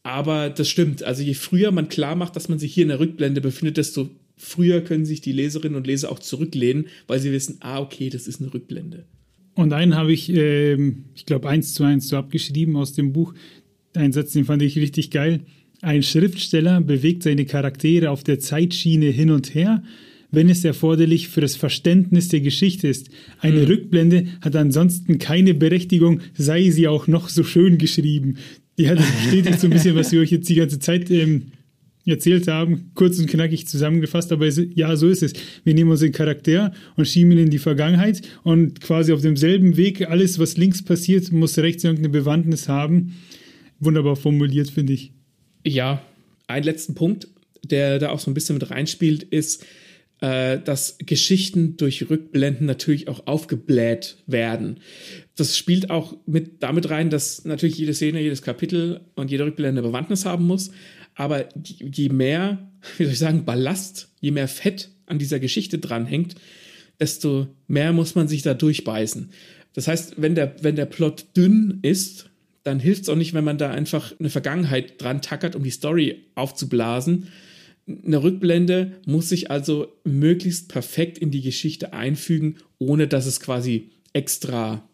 Aber 0.03 0.49
das 0.49 0.69
stimmt. 0.69 1.03
Also 1.03 1.21
je 1.21 1.33
früher 1.33 1.71
man 1.71 1.89
klar 1.89 2.15
macht, 2.15 2.35
dass 2.35 2.49
man 2.49 2.57
sich 2.57 2.73
hier 2.73 2.83
in 2.83 2.89
der 2.89 2.99
Rückblende 2.99 3.41
befindet, 3.41 3.77
desto 3.77 4.09
früher 4.37 4.81
können 4.81 5.05
sich 5.05 5.21
die 5.21 5.33
Leserinnen 5.33 5.75
und 5.75 5.85
Leser 5.85 6.11
auch 6.11 6.19
zurücklehnen, 6.19 6.87
weil 7.07 7.19
sie 7.19 7.31
wissen, 7.31 7.57
ah, 7.59 7.79
okay, 7.79 8.09
das 8.09 8.27
ist 8.27 8.41
eine 8.41 8.53
Rückblende. 8.53 9.05
Und 9.53 9.73
einen 9.73 9.95
habe 9.95 10.11
ich, 10.11 10.31
äh, 10.31 10.75
ich 11.13 11.25
glaube, 11.25 11.49
eins 11.49 11.73
zu 11.73 11.83
eins 11.83 12.07
so 12.07 12.17
abgeschrieben 12.17 12.75
aus 12.75 12.93
dem 12.93 13.13
Buch. 13.13 13.33
Ein 13.93 14.13
Satz, 14.13 14.31
den 14.31 14.45
fand 14.45 14.61
ich 14.61 14.77
richtig 14.77 15.11
geil. 15.11 15.41
Ein 15.81 16.03
Schriftsteller 16.03 16.81
bewegt 16.81 17.23
seine 17.23 17.45
Charaktere 17.45 18.09
auf 18.09 18.23
der 18.23 18.39
Zeitschiene 18.39 19.07
hin 19.07 19.31
und 19.31 19.53
her, 19.53 19.83
wenn 20.31 20.49
es 20.49 20.63
erforderlich 20.63 21.27
für 21.27 21.41
das 21.41 21.55
Verständnis 21.55 22.29
der 22.29 22.41
Geschichte 22.41 22.87
ist. 22.87 23.09
Eine 23.39 23.61
hm. 23.61 23.67
Rückblende 23.67 24.25
hat 24.41 24.55
ansonsten 24.55 25.17
keine 25.19 25.53
Berechtigung, 25.53 26.21
sei 26.33 26.69
sie 26.69 26.87
auch 26.87 27.07
noch 27.07 27.29
so 27.29 27.43
schön 27.43 27.77
geschrieben. 27.77 28.37
Ja, 28.77 28.95
das 28.95 29.05
bestätigt 29.11 29.59
so 29.59 29.67
ein 29.67 29.71
bisschen, 29.71 29.95
was 29.95 30.11
wir 30.11 30.21
euch 30.21 30.31
jetzt 30.31 30.49
die 30.49 30.55
ganze 30.55 30.79
Zeit 30.79 31.11
ähm, 31.11 31.51
erzählt 32.05 32.47
haben, 32.47 32.91
kurz 32.95 33.19
und 33.19 33.27
knackig 33.27 33.67
zusammengefasst, 33.67 34.31
aber 34.31 34.47
es, 34.47 34.59
ja, 34.73 34.95
so 34.95 35.07
ist 35.07 35.21
es. 35.21 35.33
Wir 35.63 35.73
nehmen 35.73 35.91
unseren 35.91 36.11
Charakter 36.11 36.73
und 36.95 37.07
schieben 37.07 37.31
ihn 37.33 37.37
in 37.39 37.49
die 37.49 37.59
Vergangenheit 37.59 38.21
und 38.43 38.81
quasi 38.81 39.13
auf 39.13 39.21
demselben 39.21 39.77
Weg, 39.77 40.09
alles, 40.09 40.39
was 40.39 40.57
links 40.57 40.83
passiert, 40.83 41.31
muss 41.31 41.57
rechts 41.57 41.83
irgendeine 41.83 42.09
Bewandtnis 42.09 42.67
haben. 42.67 43.15
Wunderbar 43.79 44.15
formuliert, 44.15 44.69
finde 44.69 44.93
ich. 44.93 45.11
Ja, 45.63 46.01
ein 46.47 46.63
letzten 46.63 46.95
Punkt, 46.95 47.27
der 47.63 47.99
da 47.99 48.09
auch 48.09 48.19
so 48.19 48.31
ein 48.31 48.33
bisschen 48.33 48.55
mit 48.55 48.69
reinspielt, 48.69 49.23
ist, 49.23 49.65
äh, 50.21 50.59
dass 50.59 50.97
Geschichten 50.99 51.77
durch 51.77 52.09
Rückblenden 52.09 52.67
natürlich 52.67 53.07
auch 53.07 53.27
aufgebläht 53.27 54.17
werden. 54.27 54.79
Das 55.35 55.57
spielt 55.57 55.89
auch 55.89 56.15
mit 56.25 56.61
damit 56.63 56.89
rein, 56.89 57.09
dass 57.09 57.43
natürlich 57.43 57.77
jede 57.77 57.93
Szene, 57.93 58.21
jedes 58.21 58.43
Kapitel 58.43 59.01
und 59.15 59.31
jede 59.31 59.45
Rückblende 59.45 59.81
Bewandtnis 59.81 60.25
haben 60.25 60.45
muss. 60.45 60.71
Aber 61.15 61.49
je 61.55 62.09
mehr, 62.09 62.71
wie 62.97 63.05
soll 63.05 63.13
ich 63.13 63.19
sagen, 63.19 63.45
Ballast, 63.45 64.09
je 64.19 64.31
mehr 64.31 64.47
Fett 64.47 64.91
an 65.07 65.19
dieser 65.19 65.39
Geschichte 65.39 65.79
dranhängt, 65.79 66.35
desto 66.99 67.47
mehr 67.67 67.91
muss 67.91 68.13
man 68.15 68.27
sich 68.27 68.43
da 68.43 68.53
durchbeißen. 68.53 69.31
Das 69.73 69.87
heißt, 69.87 70.21
wenn 70.21 70.35
der, 70.35 70.55
wenn 70.61 70.75
der 70.75 70.85
Plot 70.85 71.35
dünn 71.35 71.79
ist, 71.81 72.29
dann 72.63 72.79
hilft 72.79 73.03
es 73.03 73.09
auch 73.09 73.15
nicht, 73.15 73.33
wenn 73.33 73.43
man 73.43 73.57
da 73.57 73.71
einfach 73.71 74.13
eine 74.19 74.29
Vergangenheit 74.29 75.01
dran 75.01 75.21
tackert, 75.21 75.55
um 75.55 75.63
die 75.63 75.71
Story 75.71 76.27
aufzublasen. 76.35 77.29
Eine 77.87 78.23
Rückblende 78.23 78.93
muss 79.05 79.29
sich 79.29 79.51
also 79.51 79.87
möglichst 80.03 80.69
perfekt 80.69 81.17
in 81.17 81.31
die 81.31 81.41
Geschichte 81.41 81.93
einfügen, 81.93 82.57
ohne 82.77 83.07
dass 83.07 83.25
es 83.25 83.39
quasi 83.39 83.89
extra 84.13 84.87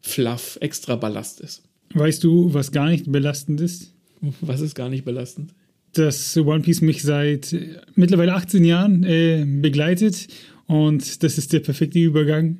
Fluff, 0.00 0.58
extra 0.60 0.96
Ballast 0.96 1.40
ist. 1.40 1.62
Weißt 1.94 2.22
du, 2.22 2.52
was 2.54 2.72
gar 2.72 2.88
nicht 2.88 3.10
belastend 3.10 3.60
ist? 3.60 3.92
Was 4.40 4.60
ist 4.60 4.74
gar 4.74 4.88
nicht 4.88 5.04
belastend? 5.04 5.54
Dass 5.92 6.36
One 6.36 6.60
Piece 6.60 6.80
mich 6.80 7.02
seit 7.02 7.54
mittlerweile 7.94 8.34
18 8.34 8.64
Jahren 8.64 9.04
äh, 9.04 9.44
begleitet 9.46 10.28
und 10.66 11.22
das 11.22 11.38
ist 11.38 11.52
der 11.52 11.60
perfekte 11.60 11.98
Übergang 11.98 12.58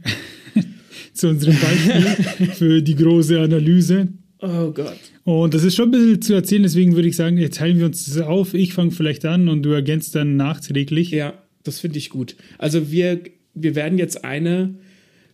zu 1.13 1.29
unserem 1.29 1.57
Beispiel 1.59 2.47
für 2.55 2.83
die 2.83 2.95
große 2.95 3.39
Analyse. 3.39 4.09
Oh 4.41 4.71
Gott. 4.71 4.99
Und 5.25 5.55
das 5.55 5.65
ist 5.65 5.75
schon 5.75 5.89
ein 5.89 5.91
bisschen 5.91 6.23
zu 6.23 6.35
erzählen, 6.35 6.63
deswegen 6.63 6.95
würde 6.95 7.09
ich 7.09 7.17
sagen, 7.17 7.37
jetzt 7.39 7.59
teilen 7.59 7.79
wir 7.79 7.87
uns 7.87 8.07
das 8.07 8.19
auf. 8.19 8.55
Ich 8.55 8.73
fange 8.73 8.93
vielleicht 8.93 9.25
an 9.25 9.49
und 9.49 9.63
du 9.63 9.71
ergänzt 9.71 10.15
dann 10.15 10.37
nachträglich. 10.37 11.11
Ja, 11.11 11.35
das 11.65 11.81
finde 11.81 11.99
ich 11.99 12.11
gut. 12.11 12.37
Also 12.57 12.91
wir, 12.91 13.21
wir 13.55 13.75
werden 13.75 13.99
jetzt 13.99 14.25
eine 14.25 14.75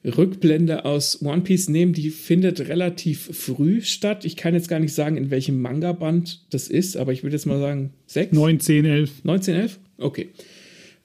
Rückblende 0.04 0.84
aus 0.84 1.22
One 1.22 1.42
Piece 1.42 1.68
nehmen. 1.68 1.92
Die 1.92 2.10
findet 2.10 2.60
relativ 2.68 3.30
früh 3.32 3.80
statt. 3.82 4.24
Ich 4.24 4.36
kann 4.36 4.54
jetzt 4.54 4.68
gar 4.68 4.80
nicht 4.80 4.94
sagen, 4.94 5.16
in 5.16 5.30
welchem 5.30 5.60
Manga-Band 5.60 6.46
das 6.50 6.68
ist, 6.68 6.96
aber 6.96 7.12
ich 7.12 7.22
würde 7.22 7.36
jetzt 7.36 7.46
mal 7.46 7.58
sagen 7.58 7.92
6? 8.06 8.32
9, 8.32 8.60
10, 8.60 8.84
11. 8.84 9.24
19, 9.24 9.54
11? 9.54 9.78
Okay. 9.98 10.28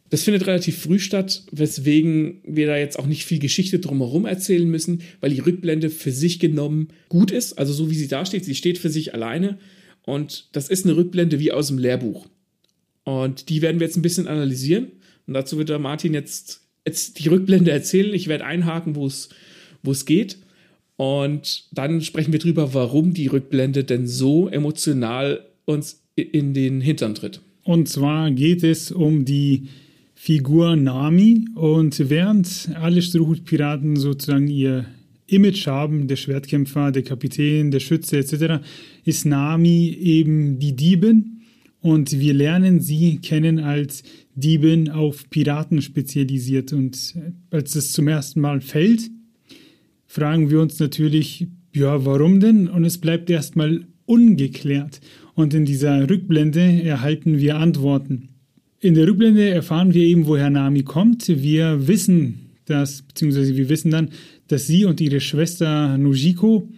Das 0.09 0.23
findet 0.23 0.47
relativ 0.47 0.79
früh 0.79 0.99
statt, 0.99 1.43
weswegen 1.51 2.41
wir 2.43 2.67
da 2.67 2.77
jetzt 2.77 2.97
auch 2.97 3.05
nicht 3.05 3.25
viel 3.25 3.39
Geschichte 3.39 3.79
drumherum 3.79 4.25
erzählen 4.25 4.67
müssen, 4.67 5.01
weil 5.21 5.29
die 5.29 5.39
Rückblende 5.39 5.89
für 5.89 6.11
sich 6.11 6.39
genommen 6.39 6.89
gut 7.09 7.31
ist. 7.31 7.53
Also 7.59 7.73
so 7.73 7.91
wie 7.91 7.95
sie 7.95 8.07
da 8.07 8.25
steht, 8.25 8.45
sie 8.45 8.55
steht 8.55 8.79
für 8.79 8.89
sich 8.89 9.13
alleine. 9.13 9.59
Und 10.03 10.49
das 10.53 10.69
ist 10.69 10.85
eine 10.85 10.95
Rückblende 10.95 11.39
wie 11.39 11.51
aus 11.51 11.67
dem 11.67 11.77
Lehrbuch. 11.77 12.27
Und 13.03 13.49
die 13.49 13.61
werden 13.61 13.79
wir 13.79 13.85
jetzt 13.85 13.97
ein 13.97 14.01
bisschen 14.01 14.27
analysieren. 14.27 14.87
Und 15.27 15.35
dazu 15.35 15.57
wird 15.57 15.69
der 15.69 15.79
Martin 15.79 16.13
jetzt, 16.13 16.61
jetzt 16.87 17.19
die 17.19 17.27
Rückblende 17.27 17.69
erzählen. 17.69 18.13
Ich 18.13 18.27
werde 18.27 18.45
einhaken, 18.45 18.95
wo 18.95 19.05
es, 19.05 19.29
geht. 20.05 20.39
Und 20.95 21.67
dann 21.71 22.01
sprechen 22.01 22.33
wir 22.33 22.39
drüber, 22.39 22.73
warum 22.73 23.13
die 23.13 23.27
Rückblende 23.27 23.83
denn 23.83 24.07
so 24.07 24.49
emotional 24.49 25.45
uns 25.65 26.03
in 26.15 26.53
den 26.53 26.81
Hintern 26.81 27.15
tritt. 27.15 27.41
Und 27.63 27.87
zwar 27.87 28.31
geht 28.31 28.63
es 28.63 28.91
um 28.91 29.23
die 29.23 29.67
Figur 30.21 30.75
Nami 30.75 31.45
und 31.55 32.09
während 32.09 32.69
alle 32.75 33.01
Strohhutpiraten 33.01 33.95
sozusagen 33.95 34.49
ihr 34.49 34.85
Image 35.27 35.65
haben, 35.65 36.09
der 36.09 36.17
Schwertkämpfer, 36.17 36.91
der 36.91 37.03
Kapitän, 37.03 37.71
der 37.71 37.79
Schütze 37.79 38.17
etc., 38.17 38.61
ist 39.05 39.25
Nami 39.25 39.87
eben 39.97 40.59
die 40.59 40.75
Diebin 40.75 41.39
und 41.79 42.19
wir 42.19 42.33
lernen 42.33 42.81
sie 42.81 43.19
kennen 43.19 43.59
als 43.59 44.03
Diebin 44.35 44.89
auf 44.89 45.29
Piraten 45.29 45.81
spezialisiert. 45.81 46.73
Und 46.73 47.15
als 47.49 47.75
es 47.75 47.93
zum 47.93 48.09
ersten 48.09 48.41
Mal 48.41 48.59
fällt, 48.59 49.09
fragen 50.05 50.49
wir 50.49 50.59
uns 50.59 50.79
natürlich, 50.79 51.47
ja, 51.73 52.03
warum 52.03 52.41
denn? 52.41 52.67
Und 52.67 52.83
es 52.83 52.97
bleibt 52.97 53.29
erstmal 53.29 53.85
ungeklärt. 54.05 54.99
Und 55.33 55.53
in 55.53 55.63
dieser 55.63 56.09
Rückblende 56.09 56.83
erhalten 56.83 57.37
wir 57.37 57.55
Antworten. 57.55 58.29
In 58.81 58.93
der 58.93 59.07
Rückblende 59.07 59.49
erfahren 59.49 59.93
wir 59.93 60.03
eben, 60.03 60.25
woher 60.27 60.49
Nami 60.49 60.83
kommt. 60.83 61.27
Wir 61.27 61.87
wissen 61.87 62.49
dass, 62.69 63.01
beziehungsweise 63.01 63.57
wir 63.57 63.67
wissen 63.69 63.91
dann, 63.91 64.09
dass 64.47 64.67
sie 64.67 64.85
und 64.85 65.01
ihre 65.01 65.19
Schwester 65.19 65.97
Nujiko 65.97 66.69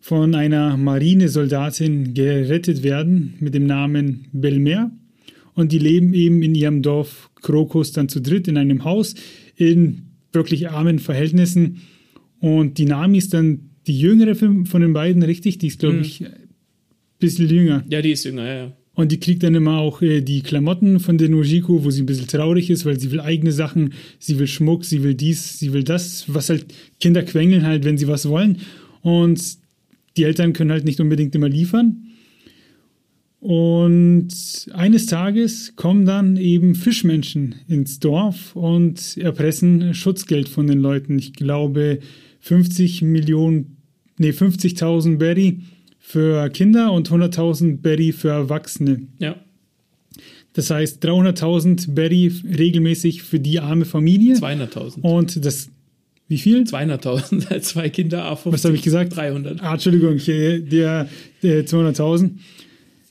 von 0.00 0.34
einer 0.34 0.76
Marinesoldatin 0.76 2.14
gerettet 2.14 2.82
werden 2.82 3.34
mit 3.40 3.54
dem 3.54 3.66
Namen 3.66 4.26
Belmer. 4.32 4.90
Und 5.54 5.72
die 5.72 5.78
leben 5.78 6.14
eben 6.14 6.42
in 6.42 6.54
ihrem 6.54 6.82
Dorf 6.82 7.30
Krokus 7.42 7.92
dann 7.92 8.08
zu 8.08 8.20
dritt 8.20 8.48
in 8.48 8.56
einem 8.56 8.84
Haus 8.84 9.14
in 9.56 10.02
wirklich 10.32 10.70
armen 10.70 10.98
Verhältnissen. 10.98 11.82
Und 12.40 12.78
die 12.78 12.84
Nami 12.84 13.18
ist 13.18 13.34
dann 13.34 13.70
die 13.86 13.98
jüngere 13.98 14.34
von 14.34 14.80
den 14.80 14.92
beiden, 14.92 15.22
richtig? 15.22 15.58
Die 15.58 15.66
ist, 15.66 15.80
glaube 15.80 15.96
mhm. 15.96 16.02
ich, 16.02 16.24
ein 16.24 16.32
bisschen 17.18 17.48
jünger. 17.48 17.84
Ja, 17.88 18.00
die 18.00 18.12
ist 18.12 18.24
jünger, 18.24 18.46
ja, 18.46 18.54
ja. 18.54 18.76
Und 18.98 19.12
die 19.12 19.20
kriegt 19.20 19.44
dann 19.44 19.54
immer 19.54 19.78
auch 19.78 20.02
äh, 20.02 20.22
die 20.22 20.42
Klamotten 20.42 20.98
von 20.98 21.18
der 21.18 21.28
Nojiko, 21.28 21.84
wo 21.84 21.90
sie 21.92 22.02
ein 22.02 22.06
bisschen 22.06 22.26
traurig 22.26 22.68
ist, 22.68 22.84
weil 22.84 22.98
sie 22.98 23.12
will 23.12 23.20
eigene 23.20 23.52
Sachen, 23.52 23.92
sie 24.18 24.40
will 24.40 24.48
Schmuck, 24.48 24.84
sie 24.84 25.04
will 25.04 25.14
dies, 25.14 25.56
sie 25.60 25.72
will 25.72 25.84
das, 25.84 26.24
was 26.26 26.48
halt 26.48 26.66
Kinder 26.98 27.22
quengeln 27.22 27.64
halt, 27.64 27.84
wenn 27.84 27.96
sie 27.96 28.08
was 28.08 28.28
wollen. 28.28 28.58
Und 29.02 29.40
die 30.16 30.24
Eltern 30.24 30.52
können 30.52 30.72
halt 30.72 30.84
nicht 30.84 30.98
unbedingt 30.98 31.32
immer 31.36 31.48
liefern. 31.48 32.08
Und 33.38 34.66
eines 34.72 35.06
Tages 35.06 35.76
kommen 35.76 36.04
dann 36.04 36.36
eben 36.36 36.74
Fischmenschen 36.74 37.54
ins 37.68 38.00
Dorf 38.00 38.56
und 38.56 39.16
erpressen 39.16 39.94
Schutzgeld 39.94 40.48
von 40.48 40.66
den 40.66 40.80
Leuten. 40.80 41.20
Ich 41.20 41.34
glaube 41.34 42.00
50 42.40 43.02
Millionen, 43.02 43.76
nee 44.18 44.30
50.000 44.30 45.18
Berry 45.18 45.60
für 46.08 46.48
Kinder 46.48 46.90
und 46.92 47.10
100.000 47.10 47.82
Berry 47.82 48.12
für 48.12 48.30
Erwachsene. 48.30 49.08
Ja. 49.18 49.36
Das 50.54 50.70
heißt 50.70 51.04
300.000 51.04 51.92
Berry 51.92 52.32
regelmäßig 52.44 53.22
für 53.22 53.38
die 53.38 53.60
arme 53.60 53.84
Familie. 53.84 54.36
200.000. 54.36 55.02
Und 55.02 55.44
das 55.44 55.68
wie 56.26 56.38
viel? 56.38 56.62
200.000, 56.62 57.60
zwei 57.60 57.90
Kinder, 57.90 58.24
A50. 58.32 58.52
Was 58.52 58.64
habe 58.64 58.74
ich 58.74 58.82
gesagt? 58.82 59.16
300. 59.16 59.62
Ah, 59.62 59.74
Entschuldigung, 59.74 60.16
der, 60.26 61.08
der 61.42 61.66
200.000. 61.66 62.30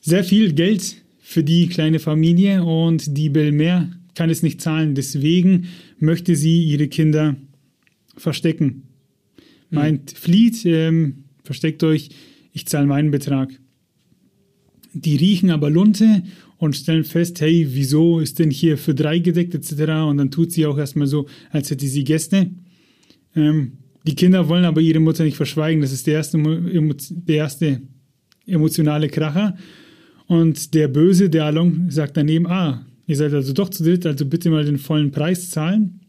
Sehr 0.01 0.23
viel 0.23 0.53
Geld 0.53 0.95
für 1.19 1.43
die 1.43 1.67
kleine 1.67 1.99
Familie 1.99 2.63
und 2.63 3.15
die 3.15 3.29
Belmer 3.29 3.91
kann 4.15 4.31
es 4.31 4.41
nicht 4.41 4.60
zahlen. 4.60 4.95
Deswegen 4.95 5.67
möchte 5.99 6.36
sie 6.36 6.63
ihre 6.63 6.88
Kinder 6.88 7.36
verstecken. 8.15 8.88
Meint, 9.69 10.12
hm. 10.12 10.17
flieht, 10.17 10.65
ähm, 10.65 11.25
versteckt 11.43 11.83
euch, 11.83 12.10
ich 12.58 12.65
zahle 12.65 12.88
meinen 12.88 13.12
Betrag. 13.12 13.50
Die 14.93 15.15
riechen 15.15 15.52
aber 15.52 15.70
Lunte 15.70 16.24
und 16.58 16.76
stellen 16.76 17.04
fest, 17.04 17.39
hey, 17.39 17.67
wieso 17.70 18.20
ist 18.20 18.39
denn 18.39 18.50
hier 18.50 18.80
für 18.80 18.96
drei 18.96 19.20
gedeckt 19.20 19.54
etc. 19.54 19.72
Und 20.10 20.17
dann 20.17 20.32
tut 20.32 20.52
sie 20.52 20.65
auch 20.65 20.80
erstmal 20.80 21.06
so, 21.06 21.28
als 21.52 21.70
hätte 21.70 21.86
sie 21.86 22.04
Gäste. 22.04 22.50
Ähm, 23.36 23.74
die 24.08 24.15
Kinder 24.15 24.50
wollen 24.50 24.65
aber 24.65 24.82
ihre 24.82 25.00
Mutter 25.00 25.24
nicht 25.24 25.38
verschweigen. 25.38 25.82
Das 25.82 25.91
ist 25.91 26.08
der 26.08 26.15
erste, 26.15 26.39
der 27.12 27.36
erste 27.36 27.82
emotionale 28.48 29.08
Kracher. 29.08 29.56
Und 30.26 30.74
der 30.74 30.88
Böse, 30.88 31.30
der 31.30 31.46
Along, 31.46 31.91
sagt 31.91 32.17
daneben, 32.17 32.48
ah, 32.48 32.88
ihr 33.06 33.15
seid 33.15 33.34
also 33.34 33.54
doch 33.54 33.70
zu 33.70 33.84
dritt, 33.84 34.04
also 34.08 34.26
bitte 34.26 34.50
mal 34.50 34.65
den 34.65 34.80
vollen 34.80 35.12
Preis 35.12 35.52
zahlen. 35.52 36.00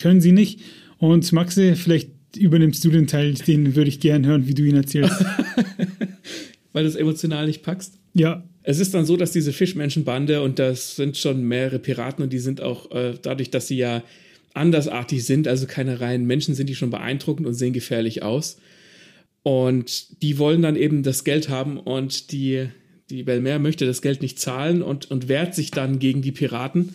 Können 0.00 0.20
sie 0.20 0.32
nicht. 0.32 0.60
Und 0.98 1.32
Maxe, 1.32 1.76
vielleicht 1.76 2.13
übernimmst 2.36 2.84
du 2.84 2.90
den 2.90 3.06
Teil, 3.06 3.34
den 3.34 3.76
würde 3.76 3.88
ich 3.88 4.00
gern 4.00 4.26
hören, 4.26 4.46
wie 4.46 4.54
du 4.54 4.64
ihn 4.64 4.76
erzählst. 4.76 5.24
Weil 6.72 6.84
du 6.84 6.88
es 6.88 6.96
emotional 6.96 7.46
nicht 7.46 7.62
packst? 7.62 7.98
Ja. 8.14 8.44
Es 8.62 8.78
ist 8.78 8.94
dann 8.94 9.04
so, 9.04 9.16
dass 9.16 9.32
diese 9.32 9.52
Fischmenschenbande, 9.52 10.40
und 10.42 10.58
das 10.58 10.96
sind 10.96 11.16
schon 11.16 11.44
mehrere 11.44 11.78
Piraten, 11.78 12.24
und 12.24 12.32
die 12.32 12.38
sind 12.38 12.60
auch 12.60 12.90
äh, 12.92 13.14
dadurch, 13.20 13.50
dass 13.50 13.68
sie 13.68 13.76
ja 13.76 14.02
andersartig 14.54 15.24
sind, 15.24 15.46
also 15.48 15.66
keine 15.66 16.00
reinen 16.00 16.26
Menschen 16.26 16.54
sind, 16.54 16.68
die 16.68 16.74
schon 16.74 16.90
beeindruckend 16.90 17.46
und 17.46 17.54
sehen 17.54 17.72
gefährlich 17.72 18.22
aus. 18.22 18.58
Und 19.42 20.22
die 20.22 20.38
wollen 20.38 20.62
dann 20.62 20.76
eben 20.76 21.02
das 21.02 21.24
Geld 21.24 21.50
haben 21.50 21.78
und 21.78 22.32
die, 22.32 22.68
die 23.10 23.24
Belmer 23.24 23.58
möchte 23.58 23.84
das 23.84 24.00
Geld 24.00 24.22
nicht 24.22 24.38
zahlen 24.38 24.80
und, 24.80 25.10
und 25.10 25.28
wehrt 25.28 25.54
sich 25.54 25.70
dann 25.70 25.98
gegen 25.98 26.22
die 26.22 26.32
Piraten. 26.32 26.94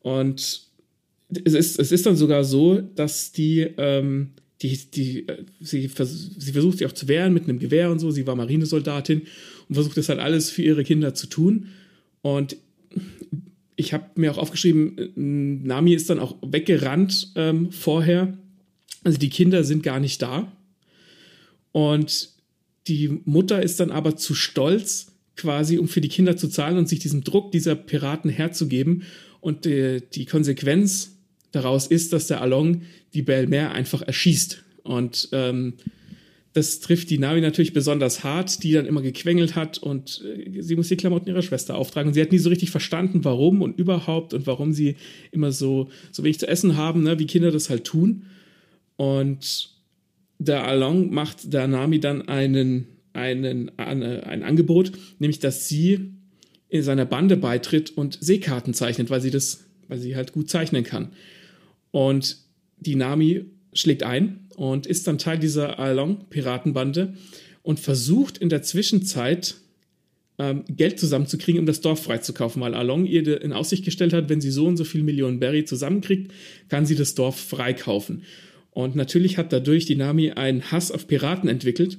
Und 0.00 0.62
es 1.44 1.54
ist, 1.54 1.80
es 1.80 1.90
ist 1.90 2.06
dann 2.06 2.16
sogar 2.16 2.44
so, 2.44 2.80
dass 2.80 3.32
die, 3.32 3.66
ähm, 3.76 4.30
die, 4.62 4.76
die, 4.76 5.28
äh, 5.28 5.44
sie, 5.60 5.88
vers 5.88 6.30
sie 6.38 6.52
versucht 6.52 6.78
sich 6.78 6.86
auch 6.86 6.92
zu 6.92 7.08
wehren 7.08 7.32
mit 7.32 7.44
einem 7.44 7.58
Gewehr 7.58 7.90
und 7.90 7.98
so. 7.98 8.10
Sie 8.10 8.26
war 8.26 8.36
Marinesoldatin 8.36 9.22
und 9.68 9.74
versucht 9.74 9.96
das 9.96 10.08
halt 10.08 10.20
alles 10.20 10.50
für 10.50 10.62
ihre 10.62 10.84
Kinder 10.84 11.14
zu 11.14 11.26
tun. 11.26 11.68
Und 12.22 12.56
ich 13.76 13.94
habe 13.94 14.04
mir 14.16 14.30
auch 14.30 14.38
aufgeschrieben, 14.38 14.98
äh, 14.98 15.10
Nami 15.16 15.94
ist 15.94 16.10
dann 16.10 16.18
auch 16.18 16.36
weggerannt 16.42 17.32
ähm, 17.36 17.72
vorher. 17.72 18.36
Also 19.02 19.18
die 19.18 19.30
Kinder 19.30 19.64
sind 19.64 19.82
gar 19.82 20.00
nicht 20.00 20.20
da. 20.20 20.52
Und 21.72 22.30
die 22.86 23.20
Mutter 23.24 23.62
ist 23.62 23.80
dann 23.80 23.90
aber 23.90 24.16
zu 24.16 24.34
stolz, 24.34 25.12
quasi, 25.36 25.78
um 25.78 25.88
für 25.88 26.02
die 26.02 26.08
Kinder 26.08 26.36
zu 26.36 26.48
zahlen 26.48 26.76
und 26.76 26.88
sich 26.88 26.98
diesem 26.98 27.24
Druck 27.24 27.52
dieser 27.52 27.74
Piraten 27.74 28.30
herzugeben. 28.30 29.04
Und 29.40 29.64
die, 29.64 30.02
die 30.12 30.26
Konsequenz 30.26 31.16
daraus 31.52 31.86
ist, 31.86 32.12
dass 32.12 32.26
der 32.26 32.40
Along 32.40 32.82
die 33.14 33.22
Belmer 33.22 33.72
einfach 33.72 34.02
erschießt. 34.02 34.62
Und 34.82 35.28
ähm, 35.32 35.74
das 36.52 36.80
trifft 36.80 37.10
die 37.10 37.18
Navi 37.18 37.40
natürlich 37.40 37.72
besonders 37.72 38.24
hart, 38.24 38.62
die 38.64 38.72
dann 38.72 38.86
immer 38.86 39.02
gequengelt 39.02 39.54
hat 39.54 39.78
und 39.78 40.22
äh, 40.24 40.62
sie 40.62 40.74
muss 40.74 40.88
die 40.88 40.96
Klamotten 40.96 41.28
ihrer 41.28 41.42
Schwester 41.42 41.76
auftragen. 41.76 42.08
Und 42.08 42.14
sie 42.14 42.22
hat 42.22 42.32
nie 42.32 42.38
so 42.38 42.48
richtig 42.48 42.70
verstanden, 42.70 43.24
warum 43.24 43.62
und 43.62 43.78
überhaupt 43.78 44.34
und 44.34 44.46
warum 44.46 44.72
sie 44.72 44.96
immer 45.30 45.52
so, 45.52 45.90
so 46.10 46.24
wenig 46.24 46.40
zu 46.40 46.48
essen 46.48 46.76
haben, 46.76 47.02
ne, 47.02 47.18
wie 47.18 47.26
Kinder 47.26 47.52
das 47.52 47.70
halt 47.70 47.84
tun. 47.84 48.24
Und 48.96 49.70
der 50.38 50.66
Along 50.66 51.12
macht 51.12 51.52
der 51.52 51.68
Nami 51.68 52.00
dann 52.00 52.26
einen, 52.26 52.88
einen, 53.12 53.70
eine, 53.78 54.26
ein 54.26 54.42
Angebot, 54.42 54.92
nämlich 55.18 55.38
dass 55.38 55.68
sie 55.68 56.14
in 56.68 56.82
seiner 56.82 57.04
Bande 57.04 57.36
beitritt 57.36 57.96
und 57.96 58.18
Seekarten 58.20 58.74
zeichnet, 58.74 59.10
weil 59.10 59.20
sie 59.20 59.30
das, 59.30 59.64
weil 59.88 59.98
sie 59.98 60.16
halt 60.16 60.32
gut 60.32 60.50
zeichnen 60.50 60.82
kann. 60.82 61.10
Und 61.90 62.38
die 62.78 62.94
Nami 62.94 63.44
schlägt 63.72 64.02
ein 64.02 64.48
und 64.56 64.86
ist 64.86 65.06
dann 65.06 65.18
Teil 65.18 65.38
dieser 65.38 65.78
Along-Piratenbande 65.78 67.14
und 67.62 67.80
versucht 67.80 68.38
in 68.38 68.48
der 68.48 68.62
Zwischenzeit 68.62 69.56
ähm, 70.38 70.64
Geld 70.68 70.98
zusammenzukriegen, 70.98 71.60
um 71.60 71.66
das 71.66 71.80
Dorf 71.80 72.02
freizukaufen, 72.02 72.62
weil 72.62 72.74
Along 72.74 73.06
ihr 73.06 73.42
in 73.42 73.52
Aussicht 73.52 73.84
gestellt 73.84 74.12
hat, 74.12 74.28
wenn 74.28 74.40
sie 74.40 74.50
so 74.50 74.66
und 74.66 74.76
so 74.76 74.84
viel 74.84 75.02
Millionen 75.02 75.38
Berry 75.38 75.64
zusammenkriegt, 75.64 76.32
kann 76.68 76.86
sie 76.86 76.94
das 76.94 77.14
Dorf 77.14 77.38
freikaufen. 77.38 78.22
Und 78.70 78.96
natürlich 78.96 79.36
hat 79.36 79.52
dadurch 79.52 79.84
die 79.84 79.96
Nami 79.96 80.30
einen 80.30 80.70
Hass 80.70 80.90
auf 80.92 81.06
Piraten 81.06 81.48
entwickelt 81.48 81.98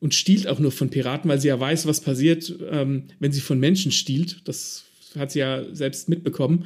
und 0.00 0.14
stiehlt 0.14 0.48
auch 0.48 0.58
nur 0.58 0.72
von 0.72 0.90
Piraten, 0.90 1.30
weil 1.30 1.40
sie 1.40 1.48
ja 1.48 1.58
weiß, 1.58 1.86
was 1.86 2.00
passiert, 2.00 2.52
ähm, 2.70 3.04
wenn 3.20 3.32
sie 3.32 3.40
von 3.40 3.60
Menschen 3.60 3.92
stiehlt. 3.92 4.40
Das 4.44 4.84
hat 5.16 5.30
sie 5.30 5.40
ja 5.40 5.64
selbst 5.72 6.08
mitbekommen. 6.08 6.64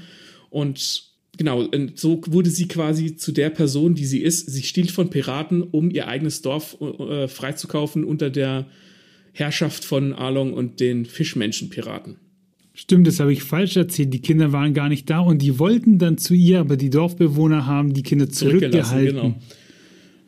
Und 0.49 1.10
genau, 1.41 1.63
und 1.63 1.99
so 1.99 2.21
wurde 2.27 2.51
sie 2.51 2.69
quasi 2.69 3.17
zu 3.17 3.33
der 3.33 3.49
Person, 3.49 3.95
die 3.95 4.05
sie 4.05 4.19
ist. 4.19 4.51
Sie 4.51 4.63
stiehlt 4.63 4.91
von 4.91 5.09
Piraten, 5.09 5.63
um 5.63 5.91
ihr 5.91 6.07
eigenes 6.07 6.43
Dorf 6.43 6.77
äh, 6.83 7.29
freizukaufen 7.29 8.05
unter 8.05 8.29
der 8.29 8.67
Herrschaft 9.33 9.87
von 9.87 10.13
Arlong 10.13 10.53
und 10.53 10.81
den 10.81 11.07
Fischmenschen-Piraten. 11.07 12.17
Stimmt, 12.75 13.07
das 13.07 13.21
habe 13.21 13.33
ich 13.33 13.43
falsch 13.43 13.79
erzählt. 13.79 14.13
Die 14.13 14.21
Kinder 14.21 14.53
waren 14.53 14.75
gar 14.75 14.91
nicht 14.91 15.09
da 15.09 15.21
und 15.21 15.41
die 15.41 15.59
wollten 15.59 15.99
dann 15.99 16.19
zu 16.19 16.35
ihr, 16.35 16.61
aber 16.61 16.77
die 16.77 16.91
Dorfbewohner 16.91 17.65
haben 17.65 17.95
die 17.95 18.03
Kinder 18.03 18.29
zurückgehalten. 18.29 19.17
Genau. 19.17 19.35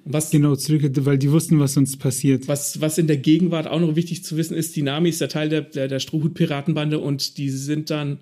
Was, 0.06 0.30
genau, 0.30 0.56
zurück, 0.56 0.82
weil 1.04 1.18
die 1.18 1.30
wussten, 1.30 1.60
was 1.60 1.74
sonst 1.74 1.98
passiert. 1.98 2.48
Was, 2.48 2.80
was 2.80 2.96
in 2.96 3.06
der 3.06 3.18
Gegenwart 3.18 3.68
auch 3.68 3.80
noch 3.80 3.96
wichtig 3.96 4.24
zu 4.24 4.38
wissen 4.38 4.56
ist, 4.56 4.74
die 4.76 4.82
Nami 4.82 5.10
ist 5.10 5.20
der 5.20 5.28
Teil 5.28 5.50
der, 5.50 5.60
der, 5.60 5.88
der 5.88 6.00
Strohhut-Piratenbande 6.00 6.98
und 6.98 7.36
die 7.36 7.50
sind 7.50 7.90
dann 7.90 8.18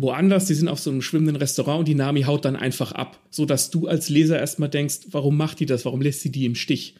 woanders, 0.00 0.46
die 0.46 0.54
sind 0.54 0.68
auf 0.68 0.80
so 0.80 0.90
einem 0.90 1.02
schwimmenden 1.02 1.36
Restaurant 1.36 1.80
und 1.80 1.88
die 1.88 1.94
Nami 1.94 2.22
haut 2.22 2.44
dann 2.44 2.56
einfach 2.56 2.92
ab, 2.92 3.18
sodass 3.30 3.70
du 3.70 3.86
als 3.86 4.08
Leser 4.08 4.38
erstmal 4.38 4.68
denkst, 4.68 5.00
warum 5.10 5.36
macht 5.36 5.60
die 5.60 5.66
das, 5.66 5.84
warum 5.84 6.00
lässt 6.00 6.22
sie 6.22 6.32
die 6.32 6.46
im 6.46 6.54
Stich? 6.54 6.94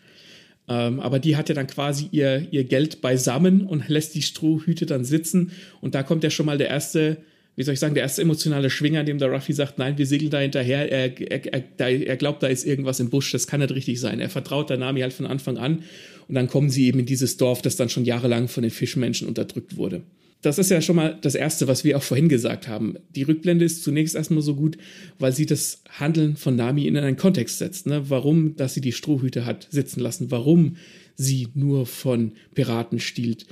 Ähm, 0.68 1.00
aber 1.00 1.18
die 1.18 1.36
hat 1.36 1.48
ja 1.48 1.54
dann 1.54 1.66
quasi 1.66 2.08
ihr, 2.12 2.46
ihr 2.50 2.64
Geld 2.64 3.00
beisammen 3.00 3.62
und 3.66 3.88
lässt 3.88 4.14
die 4.14 4.22
Strohhüte 4.22 4.86
dann 4.86 5.04
sitzen. 5.04 5.52
Und 5.80 5.94
da 5.94 6.02
kommt 6.02 6.24
ja 6.24 6.30
schon 6.30 6.46
mal 6.46 6.58
der 6.58 6.68
erste, 6.68 7.16
wie 7.56 7.62
soll 7.62 7.74
ich 7.74 7.80
sagen, 7.80 7.94
der 7.94 8.02
erste 8.02 8.22
emotionale 8.22 8.70
Schwinger, 8.70 9.02
dem 9.02 9.18
der 9.18 9.30
Ruffy 9.30 9.52
sagt, 9.52 9.78
nein, 9.78 9.96
wir 9.96 10.06
segeln 10.06 10.30
da 10.30 10.38
hinterher. 10.38 10.92
Er, 10.92 11.20
er, 11.20 11.62
er, 11.78 12.06
er 12.06 12.16
glaubt, 12.16 12.42
da 12.42 12.48
ist 12.48 12.66
irgendwas 12.66 13.00
im 13.00 13.08
Busch, 13.10 13.32
das 13.32 13.46
kann 13.46 13.60
nicht 13.60 13.74
richtig 13.74 13.98
sein. 13.98 14.20
Er 14.20 14.30
vertraut 14.30 14.70
der 14.70 14.76
Nami 14.76 15.00
halt 15.00 15.12
von 15.12 15.26
Anfang 15.26 15.56
an. 15.56 15.84
Und 16.28 16.34
dann 16.34 16.48
kommen 16.48 16.70
sie 16.70 16.86
eben 16.86 17.00
in 17.00 17.06
dieses 17.06 17.36
Dorf, 17.36 17.62
das 17.62 17.76
dann 17.76 17.88
schon 17.88 18.04
jahrelang 18.04 18.46
von 18.46 18.62
den 18.62 18.70
Fischmenschen 18.70 19.26
unterdrückt 19.26 19.76
wurde 19.76 20.02
das 20.42 20.58
ist 20.58 20.70
ja 20.70 20.80
schon 20.80 20.96
mal 20.96 21.18
das 21.20 21.34
Erste, 21.34 21.68
was 21.68 21.84
wir 21.84 21.96
auch 21.96 22.02
vorhin 22.02 22.28
gesagt 22.28 22.66
haben. 22.66 22.96
Die 23.14 23.24
Rückblende 23.24 23.64
ist 23.64 23.82
zunächst 23.82 24.14
erstmal 24.14 24.42
so 24.42 24.54
gut, 24.54 24.78
weil 25.18 25.32
sie 25.32 25.46
das 25.46 25.82
Handeln 25.88 26.36
von 26.36 26.56
Nami 26.56 26.86
in 26.86 26.96
einen 26.96 27.16
Kontext 27.16 27.58
setzt. 27.58 27.86
Ne? 27.86 28.08
Warum, 28.08 28.56
dass 28.56 28.74
sie 28.74 28.80
die 28.80 28.92
Strohhüte 28.92 29.44
hat 29.44 29.68
sitzen 29.70 30.00
lassen, 30.00 30.30
warum 30.30 30.76
sie 31.14 31.48
nur 31.54 31.84
von 31.84 32.32
Piraten 32.54 33.00
stiehlt, 33.00 33.46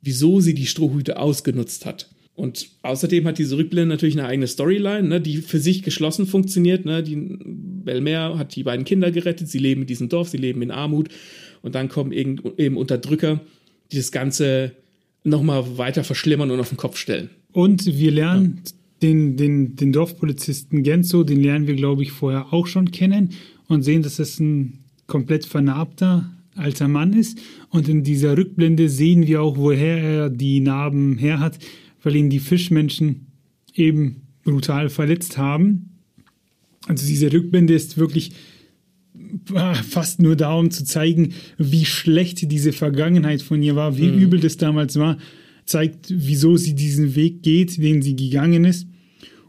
wieso 0.00 0.40
sie 0.40 0.54
die 0.54 0.66
Strohhüte 0.66 1.18
ausgenutzt 1.18 1.84
hat. 1.84 2.08
Und 2.34 2.70
außerdem 2.82 3.26
hat 3.26 3.38
diese 3.38 3.56
Rückblende 3.56 3.94
natürlich 3.94 4.18
eine 4.18 4.26
eigene 4.26 4.48
Storyline, 4.48 5.06
ne, 5.06 5.20
die 5.20 5.36
für 5.36 5.60
sich 5.60 5.82
geschlossen 5.82 6.26
funktioniert. 6.26 6.84
Ne? 6.84 7.02
Die 7.02 7.16
Belmer 7.16 8.38
hat 8.38 8.56
die 8.56 8.64
beiden 8.64 8.84
Kinder 8.84 9.12
gerettet, 9.12 9.48
sie 9.48 9.58
leben 9.58 9.82
in 9.82 9.86
diesem 9.86 10.08
Dorf, 10.08 10.30
sie 10.30 10.38
leben 10.38 10.62
in 10.62 10.70
Armut 10.70 11.10
und 11.62 11.74
dann 11.74 11.88
kommen 11.88 12.12
eben, 12.12 12.76
Unterdrücker, 12.76 13.40
die 13.92 13.96
das 13.98 14.10
Ganze 14.10 14.72
nochmal 15.24 15.78
weiter 15.78 16.04
verschlimmern 16.04 16.50
und 16.50 16.60
auf 16.60 16.68
den 16.68 16.76
Kopf 16.76 16.96
stellen. 16.96 17.30
Und 17.52 17.86
wir 17.86 18.12
lernen 18.12 18.60
ja. 18.64 18.72
den, 19.02 19.36
den, 19.36 19.76
den 19.76 19.92
Dorfpolizisten 19.92 20.82
Genzo, 20.82 21.24
den 21.24 21.42
lernen 21.42 21.66
wir, 21.66 21.74
glaube 21.74 22.02
ich, 22.02 22.12
vorher 22.12 22.52
auch 22.52 22.66
schon 22.66 22.90
kennen 22.90 23.30
und 23.66 23.82
sehen, 23.82 24.02
dass 24.02 24.18
es 24.18 24.38
ein 24.38 24.84
komplett 25.06 25.44
vernarbter 25.46 26.30
alter 26.56 26.88
Mann 26.88 27.12
ist. 27.12 27.38
Und 27.70 27.88
in 27.88 28.04
dieser 28.04 28.36
Rückblende 28.36 28.88
sehen 28.88 29.26
wir 29.26 29.42
auch, 29.42 29.56
woher 29.56 29.98
er 29.98 30.30
die 30.30 30.60
Narben 30.60 31.18
her 31.18 31.40
hat, 31.40 31.58
weil 32.02 32.16
ihn 32.16 32.30
die 32.30 32.38
Fischmenschen 32.38 33.26
eben 33.74 34.22
brutal 34.44 34.88
verletzt 34.88 35.38
haben. 35.38 35.98
Also 36.86 37.06
diese 37.06 37.32
Rückblende 37.32 37.74
ist 37.74 37.96
wirklich 37.96 38.32
fast 39.88 40.20
nur 40.20 40.36
da, 40.36 40.54
um 40.54 40.70
zu 40.70 40.84
zeigen, 40.84 41.34
wie 41.58 41.84
schlecht 41.84 42.50
diese 42.50 42.72
Vergangenheit 42.72 43.42
von 43.42 43.62
ihr 43.62 43.76
war, 43.76 43.96
wie 43.96 44.08
mhm. 44.08 44.18
übel 44.20 44.40
das 44.40 44.56
damals 44.56 44.96
war, 44.96 45.18
zeigt, 45.64 46.06
wieso 46.10 46.56
sie 46.56 46.74
diesen 46.74 47.14
Weg 47.14 47.42
geht, 47.42 47.82
den 47.82 48.02
sie 48.02 48.16
gegangen 48.16 48.64
ist. 48.64 48.86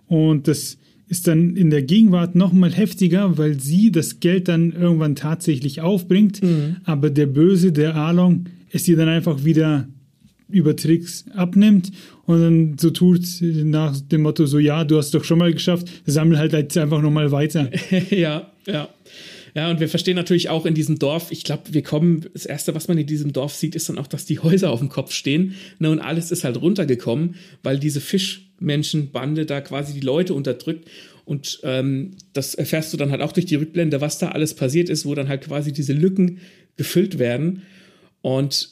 Und 0.08 0.48
das 0.48 0.78
ist 1.08 1.28
dann 1.28 1.56
in 1.56 1.70
der 1.70 1.84
Gegenwart 1.84 2.36
noch 2.36 2.52
mal 2.52 2.74
heftiger, 2.74 3.38
weil 3.38 3.60
sie 3.60 3.92
das 3.92 4.20
Geld 4.20 4.48
dann 4.48 4.72
irgendwann 4.72 5.16
tatsächlich 5.16 5.82
aufbringt, 5.82 6.42
mhm. 6.42 6.78
aber 6.84 7.10
der 7.10 7.28
Böse, 7.28 7.72
der 7.72 7.96
Along, 7.96 8.46
es 8.72 8.88
ihr 8.88 8.98
dann 8.98 9.10
einfach 9.10 9.46
wieder 9.46 9.88
über 10.50 10.76
Tricks 10.76 11.26
abnimmt 11.34 11.92
und 12.26 12.42
dann 12.42 12.78
so 12.78 12.90
tut 12.92 13.24
nach 13.42 14.00
dem 14.00 14.22
Motto 14.22 14.46
so, 14.46 14.60
ja, 14.60 14.84
du 14.84 14.98
hast 14.98 15.14
doch 15.14 15.24
schon 15.24 15.40
mal 15.40 15.54
geschafft, 15.54 15.90
sammel 16.06 16.38
halt 16.38 16.54
jetzt 16.54 16.78
einfach 16.78 17.02
noch 17.02 17.12
mal 17.12 17.32
weiter. 17.32 17.70
ja, 18.10 18.52
ja. 18.68 18.90
Ja, 19.56 19.72
und 19.72 19.80
wir 19.80 19.88
verstehen 19.88 20.18
natürlich 20.18 20.50
auch 20.50 20.66
in 20.66 20.74
diesem 20.74 21.00
Dorf, 21.00 21.32
ich 21.32 21.46
glaube, 21.46 21.74
wir 21.74 21.82
kommen, 21.82 22.26
das 22.34 22.46
Erste, 22.46 22.76
was 22.76 22.90
man 22.90 22.98
in 22.98 23.08
diesem 23.08 23.32
Dorf 23.32 23.56
sieht, 23.56 23.74
ist 23.74 23.88
dann 23.88 23.98
auch, 23.98 24.08
dass 24.08 24.26
die 24.26 24.40
Häuser 24.40 24.70
auf 24.70 24.80
dem 24.80 24.90
Kopf 24.90 25.14
stehen. 25.14 25.56
Ne, 25.80 25.90
und 25.90 26.00
alles 26.00 26.30
ist 26.30 26.44
halt 26.44 26.62
runtergekommen, 26.62 27.36
weil 27.64 27.80
diese 27.80 28.02
Fischmenschenbande 28.02 29.46
da 29.46 29.62
quasi 29.62 29.94
die 29.94 30.06
Leute 30.06 30.34
unterdrückt. 30.34 30.90
Und 31.24 31.62
ähm, 31.64 32.12
das 32.34 32.54
erfährst 32.54 32.92
du 32.92 32.98
dann 32.98 33.12
halt 33.12 33.22
auch 33.22 33.32
durch 33.32 33.46
die 33.46 33.56
Rückblende, 33.56 34.02
was 34.02 34.20
da 34.20 34.30
alles 34.30 34.56
passiert 34.56 34.90
ist, 34.90 35.06
wo 35.06 35.16
dann 35.16 35.30
halt 35.30 35.46
quasi 35.46 35.72
diese 35.72 35.94
Lücken 35.94 36.40
gefüllt 36.76 37.18
werden. 37.18 37.62
Und 38.22 38.72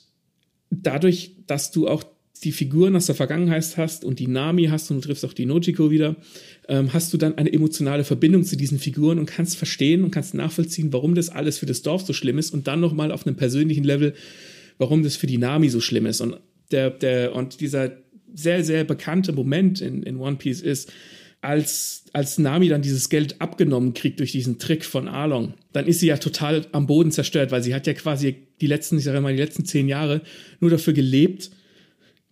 dadurch, 0.69 1.31
dass 1.47 1.71
du 1.71 1.87
auch 1.87 2.03
die 2.43 2.51
Figuren 2.51 2.95
aus 2.95 3.05
der 3.05 3.15
Vergangenheit 3.15 3.77
hast 3.77 4.03
und 4.03 4.19
die 4.19 4.27
Nami 4.27 4.65
hast 4.65 4.91
und 4.91 4.97
du 4.97 5.07
triffst 5.07 5.23
auch 5.23 5.33
die 5.33 5.45
Nojiko 5.45 5.91
wieder, 5.91 6.17
ähm, 6.67 6.93
hast 6.93 7.13
du 7.13 7.17
dann 7.17 7.37
eine 7.37 7.51
emotionale 7.51 8.03
Verbindung 8.03 8.43
zu 8.43 8.55
diesen 8.55 8.79
Figuren 8.79 9.19
und 9.19 9.25
kannst 9.25 9.57
verstehen 9.57 10.03
und 10.03 10.11
kannst 10.11 10.33
nachvollziehen, 10.33 10.93
warum 10.93 11.15
das 11.15 11.29
alles 11.29 11.57
für 11.57 11.65
das 11.65 11.81
Dorf 11.81 12.03
so 12.03 12.13
schlimm 12.13 12.37
ist 12.37 12.53
und 12.53 12.67
dann 12.67 12.79
nochmal 12.79 13.11
auf 13.11 13.25
einem 13.25 13.35
persönlichen 13.35 13.83
Level, 13.83 14.13
warum 14.77 15.03
das 15.03 15.15
für 15.15 15.27
die 15.27 15.37
Nami 15.37 15.69
so 15.69 15.81
schlimm 15.81 16.05
ist. 16.05 16.21
Und, 16.21 16.37
der, 16.71 16.89
der, 16.89 17.35
und 17.35 17.59
dieser 17.59 17.91
sehr, 18.33 18.63
sehr 18.63 18.83
bekannte 18.83 19.31
Moment 19.31 19.81
in, 19.81 20.03
in 20.03 20.17
One 20.17 20.37
Piece 20.37 20.61
ist, 20.61 20.91
als, 21.41 22.05
als 22.13 22.37
Nami 22.37 22.69
dann 22.69 22.81
dieses 22.81 23.09
Geld 23.09 23.41
abgenommen 23.41 23.93
kriegt 23.93 24.19
durch 24.19 24.31
diesen 24.31 24.59
Trick 24.59 24.85
von 24.85 25.09
Arlong, 25.09 25.55
dann 25.73 25.87
ist 25.87 25.99
sie 25.99 26.07
ja 26.07 26.17
total 26.17 26.65
am 26.71 26.87
Boden 26.87 27.11
zerstört, 27.11 27.51
weil 27.51 27.61
sie 27.61 27.75
hat 27.75 27.85
ja 27.85 27.93
quasi 27.93 28.35
die 28.61 28.67
letzten, 28.67 28.97
ich 28.97 29.03
sage 29.03 29.19
mal, 29.19 29.33
die 29.33 29.41
letzten 29.41 29.65
zehn 29.65 29.89
Jahre 29.89 30.21
nur 30.61 30.71
dafür 30.71 30.93
gelebt, 30.93 31.51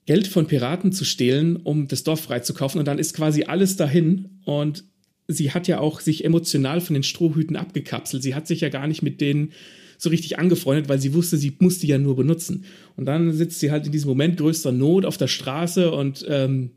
Geld 0.05 0.27
von 0.27 0.47
Piraten 0.47 0.91
zu 0.91 1.05
stehlen, 1.05 1.57
um 1.57 1.87
das 1.87 2.03
Dorf 2.03 2.21
freizukaufen. 2.21 2.79
Und 2.79 2.87
dann 2.87 2.99
ist 2.99 3.15
quasi 3.15 3.43
alles 3.43 3.75
dahin. 3.75 4.41
Und 4.45 4.83
sie 5.27 5.51
hat 5.51 5.67
ja 5.67 5.79
auch 5.79 5.99
sich 5.99 6.25
emotional 6.25 6.81
von 6.81 6.93
den 6.93 7.03
Strohhüten 7.03 7.55
abgekapselt. 7.55 8.23
Sie 8.23 8.35
hat 8.35 8.47
sich 8.47 8.61
ja 8.61 8.69
gar 8.69 8.87
nicht 8.87 9.01
mit 9.01 9.21
denen 9.21 9.51
so 9.97 10.09
richtig 10.09 10.39
angefreundet, 10.39 10.89
weil 10.89 10.99
sie 10.99 11.13
wusste, 11.13 11.37
sie 11.37 11.55
musste 11.59 11.85
ja 11.85 11.99
nur 11.99 12.15
benutzen. 12.15 12.65
Und 12.95 13.05
dann 13.05 13.31
sitzt 13.33 13.59
sie 13.59 13.69
halt 13.69 13.85
in 13.85 13.91
diesem 13.91 14.09
Moment 14.09 14.37
größter 14.37 14.71
Not 14.71 15.05
auf 15.05 15.17
der 15.17 15.27
Straße 15.27 15.91
und 15.91 16.25
ähm, 16.27 16.71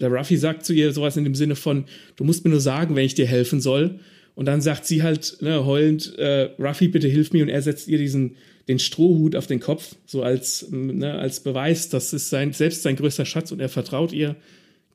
der 0.00 0.10
Ruffy 0.10 0.36
sagt 0.38 0.64
zu 0.64 0.72
ihr 0.72 0.92
sowas 0.92 1.16
in 1.18 1.24
dem 1.24 1.34
Sinne 1.34 1.56
von, 1.56 1.84
du 2.16 2.24
musst 2.24 2.44
mir 2.44 2.50
nur 2.50 2.60
sagen, 2.60 2.96
wenn 2.96 3.04
ich 3.04 3.14
dir 3.14 3.26
helfen 3.26 3.60
soll. 3.60 4.00
Und 4.34 4.46
dann 4.46 4.60
sagt 4.60 4.86
sie 4.86 5.02
halt 5.02 5.36
ne, 5.40 5.64
heulend, 5.64 6.16
äh, 6.18 6.50
Ruffy, 6.58 6.88
bitte 6.88 7.06
hilf 7.06 7.32
mir. 7.32 7.44
Und 7.44 7.50
er 7.50 7.62
setzt 7.62 7.86
ihr 7.86 7.98
diesen 7.98 8.36
den 8.68 8.78
Strohhut 8.78 9.36
auf 9.36 9.46
den 9.46 9.60
Kopf, 9.60 9.94
so 10.06 10.22
als, 10.22 10.66
ne, 10.70 11.14
als 11.14 11.40
Beweis, 11.40 11.88
das 11.88 12.12
ist 12.12 12.30
sein, 12.30 12.52
selbst 12.52 12.82
sein 12.82 12.96
größter 12.96 13.26
Schatz 13.26 13.52
und 13.52 13.60
er 13.60 13.68
vertraut 13.68 14.12
ihr 14.12 14.36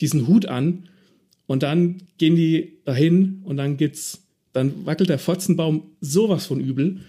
diesen 0.01 0.27
Hut 0.27 0.45
an. 0.45 0.89
Und 1.45 1.63
dann 1.63 2.03
gehen 2.17 2.35
die 2.35 2.79
dahin 2.85 3.41
und 3.43 3.57
dann 3.57 3.77
gibt's, 3.77 4.23
dann 4.53 4.85
wackelt 4.85 5.09
der 5.09 5.19
Fotzenbaum 5.19 5.83
sowas 6.01 6.45
von 6.45 6.59
übel. 6.59 6.99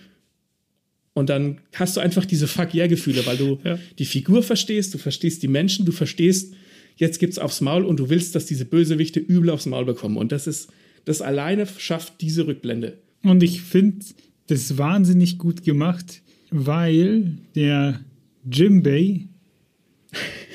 Und 1.12 1.28
dann 1.28 1.58
hast 1.74 1.96
du 1.96 2.00
einfach 2.00 2.24
diese 2.24 2.46
Fuck-Yeah-Gefühle, 2.46 3.26
weil 3.26 3.36
du 3.36 3.58
ja. 3.64 3.78
die 3.98 4.04
Figur 4.04 4.42
verstehst, 4.42 4.94
du 4.94 4.98
verstehst 4.98 5.42
die 5.42 5.48
Menschen, 5.48 5.84
du 5.84 5.92
verstehst, 5.92 6.54
jetzt 6.96 7.18
gibt's 7.18 7.38
aufs 7.38 7.61
Maul 7.61 7.84
und 7.84 7.98
du 7.98 8.08
willst, 8.08 8.34
dass 8.34 8.46
diese 8.46 8.64
Bösewichte 8.64 9.20
übel 9.20 9.50
aufs 9.50 9.66
Maul 9.66 9.84
bekommen. 9.84 10.16
Und 10.16 10.32
das 10.32 10.46
ist, 10.46 10.70
das 11.04 11.22
alleine 11.22 11.66
schafft 11.78 12.20
diese 12.20 12.46
Rückblende. 12.46 12.98
Und 13.22 13.42
ich 13.42 13.62
finde 13.62 14.06
das 14.46 14.78
wahnsinnig 14.78 15.38
gut 15.38 15.64
gemacht, 15.64 16.22
weil 16.51 17.38
der 17.55 18.01
Jimbei, 18.51 19.26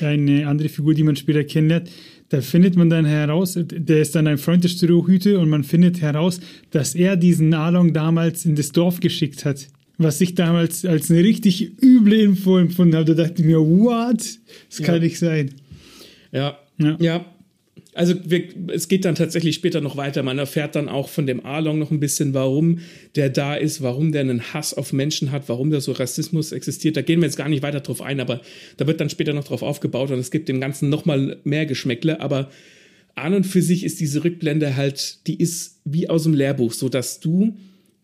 eine 0.02 0.48
andere 0.48 0.70
Figur, 0.70 0.94
die 0.94 1.04
man 1.04 1.16
später 1.16 1.44
kennenlernt, 1.44 1.90
da 2.30 2.42
findet 2.42 2.76
man 2.76 2.90
dann 2.90 3.06
heraus, 3.06 3.58
der 3.58 4.02
ist 4.02 4.16
dann 4.16 4.28
ein 4.28 4.38
Freund 4.38 4.64
der 4.64 4.70
Strohhüte 4.70 5.40
und 5.40 5.50
man 5.50 5.64
findet 5.64 6.02
heraus, 6.02 6.40
dass 6.72 6.96
er 6.96 7.16
diesen 7.16 7.54
Along 7.54 7.94
damals 7.94 8.46
in 8.46 8.56
das 8.56 8.72
Dorf 8.72 9.00
geschickt 9.00 9.46
hat. 9.46 9.68
Was 9.98 10.20
ich 10.20 10.36
damals 10.36 10.84
als 10.86 11.10
eine 11.10 11.24
richtig 11.24 11.82
üble 11.82 12.20
Info 12.20 12.58
empfunden 12.58 12.96
habe. 12.96 13.16
Da 13.16 13.24
dachte 13.24 13.42
ich 13.42 13.46
mir, 13.48 13.60
what? 13.60 14.40
Das 14.70 14.82
kann 14.82 14.96
ja. 14.96 15.02
nicht 15.02 15.20
sein. 15.20 15.52
Ja. 16.34 16.58
ja. 16.78 16.98
Ja, 17.00 17.26
also 17.96 18.14
wir, 18.26 18.44
es 18.74 18.90
geht 18.90 19.06
dann 19.06 19.16
tatsächlich 19.16 19.56
später 19.56 19.80
noch 19.80 19.96
weiter. 19.96 20.22
Man 20.22 20.38
erfährt 20.38 20.76
dann 20.76 20.90
auch 20.90 21.08
von 21.08 21.26
dem 21.26 21.46
Arlong 21.46 21.80
noch 21.80 21.92
ein 21.92 22.02
bisschen, 22.02 22.34
warum 22.34 22.80
der 23.16 23.30
da 23.30 23.56
ist, 23.56 23.82
warum 23.82 24.12
der 24.12 24.22
einen 24.22 24.54
Hass 24.54 24.74
auf 24.74 24.92
Menschen 24.92 25.32
hat, 25.32 25.48
warum 25.48 25.72
da 25.72 25.80
so 25.80 25.94
Rassismus 25.94 26.52
existiert. 26.52 26.98
Da 26.98 27.02
gehen 27.02 27.22
wir 27.22 27.26
jetzt 27.26 27.38
gar 27.38 27.48
nicht 27.48 27.64
weiter 27.64 27.80
drauf 27.80 28.02
ein, 28.02 28.20
aber 28.20 28.42
da 28.76 28.86
wird 28.86 29.00
dann 29.00 29.10
später 29.10 29.32
noch 29.32 29.46
drauf 29.46 29.64
aufgebaut 29.64 30.12
und 30.12 30.20
es 30.20 30.30
gibt 30.30 30.50
dem 30.50 30.60
Ganzen 30.60 30.90
nochmal 30.90 31.38
mehr 31.46 31.66
Geschmäckle. 31.66 32.20
Aber 32.20 32.50
an 33.16 33.34
und 33.34 33.46
für 33.46 33.62
sich 33.62 33.86
ist 33.86 34.02
diese 34.02 34.26
Rückblende 34.26 34.76
halt, 34.76 35.26
die 35.28 35.40
ist 35.40 35.80
wie 35.86 36.10
aus 36.10 36.24
dem 36.24 36.34
Lehrbuch, 36.34 36.74
so 36.74 36.90
dass 36.90 37.22
du, 37.22 37.56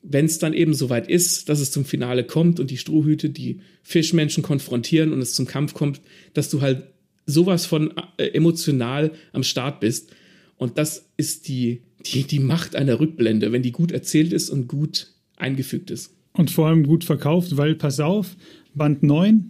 wenn 0.04 0.26
es 0.26 0.40
dann 0.40 0.54
eben 0.54 0.74
soweit 0.74 1.10
ist, 1.10 1.50
dass 1.50 1.60
es 1.60 1.72
zum 1.72 1.84
Finale 1.84 2.24
kommt 2.24 2.62
und 2.62 2.72
die 2.72 2.78
Strohhüte 2.78 3.30
die 3.30 3.60
Fischmenschen 3.84 4.42
konfrontieren 4.42 5.12
und 5.12 5.20
es 5.20 5.34
zum 5.34 5.48
Kampf 5.48 5.74
kommt, 5.74 6.00
dass 6.34 6.50
du 6.50 6.62
halt 6.62 6.84
sowas 7.32 7.66
von 7.66 7.94
äh, 8.18 8.28
emotional 8.28 9.12
am 9.34 9.44
Start 9.44 9.80
bist. 9.80 10.12
Und 10.58 10.78
das 10.78 11.10
ist 11.18 11.48
die, 11.48 11.82
die, 12.06 12.24
die 12.24 12.40
Macht 12.40 12.76
einer 12.76 13.00
Rückblende, 13.00 13.52
wenn 13.52 13.64
die 13.64 13.72
gut 13.72 13.92
erzählt 13.92 14.32
ist 14.34 14.50
und 14.50 14.68
gut 14.68 15.08
eingefügt 15.38 15.90
ist. 15.90 16.14
Und 16.34 16.52
vor 16.52 16.68
allem 16.68 16.86
gut 16.86 17.04
verkauft, 17.04 17.58
weil, 17.58 17.76
pass 17.76 18.00
auf, 18.00 18.36
Band 18.76 19.02
9, 19.04 19.44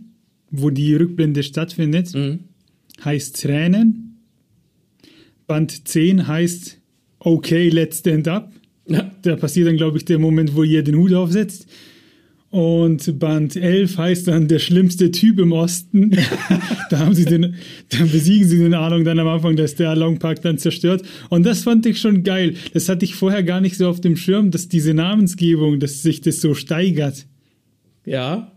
wo 0.52 0.70
die 0.70 0.96
Rückblende 0.96 1.44
stattfindet, 1.44 2.14
Mhm. 2.16 2.40
heißt 3.04 3.42
Tränen. 3.42 4.18
Band 5.48 5.88
10 5.88 6.28
heißt 6.28 6.78
Okay, 7.20 7.70
let's 7.70 8.00
stand 8.00 8.28
up. 8.28 8.52
Ja, 8.88 9.12
Da 9.22 9.36
passiert 9.36 9.68
dann, 9.68 9.78
glaube 9.78 9.98
ich, 9.98 10.06
der 10.06 10.18
Moment, 10.18 10.56
wo 10.56 10.64
ihr 10.64 10.82
den 10.84 10.96
Hut 10.96 11.14
aufsetzt. 11.14 11.68
Und 12.52 13.18
Band 13.18 13.56
11 13.56 13.98
heißt 13.98 14.28
dann 14.28 14.48
der 14.48 14.60
schlimmste 14.60 15.10
Typ 15.10 15.40
im 15.40 15.54
Osten. 15.54 16.12
da 16.90 17.00
haben 17.00 17.16
sie 17.16 17.26
den, 17.26 17.56
dann 17.90 18.12
besiegen 18.12 18.48
sie 18.48 18.60
den 18.60 18.74
Ahnung 18.74 19.06
dann 19.06 19.20
am 19.20 19.28
Anfang, 19.28 19.56
dass 19.56 19.76
der 19.76 19.96
Long 19.96 20.20
Park 20.20 20.42
dann 20.42 20.58
zerstört. 20.58 21.02
Und 21.30 21.46
das 21.46 21.64
fand 21.64 21.86
ich 21.86 22.00
schon 22.00 22.24
geil. 22.24 22.56
Das 22.74 22.90
hatte 22.90 23.06
ich 23.06 23.16
vorher 23.16 23.44
gar 23.44 23.62
nicht 23.62 23.78
so 23.78 23.88
auf 23.88 24.02
dem 24.02 24.18
Schirm, 24.18 24.52
dass 24.52 24.68
diese 24.68 24.94
Namensgebung, 24.94 25.80
dass 25.80 26.04
sich 26.04 26.22
das 26.22 26.42
so 26.42 26.54
steigert. 26.54 27.26
ja 28.06 28.52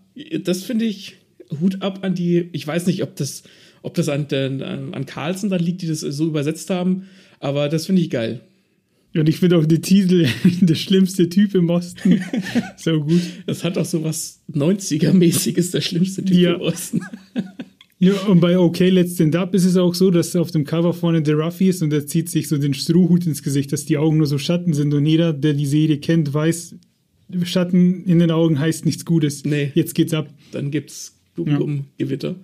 das 0.44 0.62
finde 0.62 0.84
ich 0.84 1.16
Hut 1.60 1.82
ab 1.82 2.00
an 2.02 2.14
die, 2.14 2.48
ich 2.52 2.66
weiß 2.66 2.86
nicht, 2.86 3.02
ob 3.02 3.16
das, 3.16 3.42
ob 3.82 3.94
das 3.94 4.08
an, 4.08 4.26
an, 4.32 4.94
an 4.94 5.06
Carlsen 5.06 5.50
dann 5.50 5.60
liegt, 5.60 5.82
die 5.82 5.86
das 5.86 6.00
so 6.00 6.26
übersetzt 6.26 6.70
haben, 6.70 7.08
aber 7.40 7.68
das 7.68 7.86
finde 7.86 8.02
ich 8.02 8.10
geil. 8.10 8.40
Und 9.16 9.28
ich 9.28 9.36
finde 9.38 9.58
auch 9.58 9.66
die 9.66 9.80
Titel, 9.80 10.26
der 10.60 10.74
schlimmste 10.74 11.28
Typ 11.28 11.54
im 11.54 11.70
Osten, 11.70 12.20
so 12.76 13.00
gut. 13.00 13.20
Das 13.46 13.62
hat 13.64 13.78
auch 13.78 13.84
so 13.84 14.02
was 14.02 14.40
90er-mäßiges, 14.52 15.70
der 15.72 15.80
schlimmste 15.80 16.24
Typ 16.24 16.36
Ja. 16.36 16.54
im 16.54 16.60
Osten. 16.60 17.00
Ja, 18.00 18.12
und 18.26 18.40
bei 18.40 18.58
Okay, 18.58 18.90
Let's 18.90 19.14
Stand 19.14 19.34
Up 19.36 19.54
ist 19.54 19.64
es 19.64 19.76
auch 19.78 19.94
so, 19.94 20.10
dass 20.10 20.34
auf 20.36 20.50
dem 20.50 20.64
Cover 20.64 20.92
vorne 20.92 21.22
der 21.22 21.36
Ruffy 21.36 21.68
ist 21.68 21.80
und 21.80 21.90
er 21.92 22.06
zieht 22.06 22.28
sich 22.28 22.48
so 22.48 22.58
den 22.58 22.74
Strohhut 22.74 23.24
ins 23.24 23.42
Gesicht, 23.42 23.72
dass 23.72 23.86
die 23.86 23.96
Augen 23.96 24.18
nur 24.18 24.26
so 24.26 24.36
Schatten 24.36 24.74
sind 24.74 24.92
und 24.92 25.06
jeder, 25.06 25.32
der 25.32 25.54
die 25.54 25.64
Serie 25.64 25.96
kennt, 25.98 26.34
weiß, 26.34 26.74
Schatten 27.44 28.04
in 28.04 28.18
den 28.18 28.30
Augen 28.30 28.58
heißt 28.58 28.84
nichts 28.84 29.04
Gutes. 29.06 29.44
Nee. 29.44 29.70
Jetzt 29.74 29.94
geht's 29.94 30.12
ab. 30.12 30.28
Dann 30.52 30.70
gibt's 30.70 31.14
Ja. 31.38 31.56
Gum-Gewitter. 31.56 32.34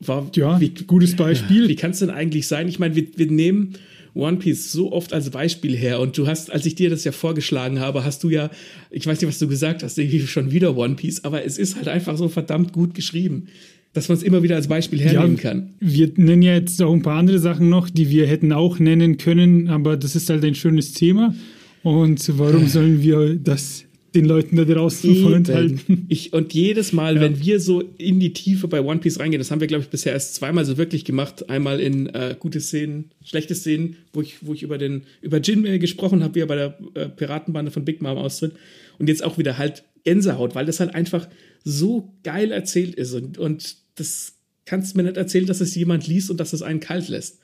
War, 0.00 0.28
Ja, 0.34 0.60
wie, 0.60 0.70
gutes 0.70 1.14
Beispiel. 1.14 1.68
wie 1.68 1.76
kann 1.76 1.92
es 1.92 2.00
denn 2.00 2.10
eigentlich 2.10 2.48
sein? 2.48 2.66
Ich 2.66 2.78
meine, 2.80 2.96
wir, 2.96 3.06
wir 3.14 3.30
nehmen 3.30 3.74
One 4.14 4.36
Piece 4.36 4.70
so 4.70 4.92
oft 4.92 5.12
als 5.12 5.30
Beispiel 5.30 5.76
her 5.76 6.00
und 6.00 6.16
du 6.16 6.26
hast, 6.26 6.52
als 6.52 6.66
ich 6.66 6.74
dir 6.74 6.88
das 6.88 7.04
ja 7.04 7.12
vorgeschlagen 7.12 7.80
habe, 7.80 8.04
hast 8.04 8.22
du 8.22 8.30
ja, 8.30 8.50
ich 8.90 9.06
weiß 9.06 9.20
nicht, 9.20 9.28
was 9.28 9.38
du 9.38 9.48
gesagt 9.48 9.82
hast, 9.82 9.98
irgendwie 9.98 10.20
schon 10.20 10.52
wieder 10.52 10.76
One 10.76 10.94
Piece, 10.94 11.24
aber 11.24 11.44
es 11.44 11.58
ist 11.58 11.76
halt 11.76 11.88
einfach 11.88 12.16
so 12.16 12.28
verdammt 12.28 12.72
gut 12.72 12.94
geschrieben, 12.94 13.48
dass 13.92 14.08
man 14.08 14.16
es 14.16 14.22
immer 14.22 14.42
wieder 14.42 14.56
als 14.56 14.68
Beispiel 14.68 15.00
hernehmen 15.00 15.36
kann. 15.36 15.74
Wir 15.80 16.10
nennen 16.16 16.42
ja 16.42 16.54
jetzt 16.54 16.80
auch 16.82 16.92
ein 16.92 17.02
paar 17.02 17.18
andere 17.18 17.38
Sachen 17.38 17.68
noch, 17.68 17.90
die 17.90 18.08
wir 18.10 18.26
hätten 18.26 18.52
auch 18.52 18.78
nennen 18.78 19.18
können, 19.18 19.68
aber 19.68 19.96
das 19.96 20.14
ist 20.14 20.30
halt 20.30 20.44
ein 20.44 20.54
schönes 20.54 20.92
Thema. 20.92 21.34
Und 21.82 22.38
warum 22.38 22.66
sollen 22.66 23.02
wir 23.02 23.34
das 23.36 23.84
den 24.14 24.24
Leuten 24.26 24.56
da 24.56 24.64
draußen 24.64 25.14
vorenthalten? 25.16 25.80
Eben. 25.88 26.06
Ich, 26.08 26.32
und 26.32 26.52
jedes 26.54 26.92
Mal, 26.92 27.16
Ja. 27.16 27.20
wenn 27.22 27.40
wir 27.40 27.60
so 27.60 27.80
in 27.98 28.20
die 28.20 28.32
Tiefe 28.32 28.68
bei 28.68 28.80
One 28.82 29.00
Piece 29.00 29.18
reingehen, 29.18 29.40
das 29.40 29.50
haben 29.50 29.60
wir, 29.60 29.66
glaube 29.66 29.84
ich, 29.84 29.90
bisher 29.90 30.12
erst 30.12 30.34
zweimal 30.34 30.64
so 30.64 30.76
wirklich 30.76 31.04
gemacht. 31.04 31.48
Einmal 31.50 31.80
in 31.80 32.06
äh, 32.08 32.36
gute 32.38 32.60
Szenen, 32.60 33.10
schlechte 33.24 33.54
Szenen, 33.54 33.96
wo 34.12 34.22
ich, 34.22 34.46
wo 34.46 34.54
ich 34.54 34.62
über 34.62 34.78
den, 34.78 35.02
über 35.20 35.38
Jin 35.40 35.64
äh, 35.66 35.78
gesprochen 35.78 36.22
habe, 36.22 36.34
wie 36.34 36.40
er 36.40 36.46
bei 36.46 36.56
der 36.56 36.78
äh, 36.94 37.08
Piratenbande 37.08 37.70
von 37.70 37.84
Big 37.84 38.02
Mom 38.02 38.16
austritt. 38.18 38.52
Und 38.98 39.08
jetzt 39.08 39.24
auch 39.24 39.38
wieder 39.38 39.58
halt 39.58 39.84
Gänsehaut, 40.04 40.54
weil 40.54 40.66
das 40.66 40.80
halt 40.80 40.94
einfach 40.94 41.28
so 41.64 42.12
geil 42.22 42.52
erzählt 42.52 42.94
ist. 42.94 43.14
Und, 43.14 43.38
und 43.38 43.76
das 43.96 44.34
kannst 44.66 44.92
du 44.94 44.98
mir 44.98 45.04
nicht 45.04 45.16
erzählen, 45.16 45.46
dass 45.46 45.60
es 45.60 45.74
jemand 45.74 46.06
liest 46.06 46.30
und 46.30 46.38
dass 46.38 46.52
es 46.52 46.62
einen 46.62 46.80
kalt 46.80 47.08
lässt. 47.08 47.40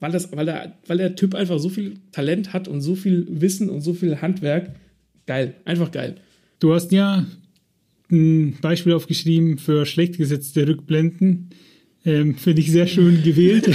Weil, 0.00 0.12
das, 0.12 0.32
weil, 0.32 0.46
der, 0.46 0.76
weil 0.86 0.98
der 0.98 1.14
Typ 1.14 1.34
einfach 1.34 1.58
so 1.58 1.68
viel 1.68 1.94
Talent 2.10 2.52
hat 2.52 2.66
und 2.68 2.80
so 2.80 2.94
viel 2.96 3.26
Wissen 3.30 3.70
und 3.70 3.82
so 3.82 3.94
viel 3.94 4.20
Handwerk. 4.20 4.74
Geil, 5.26 5.54
einfach 5.64 5.90
geil. 5.90 6.16
Du 6.58 6.74
hast 6.74 6.92
ja 6.92 7.26
ein 8.10 8.56
Beispiel 8.60 8.92
aufgeschrieben 8.92 9.58
für 9.58 9.86
schlecht 9.86 10.18
gesetzte 10.18 10.68
Rückblenden. 10.68 11.50
Ähm, 12.04 12.34
Finde 12.34 12.60
ich 12.60 12.70
sehr 12.70 12.86
schön 12.86 13.22
gewählt. 13.22 13.70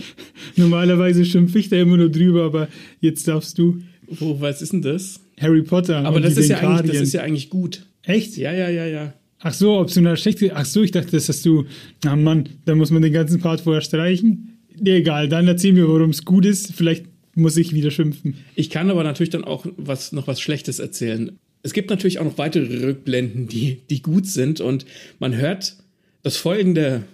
Normalerweise 0.56 1.24
schimpfe 1.24 1.58
ich 1.58 1.68
da 1.68 1.76
immer 1.76 1.96
nur 1.96 2.10
drüber, 2.10 2.44
aber 2.44 2.68
jetzt 3.00 3.26
darfst 3.26 3.58
du. 3.58 3.80
Wo, 4.08 4.40
was 4.40 4.62
ist 4.62 4.72
denn 4.72 4.82
das? 4.82 5.20
Harry 5.40 5.62
Potter. 5.62 6.04
Aber 6.04 6.20
das 6.20 6.36
ist, 6.36 6.48
ja 6.48 6.58
eigentlich, 6.58 6.92
das 6.92 7.00
ist 7.00 7.14
ja 7.14 7.22
eigentlich 7.22 7.50
gut. 7.50 7.86
Echt? 8.02 8.36
Ja, 8.36 8.52
ja, 8.52 8.68
ja, 8.68 8.86
ja. 8.86 9.14
Ach 9.40 9.52
so, 9.52 9.78
ob 9.78 9.92
du 9.92 10.00
eine 10.00 10.16
schlechte. 10.16 10.54
Ach 10.54 10.64
so, 10.64 10.82
ich 10.82 10.90
dachte, 10.90 11.12
das 11.12 11.28
hast 11.28 11.44
du. 11.44 11.64
Na 12.04 12.16
Mann, 12.16 12.48
da 12.64 12.74
muss 12.74 12.90
man 12.90 13.02
den 13.02 13.12
ganzen 13.12 13.40
Part 13.40 13.62
vorher 13.62 13.82
streichen. 13.82 14.58
Nee, 14.78 14.96
egal, 14.96 15.28
dann 15.28 15.46
erzähl 15.46 15.72
mir, 15.72 15.88
warum 15.88 16.10
es 16.10 16.24
gut 16.24 16.44
ist. 16.46 16.72
Vielleicht 16.74 17.06
muss 17.34 17.56
ich 17.56 17.74
wieder 17.74 17.90
schimpfen. 17.90 18.36
Ich 18.54 18.70
kann 18.70 18.90
aber 18.90 19.04
natürlich 19.04 19.30
dann 19.30 19.44
auch 19.44 19.66
was, 19.76 20.12
noch 20.12 20.26
was 20.26 20.40
Schlechtes 20.40 20.78
erzählen. 20.78 21.38
Es 21.62 21.72
gibt 21.72 21.90
natürlich 21.90 22.18
auch 22.18 22.24
noch 22.24 22.38
weitere 22.38 22.86
Rückblenden, 22.86 23.48
die, 23.48 23.80
die 23.88 24.02
gut 24.02 24.26
sind 24.26 24.60
und 24.60 24.84
man 25.18 25.36
hört 25.36 25.76
das 26.22 26.36
folgende 26.36 27.04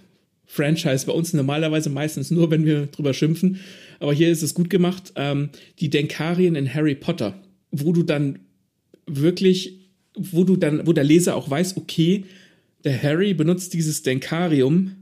Franchise 0.47 1.07
bei 1.07 1.13
uns 1.13 1.33
normalerweise 1.33 1.91
meistens 1.91 2.33
nur, 2.33 2.51
wenn 2.51 2.65
wir 2.65 2.87
drüber 2.87 3.15
schimpfen. 3.15 3.61
Aber 4.01 4.13
hier 4.13 4.31
ist 4.31 4.43
es 4.43 4.55
gut 4.55 4.69
gemacht. 4.69 5.13
Ähm, 5.15 5.51
die 5.79 5.91
Denkarien 5.91 6.57
in 6.57 6.73
Harry 6.73 6.97
Potter, 6.97 7.41
wo 7.71 7.93
du 7.93 8.03
dann 8.03 8.41
wirklich, 9.07 9.79
wo 10.15 10.43
du 10.43 10.57
dann, 10.57 10.87
wo 10.87 10.93
der 10.93 11.05
Leser 11.05 11.37
auch 11.37 11.49
weiß, 11.49 11.77
okay, 11.77 12.25
der 12.83 13.01
Harry 13.01 13.35
benutzt 13.35 13.75
dieses 13.75 14.03
Denkarium 14.03 14.97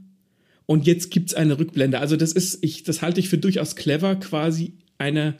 und 0.67 0.85
jetzt 0.85 1.09
gibt's 1.09 1.33
eine 1.33 1.57
Rückblende. 1.57 1.99
Also 1.99 2.15
das 2.15 2.31
ist, 2.31 2.63
ich, 2.63 2.83
das 2.83 3.01
halte 3.01 3.19
ich 3.19 3.29
für 3.29 3.39
durchaus 3.39 3.75
clever, 3.75 4.17
quasi 4.17 4.73
eine 4.99 5.39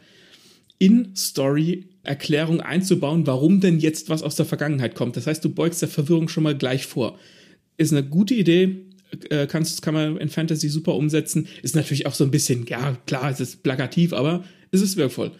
In-Story-Erklärung 0.78 2.60
einzubauen, 2.60 3.26
warum 3.26 3.60
denn 3.60 3.78
jetzt 3.78 4.08
was 4.08 4.22
aus 4.22 4.34
der 4.34 4.46
Vergangenheit 4.46 4.94
kommt. 4.94 5.16
Das 5.16 5.26
heißt, 5.26 5.44
du 5.44 5.50
beugst 5.50 5.82
der 5.82 5.88
Verwirrung 5.88 6.28
schon 6.28 6.42
mal 6.42 6.56
gleich 6.56 6.86
vor. 6.86 7.18
Ist 7.76 7.92
eine 7.92 8.02
gute 8.02 8.34
Idee, 8.34 8.86
äh, 9.28 9.46
kannst, 9.46 9.82
kann 9.82 9.94
man 9.94 10.16
in 10.16 10.28
Fantasy 10.28 10.68
super 10.68 10.94
umsetzen. 10.94 11.46
Ist 11.62 11.76
natürlich 11.76 12.06
auch 12.06 12.14
so 12.14 12.24
ein 12.24 12.30
bisschen, 12.30 12.66
ja, 12.66 12.96
klar, 13.06 13.30
es 13.30 13.40
ist 13.40 13.62
plakativ, 13.62 14.12
aber 14.12 14.44
es 14.70 14.80
ist 14.80 14.96
wirkvoll. 14.96 15.32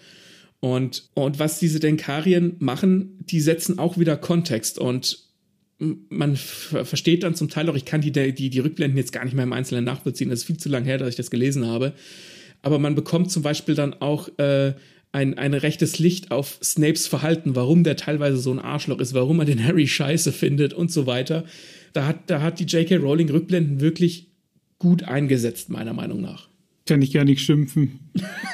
Und, 0.60 1.08
und 1.14 1.38
was 1.38 1.58
diese 1.58 1.80
Denkarien 1.80 2.56
machen, 2.58 3.18
die 3.20 3.40
setzen 3.40 3.78
auch 3.78 3.96
wieder 3.96 4.16
Kontext 4.18 4.78
und 4.78 5.24
man 5.78 6.36
ver- 6.36 6.84
versteht 6.84 7.22
dann 7.22 7.34
zum 7.34 7.48
Teil 7.48 7.70
auch, 7.70 7.74
ich 7.76 7.86
kann 7.86 8.02
die, 8.02 8.12
die, 8.12 8.50
die 8.50 8.58
Rückblenden 8.58 8.98
jetzt 8.98 9.12
gar 9.12 9.24
nicht 9.24 9.32
mehr 9.32 9.44
im 9.44 9.54
Einzelnen 9.54 9.84
nachvollziehen, 9.84 10.28
das 10.28 10.40
ist 10.40 10.44
viel 10.44 10.58
zu 10.58 10.68
lang 10.68 10.84
her, 10.84 10.98
dass 10.98 11.08
ich 11.08 11.16
das 11.16 11.30
gelesen 11.30 11.66
habe. 11.66 11.94
Aber 12.62 12.78
man 12.78 12.94
bekommt 12.94 13.30
zum 13.30 13.42
Beispiel 13.42 13.74
dann 13.74 13.94
auch 13.94 14.28
äh, 14.38 14.74
ein, 15.12 15.36
ein 15.38 15.54
rechtes 15.54 15.98
Licht 15.98 16.30
auf 16.30 16.58
Snapes 16.62 17.06
Verhalten, 17.06 17.56
warum 17.56 17.84
der 17.84 17.96
teilweise 17.96 18.36
so 18.36 18.52
ein 18.52 18.58
Arschloch 18.58 19.00
ist, 19.00 19.14
warum 19.14 19.40
er 19.40 19.44
den 19.44 19.64
Harry 19.64 19.86
scheiße 19.86 20.32
findet 20.32 20.72
und 20.72 20.92
so 20.92 21.06
weiter. 21.06 21.44
Da 21.92 22.06
hat, 22.06 22.30
da 22.30 22.42
hat 22.42 22.60
die 22.60 22.64
J.K. 22.64 22.96
Rowling 22.96 23.28
Rückblenden 23.30 23.80
wirklich 23.80 24.28
gut 24.78 25.02
eingesetzt, 25.04 25.68
meiner 25.68 25.92
Meinung 25.92 26.20
nach. 26.20 26.48
Kann 26.86 27.02
ich 27.02 27.12
gar 27.12 27.24
nicht 27.24 27.40
schimpfen. 27.40 28.00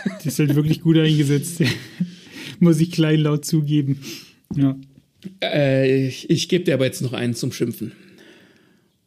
Das 0.05 0.27
ist 0.27 0.39
halt 0.39 0.55
wirklich 0.55 0.81
gut 0.81 0.97
eingesetzt. 0.99 1.63
Muss 2.61 2.81
ich 2.81 2.91
kleinlaut 2.91 3.45
zugeben. 3.45 4.01
Ja. 4.55 4.77
Äh, 5.43 6.09
ich 6.09 6.31
ich 6.31 6.49
gebe 6.49 6.65
dir 6.65 6.75
aber 6.75 6.85
jetzt 6.85 7.03
noch 7.03 7.13
einen 7.13 7.35
zum 7.35 7.53
Schimpfen. 7.53 7.93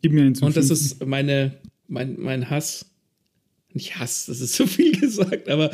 Gib 0.01 0.13
mir 0.13 0.21
einen 0.21 0.35
zum 0.35 0.47
Und 0.47 0.57
das 0.57 0.67
Schimpfen. 0.67 0.85
ist 0.85 1.05
meine, 1.05 1.53
mein, 1.87 2.15
mein 2.19 2.49
Hass. 2.49 2.88
Nicht 3.73 3.99
Hass, 3.99 4.25
das 4.25 4.41
ist 4.41 4.53
zu 4.53 4.65
viel 4.65 4.91
gesagt, 4.99 5.47
aber 5.47 5.71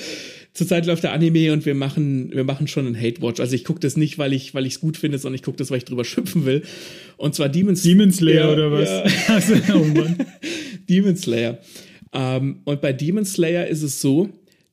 zurzeit 0.53 0.85
läuft 0.85 1.03
der 1.03 1.13
Anime 1.13 1.53
und 1.53 1.65
wir 1.65 1.75
machen, 1.75 2.31
wir 2.31 2.43
machen 2.43 2.67
schon 2.67 2.85
einen 2.85 2.99
Hate-Watch. 2.99 3.39
Also 3.39 3.55
ich 3.55 3.63
gucke 3.63 3.79
das 3.79 3.95
nicht, 3.95 4.17
weil 4.17 4.33
ich 4.33 4.53
weil 4.53 4.65
es 4.65 4.81
gut 4.81 4.97
finde, 4.97 5.17
sondern 5.17 5.35
ich 5.35 5.43
gucke 5.43 5.57
das, 5.57 5.71
weil 5.71 5.77
ich 5.77 5.85
drüber 5.85 6.03
schimpfen 6.03 6.45
will. 6.45 6.63
Und 7.17 7.35
zwar 7.35 7.47
Demon, 7.47 7.75
Demon 7.75 8.11
Slayer 8.11 8.51
oder 8.51 8.71
was? 8.71 8.89
Ja. 8.89 9.05
Also, 9.33 9.53
oh 9.73 9.83
Mann. 9.85 10.17
Demon 10.89 11.15
Slayer. 11.15 11.59
Ähm, 12.13 12.61
und 12.65 12.81
bei 12.81 12.91
Demon 12.93 13.25
Slayer 13.25 13.67
ist 13.67 13.81
es 13.81 14.01
so, 14.01 14.29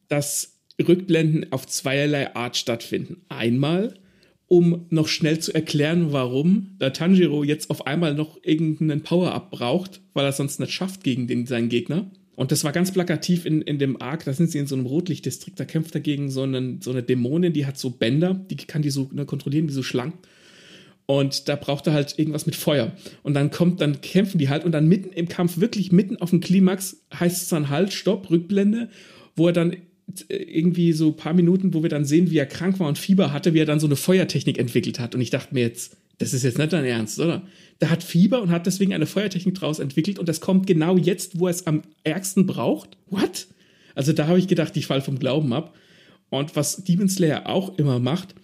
dass 0.09 0.61
Rückblenden 0.81 1.53
auf 1.53 1.67
zweierlei 1.67 2.35
Art 2.35 2.57
stattfinden. 2.57 3.23
Einmal, 3.29 3.95
um 4.49 4.87
noch 4.91 5.09
schnell 5.09 5.39
zu 5.39 5.55
erklären, 5.55 6.13
warum 6.13 6.77
der 6.81 6.93
Tanjiro 6.93 7.45
jetzt 7.45 7.71
auf 7.71 7.87
einmal 7.87 8.15
noch 8.15 8.39
irgendeinen 8.43 9.03
Power-Up 9.03 9.51
braucht, 9.51 10.01
weil 10.13 10.25
er 10.25 10.33
sonst 10.33 10.61
nicht 10.61 10.73
schafft 10.73 11.05
gegen 11.05 11.27
den, 11.27 11.47
seinen 11.47 11.69
Gegner. 11.69 12.11
Und 12.35 12.51
das 12.51 12.65
war 12.65 12.73
ganz 12.73 12.93
plakativ 12.93 13.45
in, 13.45 13.61
in 13.63 13.79
dem 13.79 14.01
Arc, 14.01 14.25
da 14.25 14.33
sind 14.33 14.51
sie 14.51 14.59
in 14.59 14.67
so 14.67 14.75
einem 14.75 14.87
Rotlichtdistrikt, 14.87 15.61
da 15.61 15.65
kämpft 15.65 15.95
er 15.95 16.01
gegen 16.01 16.31
so, 16.31 16.43
einen, 16.43 16.81
so 16.81 16.91
eine 16.91 17.03
Dämonin, 17.03 17.53
die 17.53 17.67
hat 17.67 17.77
so 17.79 17.91
Bänder, 17.91 18.35
die 18.35 18.57
kann 18.57 18.83
die 18.83 18.91
so 18.91 19.11
ne, 19.13 19.27
kontrollieren 19.27 19.69
wie 19.69 19.73
so 19.73 19.83
Schlangen. 19.83 20.15
Und 21.05 21.49
da 21.49 21.57
braucht 21.57 21.87
er 21.87 21.93
halt 21.93 22.19
irgendwas 22.19 22.47
mit 22.47 22.57
Feuer. 22.57 22.93
Und 23.23 23.35
dann 23.35 23.51
kommt, 23.51 23.81
dann 23.81 24.01
kämpfen 24.01 24.39
die 24.39 24.49
halt 24.49 24.65
und 24.65 24.73
dann 24.73 24.89
mitten 24.89 25.13
im 25.13 25.29
Kampf, 25.29 25.59
wirklich 25.59 25.93
mitten 25.93 26.17
auf 26.17 26.31
dem 26.31 26.41
Klimax, 26.41 27.03
heißt 27.13 27.43
es 27.43 27.49
dann 27.49 27.69
halt, 27.69 27.93
Stopp, 27.93 28.31
Rückblende, 28.31 28.89
wo 29.37 29.49
er 29.49 29.53
dann 29.53 29.73
äh, 30.29 30.37
irgendwie 30.37 30.93
so 30.93 31.09
ein 31.09 31.17
paar 31.17 31.35
Minuten, 31.35 31.75
wo 31.75 31.83
wir 31.83 31.91
dann 31.91 32.05
sehen, 32.05 32.31
wie 32.31 32.39
er 32.39 32.47
krank 32.47 32.81
war 32.81 32.89
und 32.89 32.99
Fieber 32.99 33.33
hatte, 33.33 33.53
wie 33.53 33.59
er 33.59 33.67
dann 33.67 33.81
so 33.81 33.87
eine 33.87 33.97
Feuertechnik 33.97 34.59
entwickelt 34.59 35.01
hat. 35.01 35.15
Und 35.15 35.21
ich 35.21 35.31
dachte 35.31 35.55
mir 35.55 35.61
jetzt, 35.61 35.97
das 36.19 36.33
ist 36.33 36.45
jetzt 36.45 36.59
nicht 36.59 36.73
dein 36.73 36.85
Ernst, 36.85 37.19
oder? 37.21 37.43
Der 37.83 37.91
hat 37.91 38.05
Fieber 38.05 38.41
und 38.41 38.51
hat 38.53 38.67
deswegen 38.67 38.95
eine 38.95 39.07
Feuertechnik 39.07 39.57
draus 39.57 39.81
entwickelt 39.81 40.21
und 40.21 40.29
das 40.29 40.41
kommt 40.41 40.69
genau 40.69 40.97
jetzt, 40.97 41.41
wo 41.41 41.49
er 41.49 41.51
es 41.51 41.67
am 41.67 41.83
ärgsten 42.05 42.47
braucht. 42.47 42.97
What? 43.11 43.49
Also 43.97 44.13
da 44.13 44.29
habe 44.29 44.39
ich 44.39 44.47
gedacht, 44.47 44.77
ich 44.77 44.87
fall 44.87 45.01
vom 45.03 45.19
Glauben 45.19 45.53
ab. 45.53 45.75
Und 46.31 46.55
was 46.55 46.85
Demon 46.85 47.09
Slayer 47.09 47.49
auch 47.49 47.77
immer 47.79 47.99
macht, 47.99 48.37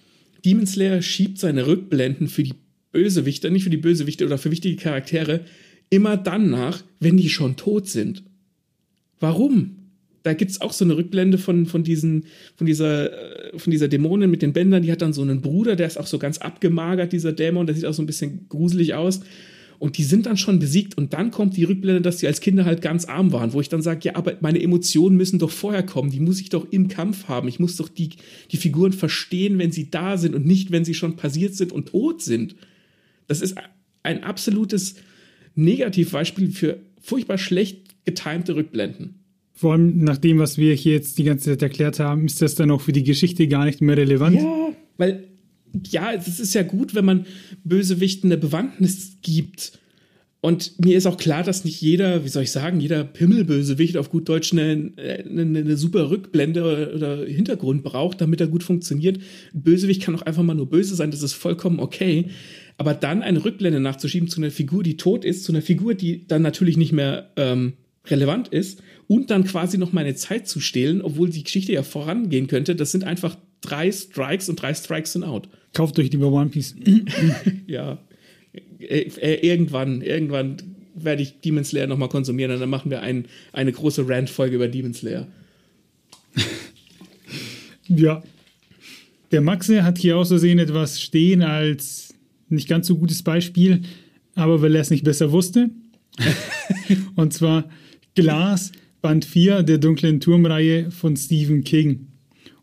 Demon 0.44 0.66
Slayer 0.66 1.02
schiebt 1.02 1.38
seine 1.38 1.68
Rückblenden 1.68 2.26
für 2.26 2.42
die 2.42 2.54
Bösewichte, 2.90 3.48
nicht 3.52 3.62
für 3.62 3.70
die 3.70 3.76
Bösewichte 3.76 4.26
oder 4.26 4.38
für 4.38 4.50
wichtige 4.50 4.74
Charaktere, 4.74 5.44
immer 5.88 6.16
dann 6.16 6.50
nach, 6.50 6.82
wenn 6.98 7.16
die 7.16 7.28
schon 7.28 7.54
tot 7.54 7.88
sind. 7.88 8.24
Warum? 9.20 9.87
Da 10.22 10.34
gibt 10.34 10.50
es 10.50 10.60
auch 10.60 10.72
so 10.72 10.84
eine 10.84 10.96
Rückblende 10.96 11.38
von, 11.38 11.66
von, 11.66 11.84
diesen, 11.84 12.24
von, 12.56 12.66
dieser, 12.66 13.52
äh, 13.54 13.58
von 13.58 13.70
dieser 13.70 13.88
Dämonin 13.88 14.30
mit 14.30 14.42
den 14.42 14.52
Bändern. 14.52 14.82
Die 14.82 14.92
hat 14.92 15.02
dann 15.02 15.12
so 15.12 15.22
einen 15.22 15.40
Bruder, 15.40 15.76
der 15.76 15.86
ist 15.86 15.98
auch 15.98 16.06
so 16.06 16.18
ganz 16.18 16.38
abgemagert, 16.38 17.12
dieser 17.12 17.32
Dämon. 17.32 17.66
Der 17.66 17.74
sieht 17.74 17.86
auch 17.86 17.94
so 17.94 18.02
ein 18.02 18.06
bisschen 18.06 18.48
gruselig 18.48 18.94
aus. 18.94 19.20
Und 19.78 19.96
die 19.96 20.02
sind 20.02 20.26
dann 20.26 20.36
schon 20.36 20.58
besiegt. 20.58 20.98
Und 20.98 21.12
dann 21.12 21.30
kommt 21.30 21.56
die 21.56 21.64
Rückblende, 21.64 22.02
dass 22.02 22.18
sie 22.18 22.26
als 22.26 22.40
Kinder 22.40 22.64
halt 22.64 22.82
ganz 22.82 23.04
arm 23.04 23.32
waren, 23.32 23.52
wo 23.52 23.60
ich 23.60 23.68
dann 23.68 23.80
sage, 23.80 24.00
ja, 24.02 24.16
aber 24.16 24.36
meine 24.40 24.60
Emotionen 24.60 25.16
müssen 25.16 25.38
doch 25.38 25.50
vorher 25.50 25.84
kommen. 25.84 26.10
Die 26.10 26.20
muss 26.20 26.40
ich 26.40 26.48
doch 26.48 26.66
im 26.72 26.88
Kampf 26.88 27.28
haben. 27.28 27.46
Ich 27.46 27.60
muss 27.60 27.76
doch 27.76 27.88
die, 27.88 28.10
die 28.50 28.56
Figuren 28.56 28.92
verstehen, 28.92 29.58
wenn 29.58 29.70
sie 29.70 29.90
da 29.90 30.16
sind 30.16 30.34
und 30.34 30.46
nicht, 30.46 30.72
wenn 30.72 30.84
sie 30.84 30.94
schon 30.94 31.16
passiert 31.16 31.54
sind 31.54 31.70
und 31.70 31.90
tot 31.90 32.22
sind. 32.22 32.56
Das 33.28 33.40
ist 33.40 33.56
ein 34.02 34.24
absolutes 34.24 34.96
Negativbeispiel 35.54 36.50
für 36.50 36.80
furchtbar 37.00 37.38
schlecht 37.38 38.04
getimte 38.04 38.56
Rückblenden. 38.56 39.20
Vor 39.58 39.72
allem 39.72 40.04
nach 40.04 40.18
dem, 40.18 40.38
was 40.38 40.56
wir 40.56 40.72
hier 40.74 40.92
jetzt 40.92 41.18
die 41.18 41.24
ganze 41.24 41.50
Zeit 41.50 41.62
erklärt 41.62 41.98
haben, 41.98 42.26
ist 42.26 42.40
das 42.40 42.54
dann 42.54 42.70
auch 42.70 42.80
für 42.80 42.92
die 42.92 43.02
Geschichte 43.02 43.48
gar 43.48 43.64
nicht 43.64 43.80
mehr 43.80 43.96
relevant. 43.96 44.36
Ja, 44.36 44.68
weil 44.98 45.24
ja, 45.84 46.12
es 46.12 46.38
ist 46.38 46.54
ja 46.54 46.62
gut, 46.62 46.94
wenn 46.94 47.04
man 47.04 47.26
Bösewichten 47.64 48.30
eine 48.30 48.40
Bewandtnis 48.40 49.16
gibt. 49.20 49.72
Und 50.40 50.78
mir 50.78 50.96
ist 50.96 51.06
auch 51.06 51.16
klar, 51.16 51.42
dass 51.42 51.64
nicht 51.64 51.80
jeder, 51.80 52.24
wie 52.24 52.28
soll 52.28 52.44
ich 52.44 52.52
sagen, 52.52 52.78
jeder 52.78 53.02
Pimmelbösewicht 53.02 53.96
auf 53.96 54.10
gut 54.10 54.28
Deutsch 54.28 54.52
eine, 54.52 54.92
eine, 54.96 55.42
eine 55.42 55.76
super 55.76 56.08
Rückblende 56.08 56.94
oder, 56.94 57.26
Hintergrund 57.26 57.82
braucht, 57.82 58.20
damit 58.20 58.40
er 58.40 58.46
gut 58.46 58.62
funktioniert. 58.62 59.18
Ein 59.52 59.62
Bösewicht 59.62 60.02
kann 60.02 60.14
auch 60.14 60.22
einfach 60.22 60.44
mal 60.44 60.54
nur 60.54 60.70
böse 60.70 60.94
sein, 60.94 61.10
das 61.10 61.24
ist 61.24 61.32
vollkommen 61.32 61.80
okay. 61.80 62.26
Aber 62.76 62.94
dann 62.94 63.22
eine 63.22 63.44
Rückblende 63.44 63.80
nachzuschieben 63.80 64.28
zu 64.28 64.40
einer 64.40 64.52
Figur, 64.52 64.84
die 64.84 64.96
tot 64.96 65.24
ist, 65.24 65.42
zu 65.42 65.50
einer 65.50 65.62
Figur, 65.62 65.94
die 65.94 66.28
dann 66.28 66.42
natürlich 66.42 66.76
nicht 66.76 66.92
mehr 66.92 67.32
ähm, 67.34 67.72
relevant 68.10 68.48
ist 68.48 68.82
und 69.06 69.30
dann 69.30 69.44
quasi 69.44 69.78
noch 69.78 69.92
meine 69.92 70.14
Zeit 70.14 70.48
zu 70.48 70.60
stehlen, 70.60 71.02
obwohl 71.02 71.30
die 71.30 71.44
Geschichte 71.44 71.72
ja 71.72 71.82
vorangehen 71.82 72.46
könnte, 72.46 72.76
das 72.76 72.92
sind 72.92 73.04
einfach 73.04 73.36
drei 73.60 73.90
Strikes 73.90 74.48
und 74.48 74.60
drei 74.60 74.74
Strikes 74.74 75.12
sind 75.12 75.24
out. 75.24 75.48
Kauft 75.72 75.98
euch 75.98 76.10
lieber 76.10 76.30
One 76.30 76.50
Piece. 76.50 76.74
ja. 77.66 77.98
Äh, 78.78 79.10
äh, 79.20 79.46
irgendwann, 79.46 80.02
irgendwann 80.02 80.56
werde 80.94 81.22
ich 81.22 81.40
Demon 81.40 81.64
Slayer 81.64 81.86
nochmal 81.86 82.08
konsumieren 82.08 82.52
und 82.52 82.60
dann 82.60 82.70
machen 82.70 82.90
wir 82.90 83.02
ein, 83.02 83.26
eine 83.52 83.72
große 83.72 84.08
Rant-Folge 84.08 84.56
über 84.56 84.68
Demon 84.68 84.94
Slayer. 84.94 85.26
ja. 87.88 88.22
Der 89.30 89.40
Maxe 89.42 89.84
hat 89.84 89.98
hier 89.98 90.16
aus 90.16 90.28
Versehen 90.28 90.58
etwas 90.58 91.00
stehen 91.00 91.42
als 91.42 92.14
nicht 92.48 92.68
ganz 92.68 92.86
so 92.86 92.96
gutes 92.96 93.22
Beispiel, 93.22 93.82
aber 94.34 94.62
weil 94.62 94.74
er 94.74 94.80
es 94.80 94.90
nicht 94.90 95.04
besser 95.04 95.32
wusste. 95.32 95.70
und 97.16 97.32
zwar 97.34 97.68
Glas, 98.18 98.72
Band 99.00 99.24
4 99.24 99.62
der 99.62 99.78
dunklen 99.78 100.18
Turmreihe 100.18 100.90
von 100.90 101.16
Stephen 101.16 101.62
King. 101.62 102.08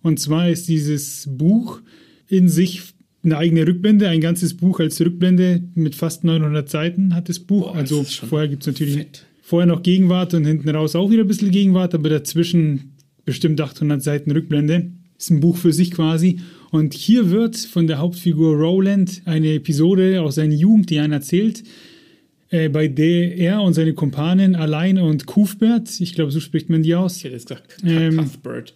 Und 0.02 0.20
zwar 0.20 0.50
ist 0.50 0.68
dieses 0.68 1.30
Buch 1.32 1.80
in 2.28 2.50
sich 2.50 2.82
eine 3.24 3.38
eigene 3.38 3.66
Rückblende, 3.66 4.10
ein 4.10 4.20
ganzes 4.20 4.58
Buch 4.58 4.82
als 4.82 5.00
Rückblende 5.00 5.64
mit 5.74 5.96
fast 5.96 6.26
900 6.26 6.70
Seiten 6.70 7.16
hat 7.16 7.30
das 7.30 7.40
Buch. 7.40 7.72
Boah, 7.72 7.76
also 7.76 8.04
vorher 8.04 8.50
gibt 8.50 8.64
es 8.64 8.68
natürlich 8.68 8.96
fett. 8.96 9.26
vorher 9.42 9.66
noch 9.66 9.82
Gegenwart 9.82 10.34
und 10.34 10.44
hinten 10.44 10.68
raus 10.68 10.94
auch 10.94 11.10
wieder 11.10 11.24
ein 11.24 11.28
bisschen 11.28 11.52
Gegenwart, 11.52 11.96
aber 11.96 12.10
dazwischen 12.10 12.92
bestimmt 13.24 13.62
800 13.62 14.04
Seiten 14.04 14.32
Rückblende. 14.32 14.92
Ist 15.18 15.32
ein 15.32 15.40
Buch 15.40 15.56
für 15.56 15.72
sich 15.72 15.92
quasi. 15.92 16.42
Und 16.72 16.94
hier 16.94 17.32
wird 17.32 17.56
von 17.56 17.88
der 17.88 18.00
Hauptfigur 18.00 18.58
Roland 18.58 19.22
eine 19.24 19.54
Episode 19.54 20.22
aus 20.22 20.36
seiner 20.36 20.54
Jugend, 20.54 20.90
die 20.90 21.00
einer 21.00 21.16
erzählt, 21.16 21.64
äh, 22.50 22.70
bei 22.70 22.88
der 22.88 23.38
er 23.38 23.62
und 23.62 23.74
seine 23.74 23.94
Kumpanen 23.94 24.56
allein 24.56 24.98
und 24.98 25.26
Cuthbert, 25.26 26.00
ich 26.00 26.14
glaube, 26.14 26.32
so 26.32 26.40
spricht 26.40 26.70
man 26.70 26.84
die 26.84 26.96
aus. 26.96 27.18
Ich 27.18 27.24
hätte 27.24 27.36
jetzt 27.36 27.48
gesagt, 27.48 27.78
ähm, 27.84 28.18
Cuthbert 28.18 28.76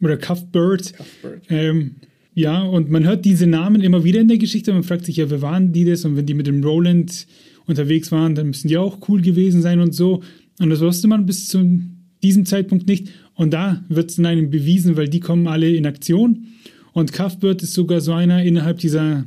oder 0.00 0.16
Cuthbert. 0.16 0.94
Cuthbert. 0.94 1.42
Ähm, 1.48 1.96
ja, 2.34 2.62
und 2.62 2.90
man 2.90 3.04
hört 3.04 3.24
diese 3.24 3.46
Namen 3.46 3.82
immer 3.82 4.04
wieder 4.04 4.20
in 4.20 4.28
der 4.28 4.38
Geschichte. 4.38 4.72
Man 4.72 4.84
fragt 4.84 5.04
sich 5.04 5.16
ja, 5.16 5.28
wer 5.28 5.42
waren 5.42 5.72
die 5.72 5.84
das? 5.84 6.04
Und 6.04 6.16
wenn 6.16 6.26
die 6.26 6.34
mit 6.34 6.46
dem 6.46 6.64
Roland 6.64 7.26
unterwegs 7.66 8.10
waren, 8.10 8.34
dann 8.34 8.48
müssen 8.48 8.68
die 8.68 8.78
auch 8.78 9.06
cool 9.08 9.20
gewesen 9.20 9.60
sein 9.60 9.80
und 9.80 9.94
so. 9.94 10.22
Und 10.58 10.70
das 10.70 10.80
wusste 10.80 11.08
man 11.08 11.26
bis 11.26 11.48
zu 11.48 11.80
diesem 12.22 12.46
Zeitpunkt 12.46 12.86
nicht. 12.86 13.08
Und 13.34 13.52
da 13.52 13.84
wird 13.88 14.10
es 14.10 14.18
in 14.18 14.26
einem 14.26 14.50
bewiesen, 14.50 14.96
weil 14.96 15.08
die 15.08 15.20
kommen 15.20 15.46
alle 15.46 15.70
in 15.74 15.86
Aktion. 15.86 16.46
Und 16.92 17.12
Cuthbert 17.12 17.62
ist 17.62 17.74
sogar 17.74 18.00
so 18.00 18.12
einer 18.12 18.42
innerhalb 18.42 18.78
dieser 18.78 19.24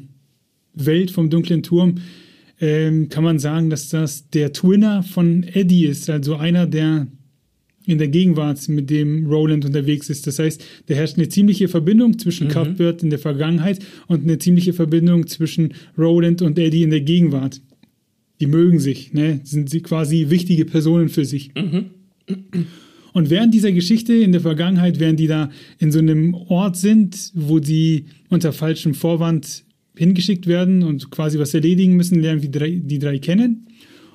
Welt 0.73 1.11
vom 1.11 1.29
dunklen 1.29 1.63
Turm. 1.63 1.95
Ähm, 2.61 3.09
kann 3.09 3.23
man 3.23 3.39
sagen, 3.39 3.69
dass 3.69 3.89
das 3.89 4.29
der 4.29 4.53
Twinner 4.53 5.03
von 5.03 5.43
Eddie 5.43 5.85
ist, 5.85 6.09
also 6.09 6.35
einer 6.35 6.67
der 6.67 7.07
in 7.85 7.97
der 7.97 8.07
Gegenwart, 8.07 8.67
mit 8.67 8.89
dem 8.89 9.27
Roland 9.27 9.65
unterwegs 9.65 10.09
ist. 10.09 10.25
Das 10.27 10.39
heißt, 10.39 10.63
da 10.87 10.95
herrscht 10.95 11.17
eine 11.17 11.29
ziemliche 11.29 11.67
Verbindung 11.67 12.17
zwischen 12.17 12.47
mhm. 12.47 12.51
Cuthbert 12.51 13.03
in 13.03 13.09
der 13.09 13.19
Vergangenheit 13.19 13.79
und 14.07 14.23
eine 14.23 14.39
ziemliche 14.39 14.73
Verbindung 14.73 15.27
zwischen 15.27 15.73
Roland 15.97 16.41
und 16.41 16.57
Eddie 16.57 16.83
in 16.83 16.89
der 16.89 17.01
Gegenwart. 17.01 17.61
Die 18.39 18.47
mögen 18.47 18.79
sich, 18.79 19.13
ne? 19.13 19.39
Sind 19.43 19.69
sie 19.69 19.81
quasi 19.81 20.29
wichtige 20.29 20.65
Personen 20.65 21.09
für 21.09 21.25
sich. 21.25 21.51
Mhm. 21.55 21.85
Und 23.13 23.29
während 23.29 23.53
dieser 23.53 23.71
Geschichte 23.71 24.13
in 24.13 24.33
der 24.33 24.41
Vergangenheit, 24.41 24.99
während 24.99 25.19
die 25.19 25.27
da 25.27 25.49
in 25.79 25.91
so 25.91 25.99
einem 25.99 26.33
Ort 26.33 26.75
sind, 26.75 27.31
wo 27.33 27.61
sie 27.61 28.07
unter 28.29 28.51
falschem 28.51 28.93
Vorwand 28.93 29.64
hingeschickt 29.97 30.47
werden 30.47 30.83
und 30.83 31.11
quasi 31.11 31.39
was 31.39 31.53
erledigen 31.53 31.95
müssen, 31.95 32.21
lernen 32.21 32.41
die 32.41 32.51
drei, 32.51 32.81
die 32.83 32.99
drei 32.99 33.19
kennen. 33.19 33.67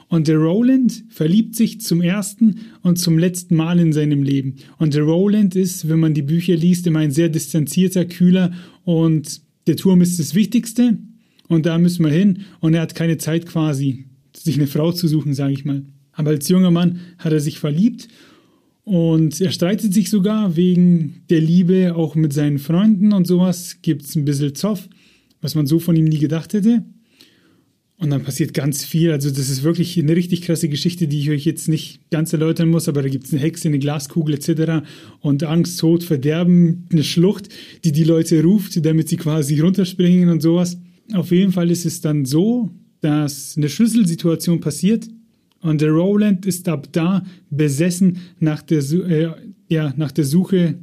Und 0.08 0.26
der 0.26 0.38
Roland 0.38 1.04
verliebt 1.08 1.54
sich 1.54 1.80
zum 1.80 2.02
ersten 2.02 2.60
und 2.82 2.98
zum 2.98 3.16
letzten 3.16 3.54
Mal 3.54 3.78
in 3.78 3.92
seinem 3.92 4.24
Leben. 4.24 4.56
Und 4.78 4.94
der 4.94 5.04
Roland 5.04 5.54
ist, 5.54 5.88
wenn 5.88 6.00
man 6.00 6.14
die 6.14 6.22
Bücher 6.22 6.56
liest, 6.56 6.86
immer 6.88 6.98
ein 6.98 7.12
sehr 7.12 7.28
distanzierter, 7.28 8.04
kühler 8.06 8.52
und 8.84 9.40
der 9.68 9.76
Turm 9.76 10.00
ist 10.00 10.18
das 10.18 10.34
Wichtigste 10.34 10.98
und 11.46 11.64
da 11.64 11.78
müssen 11.78 12.04
wir 12.04 12.10
hin 12.10 12.40
und 12.58 12.74
er 12.74 12.80
hat 12.80 12.96
keine 12.96 13.18
Zeit 13.18 13.46
quasi, 13.46 14.06
sich 14.36 14.56
eine 14.56 14.66
Frau 14.66 14.90
zu 14.90 15.06
suchen, 15.06 15.32
sage 15.32 15.52
ich 15.52 15.64
mal. 15.64 15.84
Aber 16.12 16.30
als 16.30 16.48
junger 16.48 16.72
Mann 16.72 17.00
hat 17.18 17.32
er 17.32 17.40
sich 17.40 17.60
verliebt 17.60 18.08
und 18.82 19.40
er 19.40 19.52
streitet 19.52 19.94
sich 19.94 20.10
sogar 20.10 20.56
wegen 20.56 21.22
der 21.30 21.40
Liebe 21.40 21.94
auch 21.94 22.16
mit 22.16 22.32
seinen 22.32 22.58
Freunden 22.58 23.12
und 23.12 23.28
sowas. 23.28 23.78
Gibt 23.82 24.06
es 24.06 24.16
ein 24.16 24.24
bisschen 24.24 24.56
Zoff, 24.56 24.88
was 25.40 25.54
man 25.54 25.66
so 25.66 25.78
von 25.78 25.96
ihm 25.96 26.04
nie 26.04 26.18
gedacht 26.18 26.52
hätte. 26.52 26.84
Und 27.96 28.08
dann 28.08 28.22
passiert 28.22 28.54
ganz 28.54 28.82
viel. 28.82 29.12
Also, 29.12 29.28
das 29.28 29.50
ist 29.50 29.62
wirklich 29.62 29.98
eine 29.98 30.16
richtig 30.16 30.40
krasse 30.40 30.70
Geschichte, 30.70 31.06
die 31.06 31.20
ich 31.20 31.30
euch 31.30 31.44
jetzt 31.44 31.68
nicht 31.68 32.10
ganz 32.10 32.32
erläutern 32.32 32.70
muss, 32.70 32.88
aber 32.88 33.02
da 33.02 33.08
gibt 33.08 33.26
es 33.26 33.32
eine 33.32 33.42
Hexe, 33.42 33.68
eine 33.68 33.78
Glaskugel 33.78 34.36
etc. 34.36 34.86
Und 35.20 35.44
Angst, 35.44 35.78
Tod, 35.78 36.02
Verderben, 36.02 36.86
eine 36.90 37.04
Schlucht, 37.04 37.50
die 37.84 37.92
die 37.92 38.04
Leute 38.04 38.42
ruft, 38.42 38.84
damit 38.86 39.10
sie 39.10 39.18
quasi 39.18 39.60
runterspringen 39.60 40.30
und 40.30 40.40
sowas. 40.40 40.78
Auf 41.12 41.30
jeden 41.30 41.52
Fall 41.52 41.70
ist 41.70 41.84
es 41.84 42.00
dann 42.00 42.24
so, 42.24 42.70
dass 43.02 43.56
eine 43.56 43.68
Schlüsselsituation 43.68 44.60
passiert 44.60 45.06
und 45.60 45.80
der 45.80 45.90
Roland 45.90 46.46
ist 46.46 46.68
ab 46.68 46.88
da 46.92 47.22
besessen 47.50 48.18
nach 48.38 48.62
der, 48.62 48.78
äh, 48.78 49.30
ja, 49.68 49.92
nach 49.96 50.12
der 50.12 50.24
Suche 50.24 50.76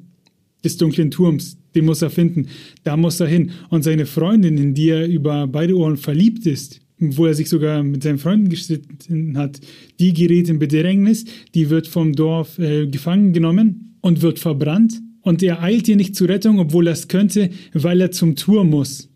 des 0.63 0.77
dunklen 0.77 1.11
Turms. 1.11 1.57
Den 1.77 1.85
muss 1.85 2.01
er 2.01 2.09
finden. 2.09 2.47
Da 2.83 2.97
muss 2.97 3.19
er 3.19 3.27
hin. 3.27 3.51
Und 3.69 3.83
seine 3.83 4.07
Freundin, 4.07 4.57
in 4.57 4.73
die 4.73 4.89
er 4.89 5.07
über 5.07 5.45
beide 5.45 5.77
Ohren 5.77 5.95
verliebt 5.95 6.47
ist, 6.47 6.79
wo 6.97 7.27
er 7.27 7.35
sich 7.35 7.49
sogar 7.49 7.83
mit 7.83 8.01
seinen 8.01 8.17
Freunden 8.17 8.49
gestritten 8.49 9.37
hat, 9.37 9.61
die 9.99 10.11
gerät 10.11 10.49
in 10.49 10.57
Bedrängnis, 10.57 11.25
die 11.53 11.69
wird 11.69 11.87
vom 11.87 12.13
Dorf 12.13 12.57
äh, 12.57 12.87
gefangen 12.87 13.31
genommen 13.31 13.95
und 14.01 14.23
wird 14.23 14.39
verbrannt. 14.39 14.99
Und 15.21 15.43
er 15.43 15.61
eilt 15.61 15.87
ihr 15.87 15.97
nicht 15.97 16.15
zur 16.15 16.29
Rettung, 16.29 16.57
obwohl 16.57 16.87
er 16.87 16.93
es 16.93 17.07
könnte, 17.09 17.51
weil 17.73 18.01
er 18.01 18.09
zum 18.09 18.35
Turm 18.35 18.71
muss. 18.71 19.07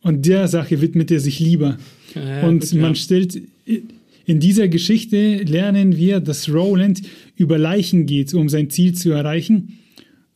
Und 0.00 0.24
der 0.24 0.46
Sache 0.46 0.80
widmet 0.80 1.10
er 1.10 1.18
sich 1.18 1.40
lieber. 1.40 1.78
Ja, 2.14 2.46
und 2.46 2.60
gut, 2.60 2.74
man 2.74 2.92
ja. 2.92 2.94
stellt, 2.94 3.42
in 4.24 4.38
dieser 4.38 4.68
Geschichte 4.68 5.38
lernen 5.38 5.96
wir, 5.96 6.20
dass 6.20 6.48
Roland 6.48 7.02
über 7.34 7.58
Leichen 7.58 8.06
geht, 8.06 8.34
um 8.34 8.48
sein 8.48 8.70
Ziel 8.70 8.92
zu 8.92 9.10
erreichen. 9.10 9.80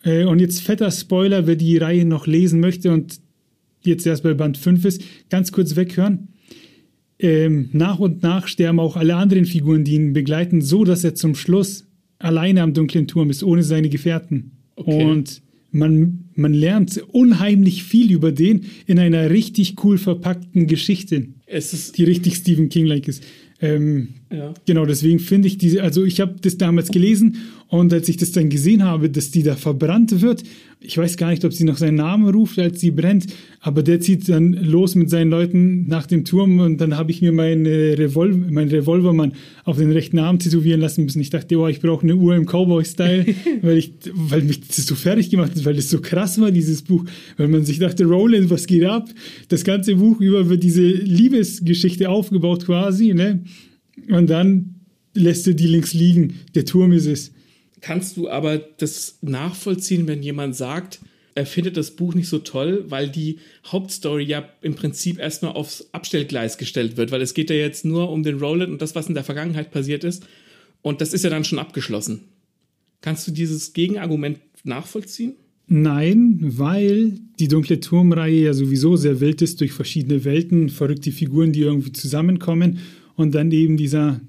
Äh, 0.09 0.25
und 0.25 0.41
jetzt 0.41 0.63
fetter 0.63 0.91
Spoiler, 0.91 1.47
wer 1.47 1.57
die 1.57 1.77
Reihe 1.77 2.05
noch 2.05 2.27
lesen 2.27 2.61
möchte 2.61 2.93
und 2.93 3.21
jetzt 3.83 4.07
erst 4.07 4.23
bei 4.23 4.35
Band 4.35 4.57
5 4.57 4.85
ist, 4.85 5.03
ganz 5.31 5.53
kurz 5.53 5.77
weghören 5.77 6.29
ähm, 7.19 7.71
nach 7.73 7.99
und 7.99 8.23
nach 8.23 8.47
sterben 8.47 8.81
auch 8.81 8.97
alle 8.97 9.17
anderen 9.17 9.45
Figuren, 9.45 9.85
die 9.85 9.95
ihn 9.95 10.13
begleiten, 10.13 10.63
so 10.63 10.85
dass 10.85 11.05
er 11.05 11.15
zum 11.15 11.35
Schluss 11.35 11.87
alleine 12.19 12.63
am 12.63 12.75
dunklen 12.75 13.07
Turm 13.07 13.31
ist, 13.31 13.43
ohne 13.43 13.63
seine 13.63 13.89
Gefährten. 13.89 14.53
Okay. 14.77 15.05
Und 15.05 15.43
man, 15.71 16.31
man 16.35 16.55
lernt 16.55 17.03
unheimlich 17.13 17.83
viel 17.83 18.11
über 18.13 18.33
den 18.33 18.67
in 18.87 18.99
einer 18.99 19.31
richtig 19.31 19.85
cool 19.85 19.99
verpackten 19.99 20.67
Geschichte, 20.67 21.29
die 21.93 22.05
richtig 22.05 22.37
Stephen 22.37 22.69
King-like 22.69 23.09
ist. 23.09 23.23
Ähm, 23.61 24.09
Ja. 24.31 24.55
Genau, 24.67 24.85
deswegen 24.87 25.19
finde 25.19 25.49
ich 25.49 25.59
diese, 25.59 25.83
also 25.83 26.05
ich 26.05 26.21
habe 26.21 26.37
das 26.41 26.59
damals 26.59 26.91
gelesen 26.91 27.37
und 27.69 27.93
als 27.93 28.09
ich 28.09 28.17
das 28.17 28.33
dann 28.33 28.51
gesehen 28.51 28.85
habe, 28.85 29.11
dass 29.11 29.31
die 29.31 29.43
da 29.43 29.57
verbrannt 29.57 30.21
wird, 30.21 30.43
ich 30.81 30.97
weiß 30.97 31.17
gar 31.17 31.31
nicht, 31.31 31.45
ob 31.45 31.53
sie 31.53 31.65
noch 31.65 31.77
seinen 31.77 31.97
Namen 31.97 32.29
ruft, 32.29 32.59
als 32.59 32.81
sie 32.81 32.93
brennt, 32.93 33.27
aber 33.61 33.83
der 33.83 34.01
zieht 34.01 34.29
dann 34.29 34.53
los 34.53 34.95
mit 34.95 35.11
seinen 35.11 35.31
Leuten 35.31 35.89
nach 35.89 36.07
dem 36.07 36.25
Turm 36.25 36.61
und 36.61 36.81
dann 36.81 36.97
habe 36.97 37.11
ich 37.11 37.21
mir 37.21 37.33
meine 37.33 37.99
Revol 37.99 38.33
meinen 38.33 38.71
Revolvermann 38.71 39.33
auf 39.65 39.79
den 39.79 39.91
rechten 39.91 40.19
Arm 40.21 40.39
tätowieren 40.39 40.81
lassen 40.81 41.05
müssen. 41.05 41.21
Ich 41.21 41.31
dachte, 41.31 41.57
oh, 41.57 41.67
ich 41.67 41.81
brauche 41.81 42.05
eine 42.05 42.15
Uhr 42.15 42.37
im 42.37 42.47
Cowboy-Style, 42.47 43.27
weil, 43.63 43.77
ich, 43.77 43.93
weil 44.13 44.43
mich 44.43 44.69
das 44.69 44.87
so 44.87 44.95
fertig 44.95 45.31
gemacht 45.31 45.53
hat, 45.57 45.65
weil 45.65 45.75
das 45.75 45.91
so 45.91 46.01
krass 46.01 46.41
war, 46.41 46.53
dieses 46.53 46.83
Buch, 46.83 47.05
weil 47.37 47.49
man 47.49 47.65
sich 47.65 47.81
dachte, 47.81 48.05
Roland, 48.05 48.49
was 48.49 48.67
geht 48.67 48.85
ab? 48.85 49.09
Das 49.49 49.65
ganze 49.65 49.97
Buch 49.97 50.21
über 50.21 50.49
wird 50.49 50.63
diese 50.63 50.87
Liebesgeschichte 50.87 52.09
aufgebaut 52.09 52.67
quasi, 52.67 53.15
ne? 53.15 53.43
Und 54.11 54.31
dann 54.31 54.77
lässt 55.15 55.49
er 55.49 55.55
die 55.55 55.67
links 55.67 55.93
liegen. 55.93 56.35
Der 56.55 56.65
Turm 56.65 56.93
ist 56.93 57.07
es. 57.07 57.33
Kannst 57.81 58.17
du 58.17 58.29
aber 58.29 58.59
das 58.59 59.19
nachvollziehen, 59.21 60.07
wenn 60.07 60.23
jemand 60.23 60.57
sagt, 60.57 61.01
er 61.35 61.47
findet 61.47 61.77
das 61.77 61.93
Buch 61.93 62.15
nicht 62.15 62.29
so 62.29 62.41
toll, 62.41 62.85
weil 62.89 63.09
die 63.09 63.39
Hauptstory 63.67 64.25
ja 64.25 64.49
im 64.61 64.75
Prinzip 64.75 65.21
erstmal 65.21 65.53
aufs 65.53 65.89
Abstellgleis 65.93 66.59
gestellt 66.59 66.97
wird, 66.97 67.13
weil 67.13 67.23
es 67.23 67.33
geht 67.33 67.51
ja 67.51 67.57
jetzt 67.57 67.85
nur 67.85 68.11
um 68.11 68.25
den 68.25 68.41
Roland 68.41 68.73
und 68.73 68.83
das, 68.83 68.97
was 68.97 69.07
in 69.07 69.15
der 69.15 69.23
Vergangenheit 69.23 69.71
passiert 69.71 70.03
ist. 70.03 70.27
Und 70.83 71.01
das 71.01 71.13
ist 71.13 71.23
ja 71.23 71.31
dann 71.31 71.45
schon 71.45 71.61
abgeschlossen. 71.61 72.25
Kannst 73.03 73.29
du 73.29 73.31
dieses 73.31 73.73
Gegenargument 73.73 74.41
nachvollziehen? 74.65 75.35
Nein, 75.69 76.39
weil 76.41 77.21
die 77.39 77.47
dunkle 77.47 77.79
Turmreihe 77.79 78.47
ja 78.47 78.53
sowieso 78.55 78.97
sehr 78.97 79.21
wild 79.21 79.41
ist 79.41 79.61
durch 79.61 79.73
verschiedene 79.73 80.25
Welten, 80.25 80.71
verrückte 80.71 81.13
Figuren, 81.13 81.53
die 81.53 81.61
irgendwie 81.61 81.93
zusammenkommen 81.93 82.81
und 83.15 83.35
dann 83.35 83.53
eben 83.53 83.77
dieser, 83.77 84.21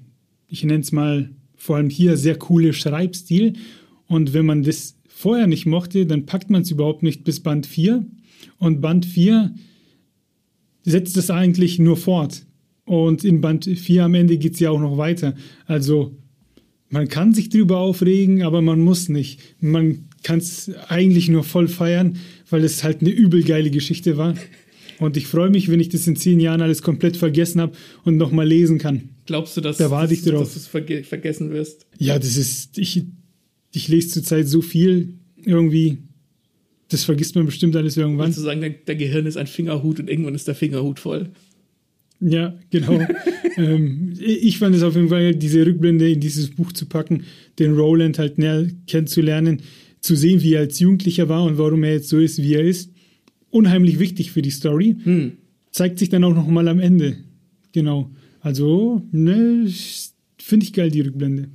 ich 0.46 0.62
nenne 0.64 0.82
es 0.82 0.92
mal 0.92 1.30
vor 1.60 1.76
allem 1.76 1.90
hier 1.90 2.16
sehr 2.16 2.36
coole 2.36 2.72
Schreibstil. 2.72 3.52
Und 4.06 4.32
wenn 4.32 4.46
man 4.46 4.62
das 4.62 4.96
vorher 5.06 5.46
nicht 5.46 5.66
mochte, 5.66 6.06
dann 6.06 6.24
packt 6.24 6.48
man 6.48 6.62
es 6.62 6.70
überhaupt 6.70 7.02
nicht 7.02 7.22
bis 7.22 7.40
Band 7.40 7.66
4. 7.66 8.06
Und 8.56 8.80
Band 8.80 9.04
4 9.04 9.54
setzt 10.84 11.18
es 11.18 11.30
eigentlich 11.30 11.78
nur 11.78 11.98
fort. 11.98 12.46
Und 12.86 13.24
in 13.24 13.42
Band 13.42 13.66
4 13.66 14.04
am 14.04 14.14
Ende 14.14 14.38
geht 14.38 14.54
es 14.54 14.60
ja 14.60 14.70
auch 14.70 14.80
noch 14.80 14.96
weiter. 14.96 15.34
Also 15.66 16.16
man 16.88 17.08
kann 17.08 17.34
sich 17.34 17.50
drüber 17.50 17.76
aufregen, 17.76 18.42
aber 18.42 18.62
man 18.62 18.80
muss 18.80 19.10
nicht. 19.10 19.40
Man 19.60 20.08
kann 20.22 20.38
es 20.38 20.72
eigentlich 20.88 21.28
nur 21.28 21.44
voll 21.44 21.68
feiern, 21.68 22.16
weil 22.48 22.64
es 22.64 22.82
halt 22.82 23.02
eine 23.02 23.10
übel 23.10 23.44
geile 23.44 23.70
Geschichte 23.70 24.16
war. 24.16 24.34
Und 25.00 25.16
ich 25.16 25.26
freue 25.26 25.48
mich, 25.48 25.70
wenn 25.70 25.80
ich 25.80 25.88
das 25.88 26.06
in 26.06 26.14
zehn 26.14 26.38
Jahren 26.40 26.60
alles 26.60 26.82
komplett 26.82 27.16
vergessen 27.16 27.60
habe 27.60 27.72
und 28.04 28.18
nochmal 28.18 28.46
lesen 28.46 28.78
kann. 28.78 29.08
Glaubst 29.24 29.56
du, 29.56 29.62
dass, 29.62 29.78
da 29.78 29.90
warte 29.90 30.12
ich 30.12 30.22
drauf. 30.22 30.42
dass 30.42 30.52
du 30.52 30.58
es 30.60 30.66
verge 30.66 31.04
vergessen 31.04 31.50
wirst? 31.50 31.86
Ja, 31.98 32.18
das 32.18 32.36
ist, 32.36 32.76
ich, 32.78 33.04
ich 33.72 33.88
lese 33.88 34.08
zurzeit 34.08 34.46
so 34.46 34.60
viel 34.60 35.14
irgendwie. 35.42 35.98
Das 36.88 37.04
vergisst 37.04 37.34
man 37.34 37.46
bestimmt 37.46 37.76
alles 37.76 37.96
irgendwann. 37.96 38.26
Willst 38.26 38.38
du 38.38 38.42
sagen, 38.42 38.60
der, 38.60 38.70
der 38.70 38.96
Gehirn 38.96 39.24
ist 39.24 39.36
ein 39.36 39.46
Fingerhut 39.46 40.00
und 40.00 40.10
irgendwann 40.10 40.34
ist 40.34 40.48
der 40.48 40.54
Fingerhut 40.54 40.98
voll? 40.98 41.30
Ja, 42.20 42.58
genau. 42.68 43.00
ähm, 43.56 44.12
ich 44.20 44.58
fand 44.58 44.76
es 44.76 44.82
auf 44.82 44.96
jeden 44.96 45.08
Fall, 45.08 45.34
diese 45.34 45.64
Rückblende 45.64 46.10
in 46.10 46.20
dieses 46.20 46.50
Buch 46.50 46.72
zu 46.72 46.86
packen, 46.86 47.24
den 47.58 47.74
Roland 47.74 48.18
halt 48.18 48.36
näher 48.36 48.66
kennenzulernen, 48.86 49.62
zu 50.00 50.14
sehen, 50.14 50.42
wie 50.42 50.54
er 50.54 50.60
als 50.60 50.78
Jugendlicher 50.78 51.28
war 51.28 51.44
und 51.44 51.56
warum 51.56 51.84
er 51.84 51.94
jetzt 51.94 52.08
so 52.08 52.18
ist, 52.18 52.42
wie 52.42 52.54
er 52.54 52.64
ist 52.64 52.90
unheimlich 53.50 53.98
wichtig 53.98 54.30
für 54.30 54.42
die 54.42 54.50
Story. 54.50 54.96
Hm. 55.02 55.32
Zeigt 55.70 55.98
sich 55.98 56.08
dann 56.08 56.24
auch 56.24 56.34
noch 56.34 56.48
mal 56.48 56.68
am 56.68 56.80
Ende. 56.80 57.18
Genau. 57.72 58.10
Also, 58.40 59.02
ne, 59.12 59.66
finde 60.38 60.64
ich 60.64 60.72
geil, 60.72 60.90
die 60.90 61.00
Rückblende. 61.00 61.48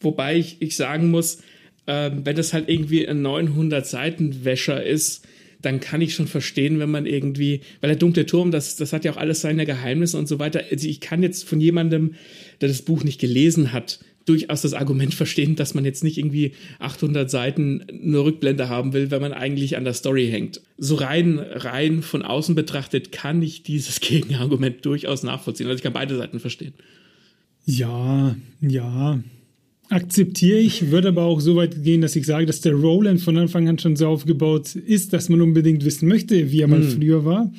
Wobei 0.00 0.36
ich, 0.36 0.56
ich 0.60 0.76
sagen 0.76 1.10
muss, 1.10 1.38
äh, 1.86 2.10
wenn 2.24 2.36
das 2.36 2.52
halt 2.52 2.68
irgendwie 2.68 3.06
ein 3.08 3.26
900-Seiten-Wäscher 3.26 4.82
ist, 4.82 5.26
dann 5.60 5.80
kann 5.80 6.00
ich 6.00 6.14
schon 6.14 6.28
verstehen, 6.28 6.78
wenn 6.78 6.90
man 6.90 7.06
irgendwie, 7.06 7.62
weil 7.80 7.88
der 7.88 7.98
dunkle 7.98 8.26
Turm, 8.26 8.52
das, 8.52 8.76
das 8.76 8.92
hat 8.92 9.04
ja 9.04 9.12
auch 9.12 9.16
alles 9.16 9.40
seine 9.40 9.66
Geheimnisse 9.66 10.16
und 10.16 10.28
so 10.28 10.38
weiter. 10.38 10.62
Also 10.70 10.86
ich 10.86 11.00
kann 11.00 11.22
jetzt 11.22 11.48
von 11.48 11.60
jemandem, 11.60 12.14
der 12.60 12.68
das 12.68 12.82
Buch 12.82 13.02
nicht 13.02 13.20
gelesen 13.20 13.72
hat, 13.72 13.98
durchaus 14.28 14.62
das 14.62 14.74
Argument 14.74 15.14
verstehen, 15.14 15.56
dass 15.56 15.74
man 15.74 15.84
jetzt 15.84 16.04
nicht 16.04 16.18
irgendwie 16.18 16.52
800 16.78 17.30
Seiten 17.30 17.84
nur 17.92 18.24
Rückblende 18.24 18.68
haben 18.68 18.92
will, 18.92 19.10
wenn 19.10 19.22
man 19.22 19.32
eigentlich 19.32 19.76
an 19.76 19.84
der 19.84 19.94
Story 19.94 20.28
hängt. 20.28 20.60
So 20.76 20.96
rein, 20.96 21.38
rein 21.38 22.02
von 22.02 22.22
außen 22.22 22.54
betrachtet 22.54 23.12
kann 23.12 23.42
ich 23.42 23.62
dieses 23.62 24.00
Gegenargument 24.00 24.84
durchaus 24.84 25.22
nachvollziehen. 25.22 25.66
Also 25.66 25.78
ich 25.78 25.82
kann 25.82 25.92
beide 25.92 26.16
Seiten 26.16 26.40
verstehen. 26.40 26.74
Ja, 27.64 28.36
ja. 28.60 29.20
Akzeptiere 29.90 30.58
ich, 30.58 30.90
würde 30.90 31.08
aber 31.08 31.22
auch 31.22 31.40
so 31.40 31.56
weit 31.56 31.82
gehen, 31.82 32.02
dass 32.02 32.14
ich 32.14 32.26
sage, 32.26 32.44
dass 32.44 32.60
der 32.60 32.74
Roland 32.74 33.22
von 33.22 33.38
Anfang 33.38 33.68
an 33.68 33.78
schon 33.78 33.96
so 33.96 34.08
aufgebaut 34.08 34.74
ist, 34.74 35.14
dass 35.14 35.30
man 35.30 35.40
unbedingt 35.40 35.84
wissen 35.84 36.08
möchte, 36.08 36.52
wie 36.52 36.60
er 36.60 36.68
mal 36.68 36.82
hm. 36.82 36.90
früher 36.90 37.24
war. 37.24 37.50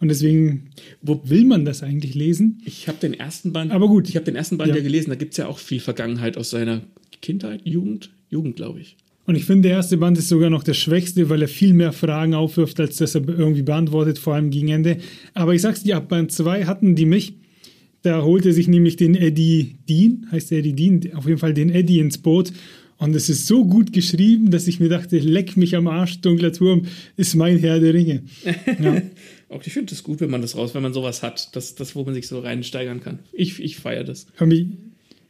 Und 0.00 0.08
deswegen, 0.08 0.70
wo 1.02 1.20
will 1.24 1.44
man 1.44 1.64
das 1.64 1.82
eigentlich 1.82 2.14
lesen? 2.14 2.62
Ich 2.64 2.86
habe 2.86 2.98
den 2.98 3.14
ersten 3.14 3.52
Band. 3.52 3.72
Aber 3.72 3.88
gut. 3.88 4.08
Ich 4.08 4.16
habe 4.16 4.24
den 4.24 4.36
ersten 4.36 4.56
Band 4.56 4.70
ja, 4.70 4.76
ja 4.76 4.82
gelesen. 4.82 5.10
Da 5.10 5.16
gibt 5.16 5.32
es 5.32 5.38
ja 5.38 5.48
auch 5.48 5.58
viel 5.58 5.80
Vergangenheit 5.80 6.36
aus 6.36 6.50
seiner 6.50 6.82
Kindheit, 7.20 7.62
Jugend, 7.64 8.10
Jugend, 8.30 8.56
glaube 8.56 8.80
ich. 8.80 8.96
Und 9.26 9.34
ich 9.34 9.44
finde, 9.44 9.68
der 9.68 9.76
erste 9.76 9.98
Band 9.98 10.16
ist 10.16 10.28
sogar 10.28 10.48
noch 10.48 10.62
der 10.62 10.72
schwächste, 10.72 11.28
weil 11.28 11.42
er 11.42 11.48
viel 11.48 11.74
mehr 11.74 11.92
Fragen 11.92 12.32
aufwirft, 12.32 12.80
als 12.80 12.96
dass 12.96 13.14
er 13.14 13.28
irgendwie 13.28 13.62
beantwortet, 13.62 14.18
vor 14.18 14.34
allem 14.34 14.50
gegen 14.50 14.68
Ende. 14.68 14.98
Aber 15.34 15.54
ich 15.54 15.60
sag's 15.60 15.82
dir, 15.82 15.98
ab 15.98 16.08
Band 16.08 16.32
2 16.32 16.64
hatten 16.64 16.94
die 16.94 17.04
mich. 17.04 17.34
Da 18.02 18.22
holt 18.22 18.46
er 18.46 18.54
sich 18.54 18.68
nämlich 18.68 18.96
den 18.96 19.14
Eddie 19.14 19.74
Dean, 19.88 20.26
heißt 20.30 20.50
der 20.50 20.60
Eddie 20.60 20.72
Dean, 20.72 21.12
auf 21.14 21.26
jeden 21.26 21.38
Fall 21.38 21.52
den 21.52 21.68
Eddie 21.68 21.98
ins 21.98 22.16
Boot. 22.18 22.52
Und 22.96 23.14
es 23.14 23.28
ist 23.28 23.46
so 23.46 23.64
gut 23.64 23.92
geschrieben, 23.92 24.50
dass 24.50 24.66
ich 24.66 24.80
mir 24.80 24.88
dachte, 24.88 25.18
leck 25.18 25.56
mich 25.56 25.76
am 25.76 25.86
Arsch, 25.86 26.20
dunkler 26.20 26.52
Turm 26.52 26.86
ist 27.16 27.34
mein 27.34 27.58
Herr 27.58 27.80
der 27.80 27.94
Ringe. 27.94 28.22
Ja. 28.80 29.02
Auch 29.48 29.62
ich 29.64 29.72
finde 29.72 29.94
es 29.94 30.02
gut, 30.02 30.20
wenn 30.20 30.30
man 30.30 30.42
das 30.42 30.56
raus, 30.56 30.74
wenn 30.74 30.82
man 30.82 30.92
sowas 30.92 31.22
hat, 31.22 31.56
das, 31.56 31.74
das 31.74 31.94
wo 31.94 32.04
man 32.04 32.14
sich 32.14 32.28
so 32.28 32.40
reinsteigern 32.40 33.00
kann. 33.00 33.20
Ich, 33.32 33.60
ich 33.60 33.76
feiere 33.76 34.04
das. 34.04 34.26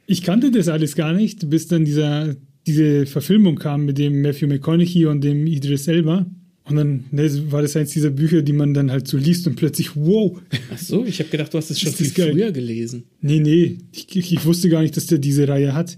Ich 0.06 0.22
kannte 0.22 0.50
das 0.50 0.68
alles 0.68 0.96
gar 0.96 1.12
nicht, 1.12 1.48
bis 1.50 1.68
dann 1.68 1.84
dieser, 1.84 2.34
diese 2.66 3.06
Verfilmung 3.06 3.56
kam 3.56 3.84
mit 3.84 3.98
dem 3.98 4.22
Matthew 4.22 4.48
McConaughey 4.48 5.06
und 5.06 5.22
dem 5.22 5.46
Idris 5.46 5.86
Elba. 5.86 6.26
Und 6.64 6.76
dann 6.76 7.04
ne, 7.12 7.50
war 7.50 7.62
das 7.62 7.76
eins 7.76 7.92
dieser 7.92 8.10
Bücher, 8.10 8.42
die 8.42 8.52
man 8.52 8.74
dann 8.74 8.90
halt 8.90 9.08
so 9.08 9.16
liest 9.16 9.46
und 9.46 9.56
plötzlich, 9.56 9.96
wow. 9.96 10.38
Ach 10.72 10.78
so, 10.78 11.04
ich 11.04 11.18
habe 11.20 11.30
gedacht, 11.30 11.54
du 11.54 11.58
hast 11.58 11.70
es 11.70 11.80
schon 11.80 11.92
viel 11.92 12.06
früher 12.08 12.52
gelesen. 12.52 13.04
Nee, 13.22 13.40
nee, 13.40 13.78
ich, 13.92 14.14
ich, 14.14 14.44
wusste 14.44 14.68
gar 14.68 14.82
nicht, 14.82 14.96
dass 14.96 15.06
der 15.06 15.18
diese 15.18 15.48
Reihe 15.48 15.72
hat. 15.72 15.96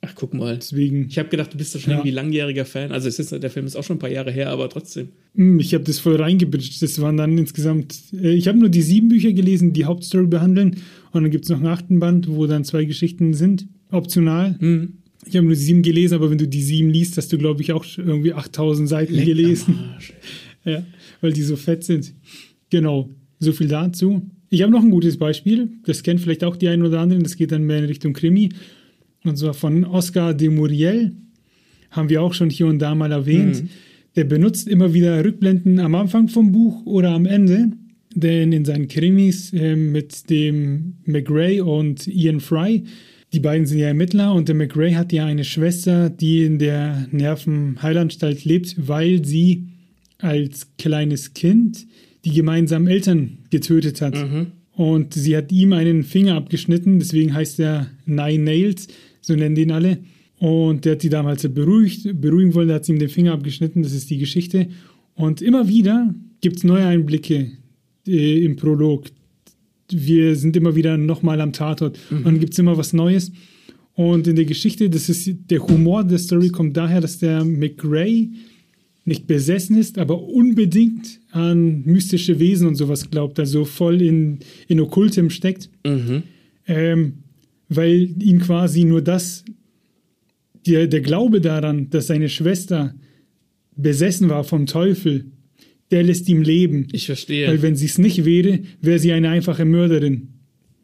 Ach, 0.00 0.12
guck 0.14 0.32
mal. 0.32 0.56
Deswegen. 0.56 1.08
Ich 1.08 1.18
habe 1.18 1.28
gedacht, 1.28 1.52
du 1.52 1.58
bist 1.58 1.74
doch 1.74 1.80
schon 1.80 1.90
ja. 1.90 1.98
irgendwie 1.98 2.12
langjähriger 2.12 2.64
Fan. 2.64 2.92
Also, 2.92 3.08
es 3.08 3.18
ist, 3.18 3.32
der 3.32 3.50
Film 3.50 3.66
ist 3.66 3.76
auch 3.76 3.84
schon 3.84 3.96
ein 3.96 4.00
paar 4.00 4.10
Jahre 4.10 4.30
her, 4.30 4.50
aber 4.50 4.68
trotzdem. 4.68 5.08
Hm, 5.34 5.60
ich 5.60 5.74
habe 5.74 5.84
das 5.84 5.98
voll 5.98 6.16
reingebitscht. 6.16 6.82
Das 6.82 7.00
waren 7.00 7.16
dann 7.16 7.38
insgesamt. 7.38 7.96
Äh, 8.12 8.34
ich 8.34 8.48
habe 8.48 8.58
nur 8.58 8.68
die 8.68 8.82
sieben 8.82 9.08
Bücher 9.08 9.32
gelesen, 9.32 9.72
die 9.72 9.84
Hauptstory 9.84 10.26
behandeln. 10.26 10.76
Und 11.12 11.22
dann 11.22 11.30
gibt 11.30 11.44
es 11.44 11.50
noch 11.50 11.58
einen 11.58 11.66
achten 11.66 12.00
Band, 12.00 12.28
wo 12.28 12.46
dann 12.46 12.64
zwei 12.64 12.84
Geschichten 12.84 13.34
sind. 13.34 13.66
Optional. 13.90 14.56
Mhm. 14.60 14.94
Ich 15.26 15.36
habe 15.36 15.46
nur 15.46 15.54
die 15.54 15.60
sieben 15.60 15.82
gelesen, 15.82 16.14
aber 16.14 16.30
wenn 16.30 16.38
du 16.38 16.48
die 16.48 16.62
sieben 16.62 16.90
liest, 16.90 17.16
hast 17.16 17.32
du, 17.32 17.38
glaube 17.38 17.60
ich, 17.60 17.72
auch 17.72 17.84
irgendwie 17.98 18.32
8000 18.32 18.88
Seiten 18.88 19.14
Leck 19.14 19.26
gelesen. 19.26 19.78
Ja, 20.64 20.84
weil 21.20 21.32
die 21.32 21.42
so 21.42 21.56
fett 21.56 21.84
sind. 21.84 22.12
Genau. 22.68 23.08
So 23.38 23.52
viel 23.52 23.68
dazu. 23.68 24.22
Ich 24.50 24.60
habe 24.60 24.70
noch 24.70 24.82
ein 24.82 24.90
gutes 24.90 25.16
Beispiel. 25.16 25.70
Das 25.84 26.02
kennt 26.02 26.20
vielleicht 26.20 26.44
auch 26.44 26.56
die 26.56 26.68
einen 26.68 26.84
oder 26.84 27.00
anderen. 27.00 27.22
Das 27.22 27.36
geht 27.36 27.52
dann 27.52 27.64
mehr 27.64 27.78
in 27.78 27.84
Richtung 27.86 28.12
Krimi. 28.12 28.50
Und 29.24 29.38
zwar 29.38 29.54
von 29.54 29.84
Oscar 29.84 30.34
de 30.34 30.48
Muriel, 30.48 31.12
haben 31.90 32.08
wir 32.08 32.22
auch 32.22 32.34
schon 32.34 32.50
hier 32.50 32.66
und 32.66 32.78
da 32.78 32.94
mal 32.94 33.12
erwähnt. 33.12 33.62
Mhm. 33.62 33.68
Der 34.16 34.24
benutzt 34.24 34.68
immer 34.68 34.92
wieder 34.92 35.24
Rückblenden 35.24 35.78
am 35.78 35.94
Anfang 35.94 36.28
vom 36.28 36.52
Buch 36.52 36.84
oder 36.84 37.10
am 37.10 37.26
Ende, 37.26 37.70
denn 38.14 38.52
in 38.52 38.64
seinen 38.64 38.88
Krimis 38.88 39.52
äh, 39.52 39.76
mit 39.76 40.28
dem 40.30 40.94
McRae 41.04 41.60
und 41.60 42.06
Ian 42.08 42.40
Fry, 42.40 42.84
die 43.32 43.40
beiden 43.40 43.66
sind 43.66 43.78
ja 43.78 43.88
Ermittler 43.88 44.34
und 44.34 44.48
der 44.48 44.56
McRae 44.56 44.96
hat 44.96 45.12
ja 45.12 45.26
eine 45.26 45.44
Schwester, 45.44 46.10
die 46.10 46.44
in 46.44 46.58
der 46.58 47.06
Nervenheilanstalt 47.12 48.44
lebt, 48.44 48.88
weil 48.88 49.24
sie 49.24 49.68
als 50.18 50.66
kleines 50.76 51.34
Kind 51.34 51.86
die 52.24 52.32
gemeinsamen 52.32 52.88
Eltern 52.88 53.38
getötet 53.50 54.02
hat. 54.02 54.16
Mhm. 54.16 54.48
Und 54.72 55.14
sie 55.14 55.36
hat 55.36 55.52
ihm 55.52 55.72
einen 55.72 56.02
Finger 56.02 56.34
abgeschnitten, 56.34 56.98
deswegen 56.98 57.32
heißt 57.32 57.60
er 57.60 57.90
Nine 58.06 58.42
Nails 58.42 58.88
so 59.20 59.34
nennen 59.34 59.54
den 59.54 59.70
alle. 59.70 59.98
Und 60.40 60.86
der 60.86 60.92
hat 60.92 61.02
sie 61.02 61.10
damals 61.10 61.46
beruhigt, 61.46 62.18
beruhigen 62.18 62.54
wollen, 62.54 62.68
der 62.68 62.76
hat 62.76 62.86
sie 62.86 62.92
ihm 62.92 62.98
den 62.98 63.10
Finger 63.10 63.34
abgeschnitten, 63.34 63.82
das 63.82 63.92
ist 63.92 64.08
die 64.08 64.16
Geschichte. 64.16 64.68
Und 65.14 65.42
immer 65.42 65.68
wieder 65.68 66.14
gibt 66.40 66.56
es 66.56 66.64
neue 66.64 66.86
Einblicke 66.86 67.52
äh, 68.06 68.44
im 68.44 68.56
Prolog. 68.56 69.04
Wir 69.92 70.34
sind 70.36 70.56
immer 70.56 70.74
wieder 70.74 70.96
nochmal 70.96 71.42
am 71.42 71.52
Tatort 71.52 71.98
mhm. 72.08 72.16
und 72.16 72.24
dann 72.24 72.40
gibt 72.40 72.54
es 72.54 72.58
immer 72.58 72.78
was 72.78 72.94
Neues. 72.94 73.32
Und 73.94 74.26
in 74.28 74.36
der 74.36 74.46
Geschichte, 74.46 74.88
das 74.88 75.10
ist 75.10 75.30
der 75.50 75.66
Humor 75.66 76.04
der 76.04 76.18
Story 76.18 76.48
kommt 76.48 76.74
daher, 76.74 77.02
dass 77.02 77.18
der 77.18 77.44
McRae 77.44 78.30
nicht 79.04 79.26
besessen 79.26 79.76
ist, 79.76 79.98
aber 79.98 80.22
unbedingt 80.22 81.20
an 81.32 81.82
mystische 81.84 82.38
Wesen 82.38 82.66
und 82.66 82.76
sowas 82.76 83.10
glaubt, 83.10 83.38
also 83.38 83.66
voll 83.66 84.00
in, 84.00 84.38
in 84.68 84.80
Okkultem 84.80 85.28
steckt. 85.28 85.68
Mhm. 85.84 86.22
Ähm, 86.66 87.12
weil 87.68 88.10
ihn 88.22 88.40
quasi 88.40 88.84
nur 88.84 89.02
das, 89.02 89.44
der, 90.66 90.86
der 90.86 91.00
Glaube 91.00 91.40
daran, 91.40 91.90
dass 91.90 92.06
seine 92.08 92.28
Schwester 92.28 92.94
besessen 93.76 94.28
war 94.28 94.44
vom 94.44 94.66
Teufel, 94.66 95.26
der 95.90 96.02
lässt 96.02 96.28
ihm 96.28 96.42
leben. 96.42 96.88
Ich 96.92 97.06
verstehe. 97.06 97.48
Weil 97.48 97.62
wenn 97.62 97.76
sie 97.76 97.86
es 97.86 97.98
nicht 97.98 98.24
wäre, 98.24 98.60
wäre 98.80 98.98
sie 98.98 99.12
eine 99.12 99.30
einfache 99.30 99.64
Mörderin. 99.64 100.28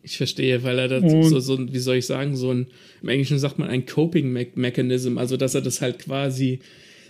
Ich 0.02 0.16
verstehe, 0.16 0.62
weil 0.62 0.78
er 0.78 0.88
das 0.88 1.02
Und- 1.02 1.24
so, 1.24 1.40
so, 1.40 1.72
wie 1.72 1.78
soll 1.78 1.96
ich 1.96 2.06
sagen, 2.06 2.36
so 2.36 2.50
ein, 2.52 2.66
im 3.02 3.08
Englischen 3.08 3.38
sagt 3.38 3.58
man 3.58 3.68
ein 3.68 3.86
Coping-Mechanism, 3.86 5.18
also 5.18 5.36
dass 5.36 5.54
er 5.54 5.62
das 5.62 5.80
halt 5.80 5.98
quasi 5.98 6.60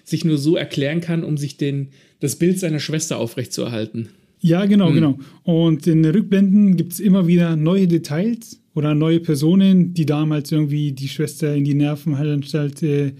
sich 0.04 0.24
nur 0.24 0.38
so 0.38 0.56
erklären 0.56 1.00
kann, 1.00 1.24
um 1.24 1.36
sich 1.36 1.56
den, 1.56 1.88
das 2.20 2.36
Bild 2.36 2.58
seiner 2.58 2.80
Schwester 2.80 3.18
aufrechtzuerhalten. 3.18 4.08
Ja, 4.41 4.62
Hm. 4.62 4.68
genau, 4.70 4.93
genau. 4.93 5.18
Und 5.45 5.87
in 5.87 6.03
den 6.03 6.12
Rückblenden 6.12 6.76
gibt 6.76 6.93
es 6.93 7.01
immer 7.01 7.26
wieder 7.26 7.57
neue 7.57 7.89
Details 7.89 8.61
oder 8.74 8.95
neue 8.95 9.20
Personen, 9.20 9.95
die 9.95 10.07
damals 10.07 10.53
irgendwie 10.53 10.93
die 10.93 11.09
Schwester 11.09 11.55
in 11.55 11.64
die 11.64 11.74
Nervenheilanstalt 11.74 12.82
äh, 12.82 13.12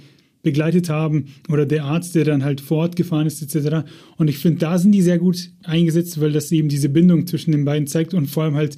begleitet 0.43 0.89
haben 0.89 1.25
oder 1.49 1.67
der 1.67 1.85
Arzt, 1.85 2.15
der 2.15 2.25
dann 2.25 2.45
halt 2.45 2.61
vor 2.61 2.79
Ort 2.79 2.95
gefahren 2.97 3.27
ist, 3.27 3.43
etc. 3.43 3.85
Und 4.17 4.29
ich 4.29 4.39
finde, 4.39 4.59
da 4.61 4.79
sind 4.79 4.93
die 4.93 5.03
sehr 5.03 5.19
gut 5.19 5.51
eingesetzt, 5.65 6.21
weil 6.21 6.31
das 6.33 6.53
eben 6.53 6.69
diese 6.69 6.89
Bindung 6.89 7.27
zwischen 7.27 7.51
den 7.53 7.65
beiden 7.65 7.87
zeigt 7.89 8.15
und 8.15 8.27
vor 8.29 8.45
allem 8.45 8.55
halt 8.55 8.77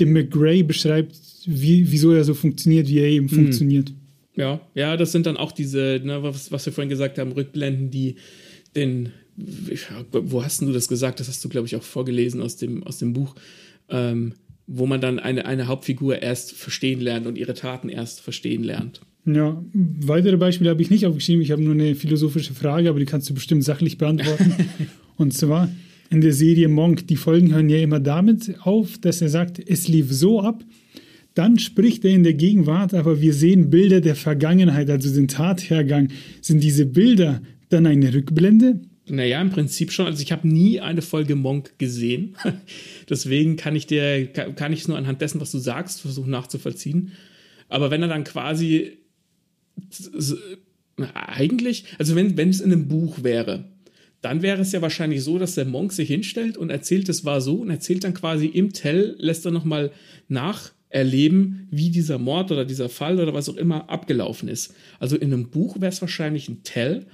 dem 0.00 0.12
McGray 0.12 0.62
beschreibt, 0.64 1.14
wie, 1.46 1.90
wieso 1.92 2.10
er 2.12 2.24
so 2.24 2.34
funktioniert, 2.34 2.88
wie 2.88 2.98
er 2.98 3.06
eben 3.08 3.28
Hm. 3.28 3.34
funktioniert. 3.36 3.92
Ja, 4.34 4.60
ja, 4.74 4.96
das 4.96 5.12
sind 5.12 5.26
dann 5.26 5.36
auch 5.36 5.52
diese, 5.52 6.00
ne, 6.04 6.22
was, 6.22 6.50
was 6.50 6.66
wir 6.66 6.72
vorhin 6.72 6.90
gesagt 6.90 7.18
haben, 7.18 7.32
Rückblenden, 7.32 7.90
die 7.90 8.16
den, 8.74 9.10
wo 9.36 10.42
hast 10.42 10.62
du 10.62 10.72
das 10.72 10.88
gesagt? 10.88 11.20
Das 11.20 11.28
hast 11.28 11.44
du, 11.44 11.48
glaube 11.48 11.66
ich, 11.66 11.76
auch 11.76 11.82
vorgelesen 11.82 12.40
aus 12.40 12.56
dem, 12.56 12.82
aus 12.84 12.98
dem 12.98 13.12
Buch, 13.12 13.34
ähm, 13.88 14.34
wo 14.66 14.86
man 14.86 15.00
dann 15.00 15.18
eine, 15.18 15.46
eine 15.46 15.66
Hauptfigur 15.66 16.22
erst 16.22 16.52
verstehen 16.52 17.00
lernt 17.00 17.26
und 17.26 17.38
ihre 17.38 17.54
Taten 17.54 17.88
erst 17.88 18.20
verstehen 18.20 18.64
lernt. 18.64 19.00
Ja, 19.26 19.62
weitere 19.72 20.36
Beispiele 20.36 20.70
habe 20.70 20.82
ich 20.82 20.90
nicht 20.90 21.04
aufgeschrieben. 21.04 21.42
Ich 21.42 21.50
habe 21.50 21.62
nur 21.62 21.74
eine 21.74 21.94
philosophische 21.96 22.54
Frage, 22.54 22.88
aber 22.88 23.00
die 23.00 23.06
kannst 23.06 23.28
du 23.28 23.34
bestimmt 23.34 23.64
sachlich 23.64 23.98
beantworten. 23.98 24.54
Und 25.16 25.34
zwar 25.34 25.68
in 26.10 26.20
der 26.20 26.32
Serie 26.32 26.68
Monk, 26.68 27.08
die 27.08 27.16
Folgen 27.16 27.52
hören 27.52 27.68
ja 27.68 27.78
immer 27.78 27.98
damit 27.98 28.54
auf, 28.60 28.98
dass 28.98 29.20
er 29.20 29.28
sagt, 29.28 29.60
es 29.66 29.88
lief 29.88 30.12
so 30.12 30.40
ab. 30.40 30.64
Dann 31.34 31.58
spricht 31.58 32.04
er 32.04 32.12
in 32.12 32.22
der 32.22 32.34
Gegenwart, 32.34 32.94
aber 32.94 33.20
wir 33.20 33.34
sehen 33.34 33.68
Bilder 33.68 34.00
der 34.00 34.14
Vergangenheit, 34.14 34.88
also 34.88 35.12
den 35.12 35.28
Tathergang. 35.28 36.08
Sind 36.40 36.62
diese 36.62 36.86
Bilder 36.86 37.42
dann 37.68 37.86
eine 37.86 38.14
Rückblende? 38.14 38.80
Naja, 39.08 39.40
im 39.40 39.50
Prinzip 39.50 39.92
schon. 39.92 40.06
Also 40.06 40.22
ich 40.22 40.32
habe 40.32 40.48
nie 40.48 40.80
eine 40.80 41.02
Folge 41.02 41.36
Monk 41.36 41.78
gesehen. 41.78 42.36
Deswegen 43.08 43.56
kann 43.56 43.76
ich 43.76 43.86
dir, 43.86 44.26
kann 44.26 44.72
ich 44.72 44.80
es 44.80 44.88
nur 44.88 44.98
anhand 44.98 45.20
dessen, 45.20 45.40
was 45.40 45.52
du 45.52 45.58
sagst, 45.58 46.00
versuchen 46.00 46.30
nachzuvollziehen. 46.30 47.12
Aber 47.68 47.90
wenn 47.90 48.02
er 48.02 48.08
dann 48.08 48.24
quasi 48.24 48.98
eigentlich, 51.14 51.84
also 51.98 52.16
wenn, 52.16 52.36
wenn 52.36 52.48
es 52.48 52.60
in 52.60 52.72
einem 52.72 52.88
Buch 52.88 53.22
wäre, 53.22 53.64
dann 54.22 54.42
wäre 54.42 54.62
es 54.62 54.72
ja 54.72 54.82
wahrscheinlich 54.82 55.22
so, 55.22 55.38
dass 55.38 55.54
der 55.54 55.66
Monk 55.66 55.92
sich 55.92 56.08
hinstellt 56.08 56.56
und 56.56 56.70
erzählt, 56.70 57.08
es 57.08 57.24
war 57.24 57.40
so 57.40 57.56
und 57.56 57.70
erzählt 57.70 58.02
dann 58.02 58.14
quasi 58.14 58.46
im 58.46 58.72
Tell, 58.72 59.14
lässt 59.18 59.44
er 59.44 59.52
nochmal 59.52 59.92
nacherleben, 60.28 61.68
wie 61.70 61.90
dieser 61.90 62.18
Mord 62.18 62.50
oder 62.50 62.64
dieser 62.64 62.88
Fall 62.88 63.20
oder 63.20 63.34
was 63.34 63.48
auch 63.48 63.56
immer 63.56 63.88
abgelaufen 63.88 64.48
ist. 64.48 64.74
Also 64.98 65.16
in 65.16 65.32
einem 65.32 65.50
Buch 65.50 65.76
wäre 65.76 65.92
es 65.92 66.00
wahrscheinlich 66.00 66.48
ein 66.48 66.62
Tell, 66.64 67.06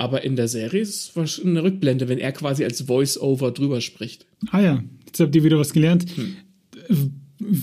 aber 0.00 0.24
in 0.24 0.34
der 0.34 0.48
Serie 0.48 0.80
ist 0.80 0.88
es 1.10 1.16
wahrscheinlich 1.16 1.50
eine 1.58 1.62
Rückblende, 1.62 2.08
wenn 2.08 2.18
er 2.18 2.32
quasi 2.32 2.64
als 2.64 2.80
Voice-Over 2.82 3.50
drüber 3.52 3.80
spricht. 3.80 4.26
Ah 4.50 4.60
ja, 4.60 4.82
jetzt 5.06 5.20
habt 5.20 5.36
ihr 5.36 5.44
wieder 5.44 5.58
was 5.58 5.72
gelernt. 5.72 6.06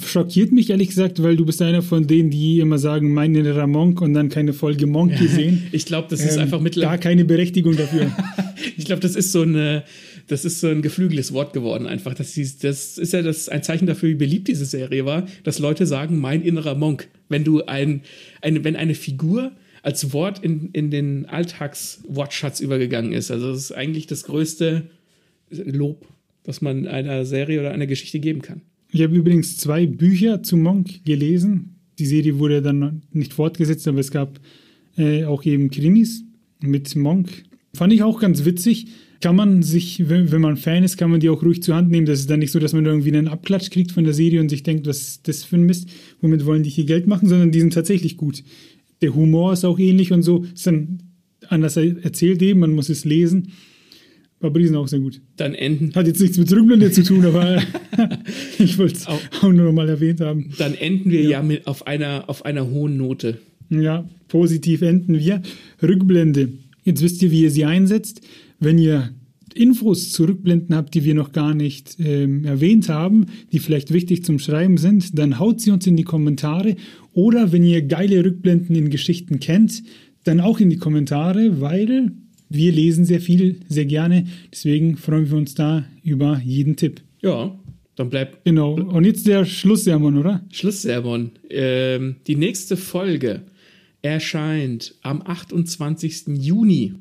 Schockiert 0.06 0.52
mich 0.52 0.72
ehrlich 0.72 0.88
gesagt, 0.90 1.22
weil 1.22 1.36
du 1.36 1.46
bist 1.46 1.62
einer 1.62 1.84
von 1.84 2.08
denen, 2.08 2.32
die 2.32 2.60
immer 2.60 2.80
sagen, 2.80 3.14
mein 3.14 3.36
innerer 3.36 3.68
Monk 3.68 4.02
und 4.02 4.14
dann 4.16 4.30
keine 4.30 4.54
Folge 4.54 4.88
Monk 4.88 5.18
gesehen. 5.20 5.64
Ich 5.72 5.86
glaube, 5.86 6.08
das 6.10 6.22
ist 6.22 6.36
Ähm, 6.36 6.42
einfach 6.44 6.58
Gar 6.58 6.64
mittlerweile. 6.64 7.00
keine 7.00 7.26
Berechtigung 7.26 7.76
dafür. 7.78 8.12
Ich 8.76 8.86
glaube, 8.86 9.02
das 9.02 9.16
ist 9.16 9.32
so 9.32 9.42
eine, 9.44 9.84
das 10.28 10.46
ist 10.46 10.60
so 10.62 10.68
ein 10.68 10.82
geflügeltes 10.82 11.32
Wort 11.34 11.54
geworden 11.54 11.86
einfach. 11.88 12.14
Das, 12.16 12.36
ist- 12.38 12.64
das 12.64 12.98
ist 12.98 13.14
ja 13.14 13.22
das 13.22 13.50
ein 13.50 13.62
Zeichen 13.64 13.86
dafür, 13.86 14.10
wie 14.10 14.16
beliebt 14.16 14.48
diese 14.48 14.66
Serie 14.66 15.06
war, 15.06 15.26
dass 15.44 15.60
Leute 15.60 15.86
sagen, 15.86 16.20
mein 16.20 16.42
innerer 16.42 16.74
Monk. 16.76 17.08
Wenn 17.30 17.44
du 17.44 17.64
ein, 17.66 18.02
eine, 18.42 18.64
wenn 18.64 18.76
eine 18.76 18.96
Figur 18.96 19.52
als 19.88 20.12
Wort 20.12 20.44
in, 20.44 20.72
in 20.74 20.92
den 20.92 21.28
Alltagswortschatz 21.28 22.60
übergegangen 22.60 23.14
ist. 23.14 23.32
Also 23.32 23.52
das 23.52 23.60
ist 23.60 23.72
eigentlich 23.72 24.06
das 24.06 24.24
größte 24.24 24.90
Lob, 25.50 26.06
was 26.44 26.62
man 26.62 26.88
einer 26.88 27.24
Serie 27.24 27.62
oder 27.62 27.72
einer 27.72 27.88
Geschichte 27.88 28.20
geben 28.20 28.42
kann. 28.42 28.64
Ich 28.92 29.02
habe 29.02 29.16
übrigens 29.16 29.56
zwei 29.56 29.86
Bücher 29.86 30.44
zu 30.44 30.58
Monk 30.58 31.06
gelesen. 31.06 31.78
Die 32.00 32.06
Serie 32.06 32.38
wurde 32.38 32.62
dann 32.62 33.04
nicht 33.14 33.34
fortgesetzt, 33.34 33.88
aber 33.88 34.00
es 34.00 34.12
gab 34.12 34.42
äh, 34.98 35.24
auch 35.24 35.46
eben 35.46 35.72
Krimis 35.72 36.26
mit 36.60 36.94
Monk. 36.98 37.46
Fand 37.74 37.94
ich 37.94 38.04
auch 38.04 38.20
ganz 38.20 38.44
witzig. 38.44 38.88
Kann 39.22 39.38
man 39.38 39.64
sich, 39.64 40.10
wenn, 40.10 40.34
wenn 40.34 40.42
man 40.42 40.58
Fan 40.58 40.84
ist, 40.84 40.98
kann 40.98 41.12
man 41.12 41.22
die 41.22 41.30
auch 41.30 41.44
ruhig 41.44 41.64
zur 41.64 41.76
Hand 41.76 41.92
nehmen. 41.92 42.06
Das 42.06 42.20
ist 42.20 42.30
dann 42.30 42.40
nicht 42.40 42.52
so, 42.52 42.60
dass 42.60 42.74
man 42.74 42.86
irgendwie 42.86 43.14
einen 43.16 43.30
Abklatsch 43.30 43.70
kriegt 43.70 43.94
von 43.94 44.04
der 44.04 44.14
Serie 44.14 44.42
und 44.42 44.50
sich 44.50 44.64
denkt, 44.64 44.86
was 44.86 45.00
ist 45.00 45.28
das 45.30 45.46
für 45.46 45.56
ein 45.56 45.66
Mist? 45.66 45.88
Womit 46.20 46.46
wollen 46.46 46.64
die 46.64 46.70
hier 46.70 46.86
Geld 46.86 47.08
machen? 47.08 47.30
Sondern 47.30 47.54
die 47.54 47.62
sind 47.62 47.74
tatsächlich 47.74 48.18
gut. 48.18 48.44
Der 49.02 49.14
Humor 49.16 49.54
ist 49.54 49.66
auch 49.66 49.80
ähnlich 49.80 50.12
und 50.12 50.24
so. 50.24 50.44
Ist 50.44 50.68
dann 50.68 51.00
anders 51.48 51.78
erzählt 51.78 52.42
eben, 52.42 52.60
man 52.60 52.74
muss 52.74 52.90
es 52.90 53.06
lesen. 53.06 53.52
Aber 54.40 54.60
die 54.60 54.68
sind 54.68 54.76
auch 54.76 54.88
sehr 54.88 55.00
gut. 55.00 55.20
Dann 55.36 55.56
enden, 55.56 55.94
Hat 55.96 56.06
jetzt 56.06 56.22
nichts 56.22 56.38
mit 56.38 56.52
Rückblende 56.52 56.92
zu 56.92 57.04
tun, 57.04 57.26
aber 57.26 57.62
ich 58.60 58.78
wollte 58.78 58.94
es 58.94 59.08
Au. 59.08 59.20
auch 59.42 59.52
nur 59.52 59.66
noch 59.66 59.74
mal 59.74 59.90
erwähnt 59.90 60.22
haben. 60.22 60.52
dann 60.60 60.76
enden 60.76 61.10
wir 61.10 61.24
ja, 61.24 61.42
mit 61.42 61.66
auf 61.66 61.88
einer, 61.88 62.30
auf 62.30 62.46
einer 62.46 62.70
hohen 62.70 62.98
Note. 62.98 63.40
Ja, 63.70 64.08
positiv 64.28 64.82
enden 64.84 65.18
wir. 65.18 65.42
Rückblende. 65.82 66.50
Jetzt 66.84 67.02
wisst 67.02 67.22
ihr, 67.24 67.32
wie 67.32 67.42
ihr 67.42 67.52
sie 67.52 67.66
einsetzt. 67.66 68.22
Wenn 68.60 68.78
ihr 68.78 69.10
Infos 69.56 70.12
zu 70.12 70.26
Rückblenden 70.26 70.76
habt, 70.76 70.94
die 70.94 71.04
wir 71.04 71.16
noch 71.16 71.32
gar 71.32 71.56
nicht 71.56 71.98
ähm, 72.00 72.46
erwähnt 72.46 72.90
haben, 72.90 73.26
die 73.52 73.60
vielleicht 73.60 73.92
wichtig 73.92 74.24
zum 74.24 74.38
Schreiben 74.38 74.78
sind, 74.78 75.18
dann 75.18 75.40
haut 75.40 75.62
sie 75.62 75.72
uns 75.72 75.88
in 75.88 75.98
die 75.98 76.04
Kommentare. 76.04 76.76
Oder 77.18 77.52
wenn 77.52 77.64
ihr 77.64 77.82
geile 77.82 78.24
Rückblenden 78.24 78.76
in 78.76 78.92
Geschichten 78.92 79.40
kennt, 79.40 79.82
dann 80.24 80.40
auch 80.40 80.60
in 80.60 80.70
die 80.70 80.78
Kommentare, 80.78 81.60
weil 81.60 82.12
wir 82.48 82.72
lesen 82.72 83.06
sehr 83.06 83.22
viel, 83.22 83.62
sehr 83.68 83.86
gerne. 83.86 84.28
Deswegen 84.54 84.98
freuen 84.98 85.28
wir 85.28 85.36
uns 85.36 85.56
da 85.56 85.84
über 86.04 86.40
jeden 86.46 86.76
Tipp. 86.76 87.02
Ja, 87.24 87.58
dann 87.96 88.12
bleibt 88.12 88.46
Genau. 88.46 88.76
Und 88.76 89.04
jetzt 89.04 89.26
der 89.26 89.46
Schlusssermon, 89.46 90.20
oder? 90.20 90.46
Schlusssermon. 90.52 91.32
Ähm, 91.50 92.18
die 92.28 92.36
nächste 92.36 92.78
Folge 92.78 93.42
erscheint 94.04 94.94
am 95.02 95.24
28. 95.26 96.38
Juni. 96.38 96.94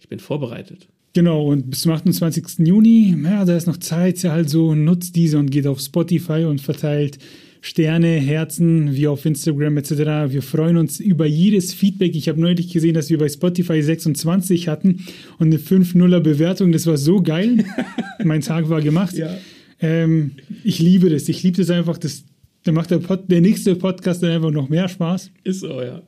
Ich 0.00 0.08
bin 0.08 0.18
vorbereitet. 0.18 0.88
Genau, 1.12 1.46
und 1.46 1.70
bis 1.70 1.82
zum 1.82 1.92
28. 1.92 2.66
Juni, 2.66 3.16
ja, 3.22 3.44
da 3.44 3.56
ist 3.56 3.68
noch 3.68 3.76
Zeit, 3.76 4.24
also 4.24 4.74
nutzt 4.74 5.14
diese 5.14 5.38
und 5.38 5.52
geht 5.52 5.68
auf 5.68 5.78
Spotify 5.78 6.46
und 6.46 6.60
verteilt 6.60 7.18
Sterne, 7.64 8.08
Herzen, 8.08 8.92
wie 8.92 9.06
auf 9.06 9.24
Instagram 9.24 9.76
etc. 9.76 9.92
Wir 10.32 10.42
freuen 10.42 10.76
uns 10.76 10.98
über 10.98 11.26
jedes 11.26 11.72
Feedback. 11.72 12.16
Ich 12.16 12.28
habe 12.28 12.40
neulich 12.40 12.72
gesehen, 12.72 12.94
dass 12.94 13.08
wir 13.08 13.18
bei 13.18 13.28
Spotify 13.28 13.80
26 13.80 14.66
hatten 14.66 15.04
und 15.38 15.46
eine 15.46 15.58
5-0er 15.58 16.18
Bewertung. 16.18 16.72
Das 16.72 16.88
war 16.88 16.96
so 16.96 17.22
geil. 17.22 17.64
mein 18.24 18.40
Tag 18.40 18.68
war 18.68 18.82
gemacht. 18.82 19.16
Ja. 19.16 19.38
Ähm, 19.80 20.32
ich 20.64 20.80
liebe 20.80 21.08
das. 21.08 21.28
Ich 21.28 21.44
liebe 21.44 21.56
das 21.56 21.70
einfach. 21.70 21.98
Das, 21.98 22.24
da 22.64 22.72
macht 22.72 22.90
der, 22.90 22.98
Pod, 22.98 23.30
der 23.30 23.40
nächste 23.40 23.76
Podcast 23.76 24.24
dann 24.24 24.32
einfach 24.32 24.50
noch 24.50 24.68
mehr 24.68 24.88
Spaß. 24.88 25.30
Ist 25.44 25.60
so, 25.60 25.80
ja. 25.80 26.02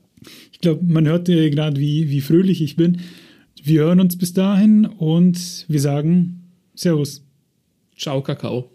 Ich 0.51 0.59
glaube, 0.59 0.83
man 0.85 1.07
hört 1.07 1.29
äh, 1.29 1.51
gerade, 1.51 1.81
wie, 1.81 2.11
wie 2.11 2.21
fröhlich 2.21 2.63
ich 2.63 2.75
bin. 2.75 2.99
Wir 3.63 3.83
hören 3.83 4.01
uns 4.01 4.19
bis 4.19 4.33
dahin 4.33 4.87
und 4.87 5.67
wir 5.69 5.81
sagen 5.81 6.51
Servus. 6.75 7.25
Ciao, 7.97 8.21
Kakao. 8.23 8.74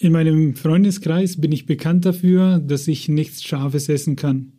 In 0.00 0.12
meinem 0.12 0.54
Freundeskreis 0.54 1.40
bin 1.40 1.50
ich 1.52 1.66
bekannt 1.66 2.04
dafür, 2.06 2.60
dass 2.60 2.86
ich 2.86 3.08
nichts 3.08 3.42
Scharfes 3.42 3.88
essen 3.88 4.14
kann. 4.16 4.52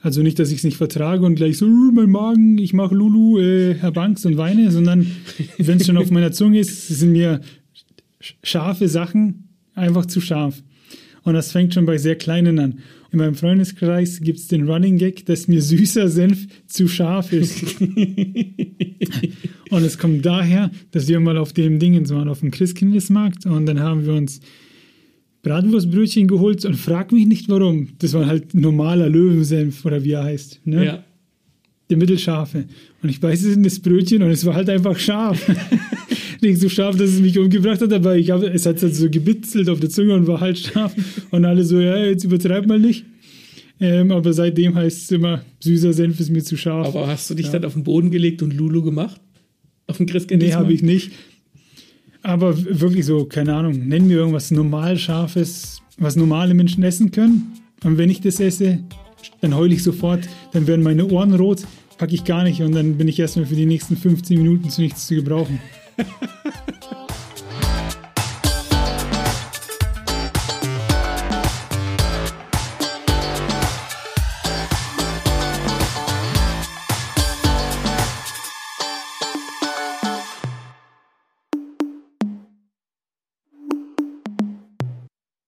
Also 0.00 0.22
nicht, 0.22 0.38
dass 0.38 0.50
ich 0.50 0.58
es 0.58 0.64
nicht 0.64 0.76
vertrage 0.76 1.24
und 1.24 1.36
gleich 1.36 1.56
so, 1.58 1.66
"Uh, 1.66 1.90
mein 1.92 2.10
Magen, 2.10 2.58
ich 2.58 2.72
mache 2.74 2.94
Lulu, 2.94 3.38
äh, 3.38 3.76
hab 3.80 3.96
Angst 3.96 4.26
und 4.26 4.36
weine, 4.36 4.70
sondern 4.70 5.06
wenn 5.58 5.78
es 5.78 5.86
schon 5.86 5.96
auf 5.96 6.10
meiner 6.10 6.32
Zunge 6.32 6.58
ist, 6.58 6.88
sind 6.88 7.12
mir 7.12 7.40
sch- 8.20 8.34
scharfe 8.42 8.88
Sachen 8.88 9.48
einfach 9.74 10.06
zu 10.06 10.20
scharf. 10.20 10.62
Und 11.22 11.34
das 11.34 11.52
fängt 11.52 11.74
schon 11.74 11.86
bei 11.86 11.96
sehr 11.98 12.16
kleinen 12.16 12.58
an. 12.58 12.78
In 13.10 13.18
meinem 13.18 13.34
Freundeskreis 13.34 14.20
gibt 14.20 14.38
es 14.38 14.48
den 14.48 14.68
Running 14.68 14.98
Gag, 14.98 15.24
dass 15.26 15.48
mir 15.48 15.62
süßer 15.62 16.08
Senf 16.08 16.46
zu 16.66 16.88
scharf 16.88 17.32
ist. 17.32 17.80
und 19.70 19.82
es 19.82 19.96
kommt 19.98 20.26
daher, 20.26 20.70
dass 20.90 21.08
wir 21.08 21.18
mal 21.18 21.38
auf 21.38 21.54
dem 21.54 21.78
Dingens 21.78 22.10
waren, 22.10 22.28
auf 22.28 22.40
dem 22.40 22.50
Christkindlesmarkt 22.50 23.46
und 23.46 23.64
dann 23.66 23.80
haben 23.80 24.04
wir 24.04 24.12
uns 24.12 24.40
Bratwurstbrötchen 25.42 26.28
geholt 26.28 26.64
und 26.66 26.74
frag 26.74 27.12
mich 27.12 27.26
nicht 27.26 27.48
warum. 27.48 27.88
Das 27.98 28.12
war 28.12 28.26
halt 28.26 28.54
normaler 28.54 29.08
Löwensenf 29.08 29.84
oder 29.86 30.04
wie 30.04 30.12
er 30.12 30.24
heißt. 30.24 30.60
Ne? 30.66 30.84
Ja. 30.84 31.04
der 31.88 31.96
mittelscharfe. 31.96 32.66
Und 33.02 33.08
ich 33.08 33.20
beiße 33.20 33.50
es 33.50 33.56
in 33.56 33.62
das 33.62 33.78
Brötchen 33.78 34.22
und 34.22 34.30
es 34.30 34.44
war 34.44 34.54
halt 34.54 34.68
einfach 34.68 34.98
scharf. 34.98 35.40
Nicht 36.40 36.60
so 36.60 36.68
scharf, 36.68 36.96
dass 36.96 37.10
es 37.10 37.20
mich 37.20 37.38
umgebracht 37.38 37.80
hat, 37.80 37.92
aber 37.92 38.16
ich 38.16 38.30
hab, 38.30 38.42
es 38.42 38.66
hat 38.66 38.82
halt 38.82 38.94
so 38.94 39.08
gebitzelt 39.08 39.68
auf 39.68 39.80
der 39.80 39.90
Zunge 39.90 40.14
und 40.14 40.26
war 40.26 40.40
halt 40.40 40.58
scharf. 40.58 40.94
Und 41.30 41.44
alle 41.44 41.64
so, 41.64 41.80
ja, 41.80 41.96
jetzt 41.96 42.24
übertreib 42.24 42.66
mal 42.66 42.78
nicht. 42.78 43.04
Ähm, 43.80 44.10
aber 44.10 44.32
seitdem 44.32 44.74
heißt 44.74 45.02
es 45.02 45.10
immer, 45.10 45.42
süßer 45.60 45.92
Senf 45.92 46.18
ist 46.18 46.30
mir 46.30 46.42
zu 46.42 46.56
scharf. 46.56 46.88
Aber 46.88 47.06
hast 47.06 47.30
du 47.30 47.34
dich 47.34 47.46
ja. 47.46 47.52
dann 47.52 47.64
auf 47.64 47.74
den 47.74 47.84
Boden 47.84 48.10
gelegt 48.10 48.42
und 48.42 48.52
Lulu 48.52 48.82
gemacht? 48.82 49.20
Auf 49.86 49.98
den 49.98 50.06
Christkind? 50.06 50.42
Nee, 50.42 50.52
habe 50.52 50.72
ich 50.72 50.82
nicht. 50.82 51.12
Aber 52.22 52.56
wirklich 52.80 53.06
so, 53.06 53.24
keine 53.24 53.54
Ahnung, 53.54 53.86
nennen 53.86 54.08
wir 54.08 54.18
irgendwas 54.18 54.50
normal 54.50 54.98
scharfes, 54.98 55.80
was 55.98 56.16
normale 56.16 56.54
Menschen 56.54 56.82
essen 56.82 57.10
können. 57.12 57.52
Und 57.84 57.96
wenn 57.96 58.10
ich 58.10 58.20
das 58.20 58.40
esse, 58.40 58.80
dann 59.40 59.54
heule 59.54 59.74
ich 59.74 59.82
sofort, 59.82 60.28
dann 60.52 60.66
werden 60.66 60.82
meine 60.82 61.06
Ohren 61.06 61.34
rot, 61.34 61.62
packe 61.98 62.14
ich 62.14 62.24
gar 62.24 62.44
nicht 62.44 62.62
und 62.62 62.72
dann 62.72 62.96
bin 62.96 63.08
ich 63.08 63.18
erstmal 63.18 63.46
für 63.46 63.56
die 63.56 63.66
nächsten 63.66 63.96
15 63.96 64.38
Minuten 64.38 64.70
zu 64.70 64.80
nichts 64.80 65.06
zu 65.06 65.16
gebrauchen. 65.16 65.60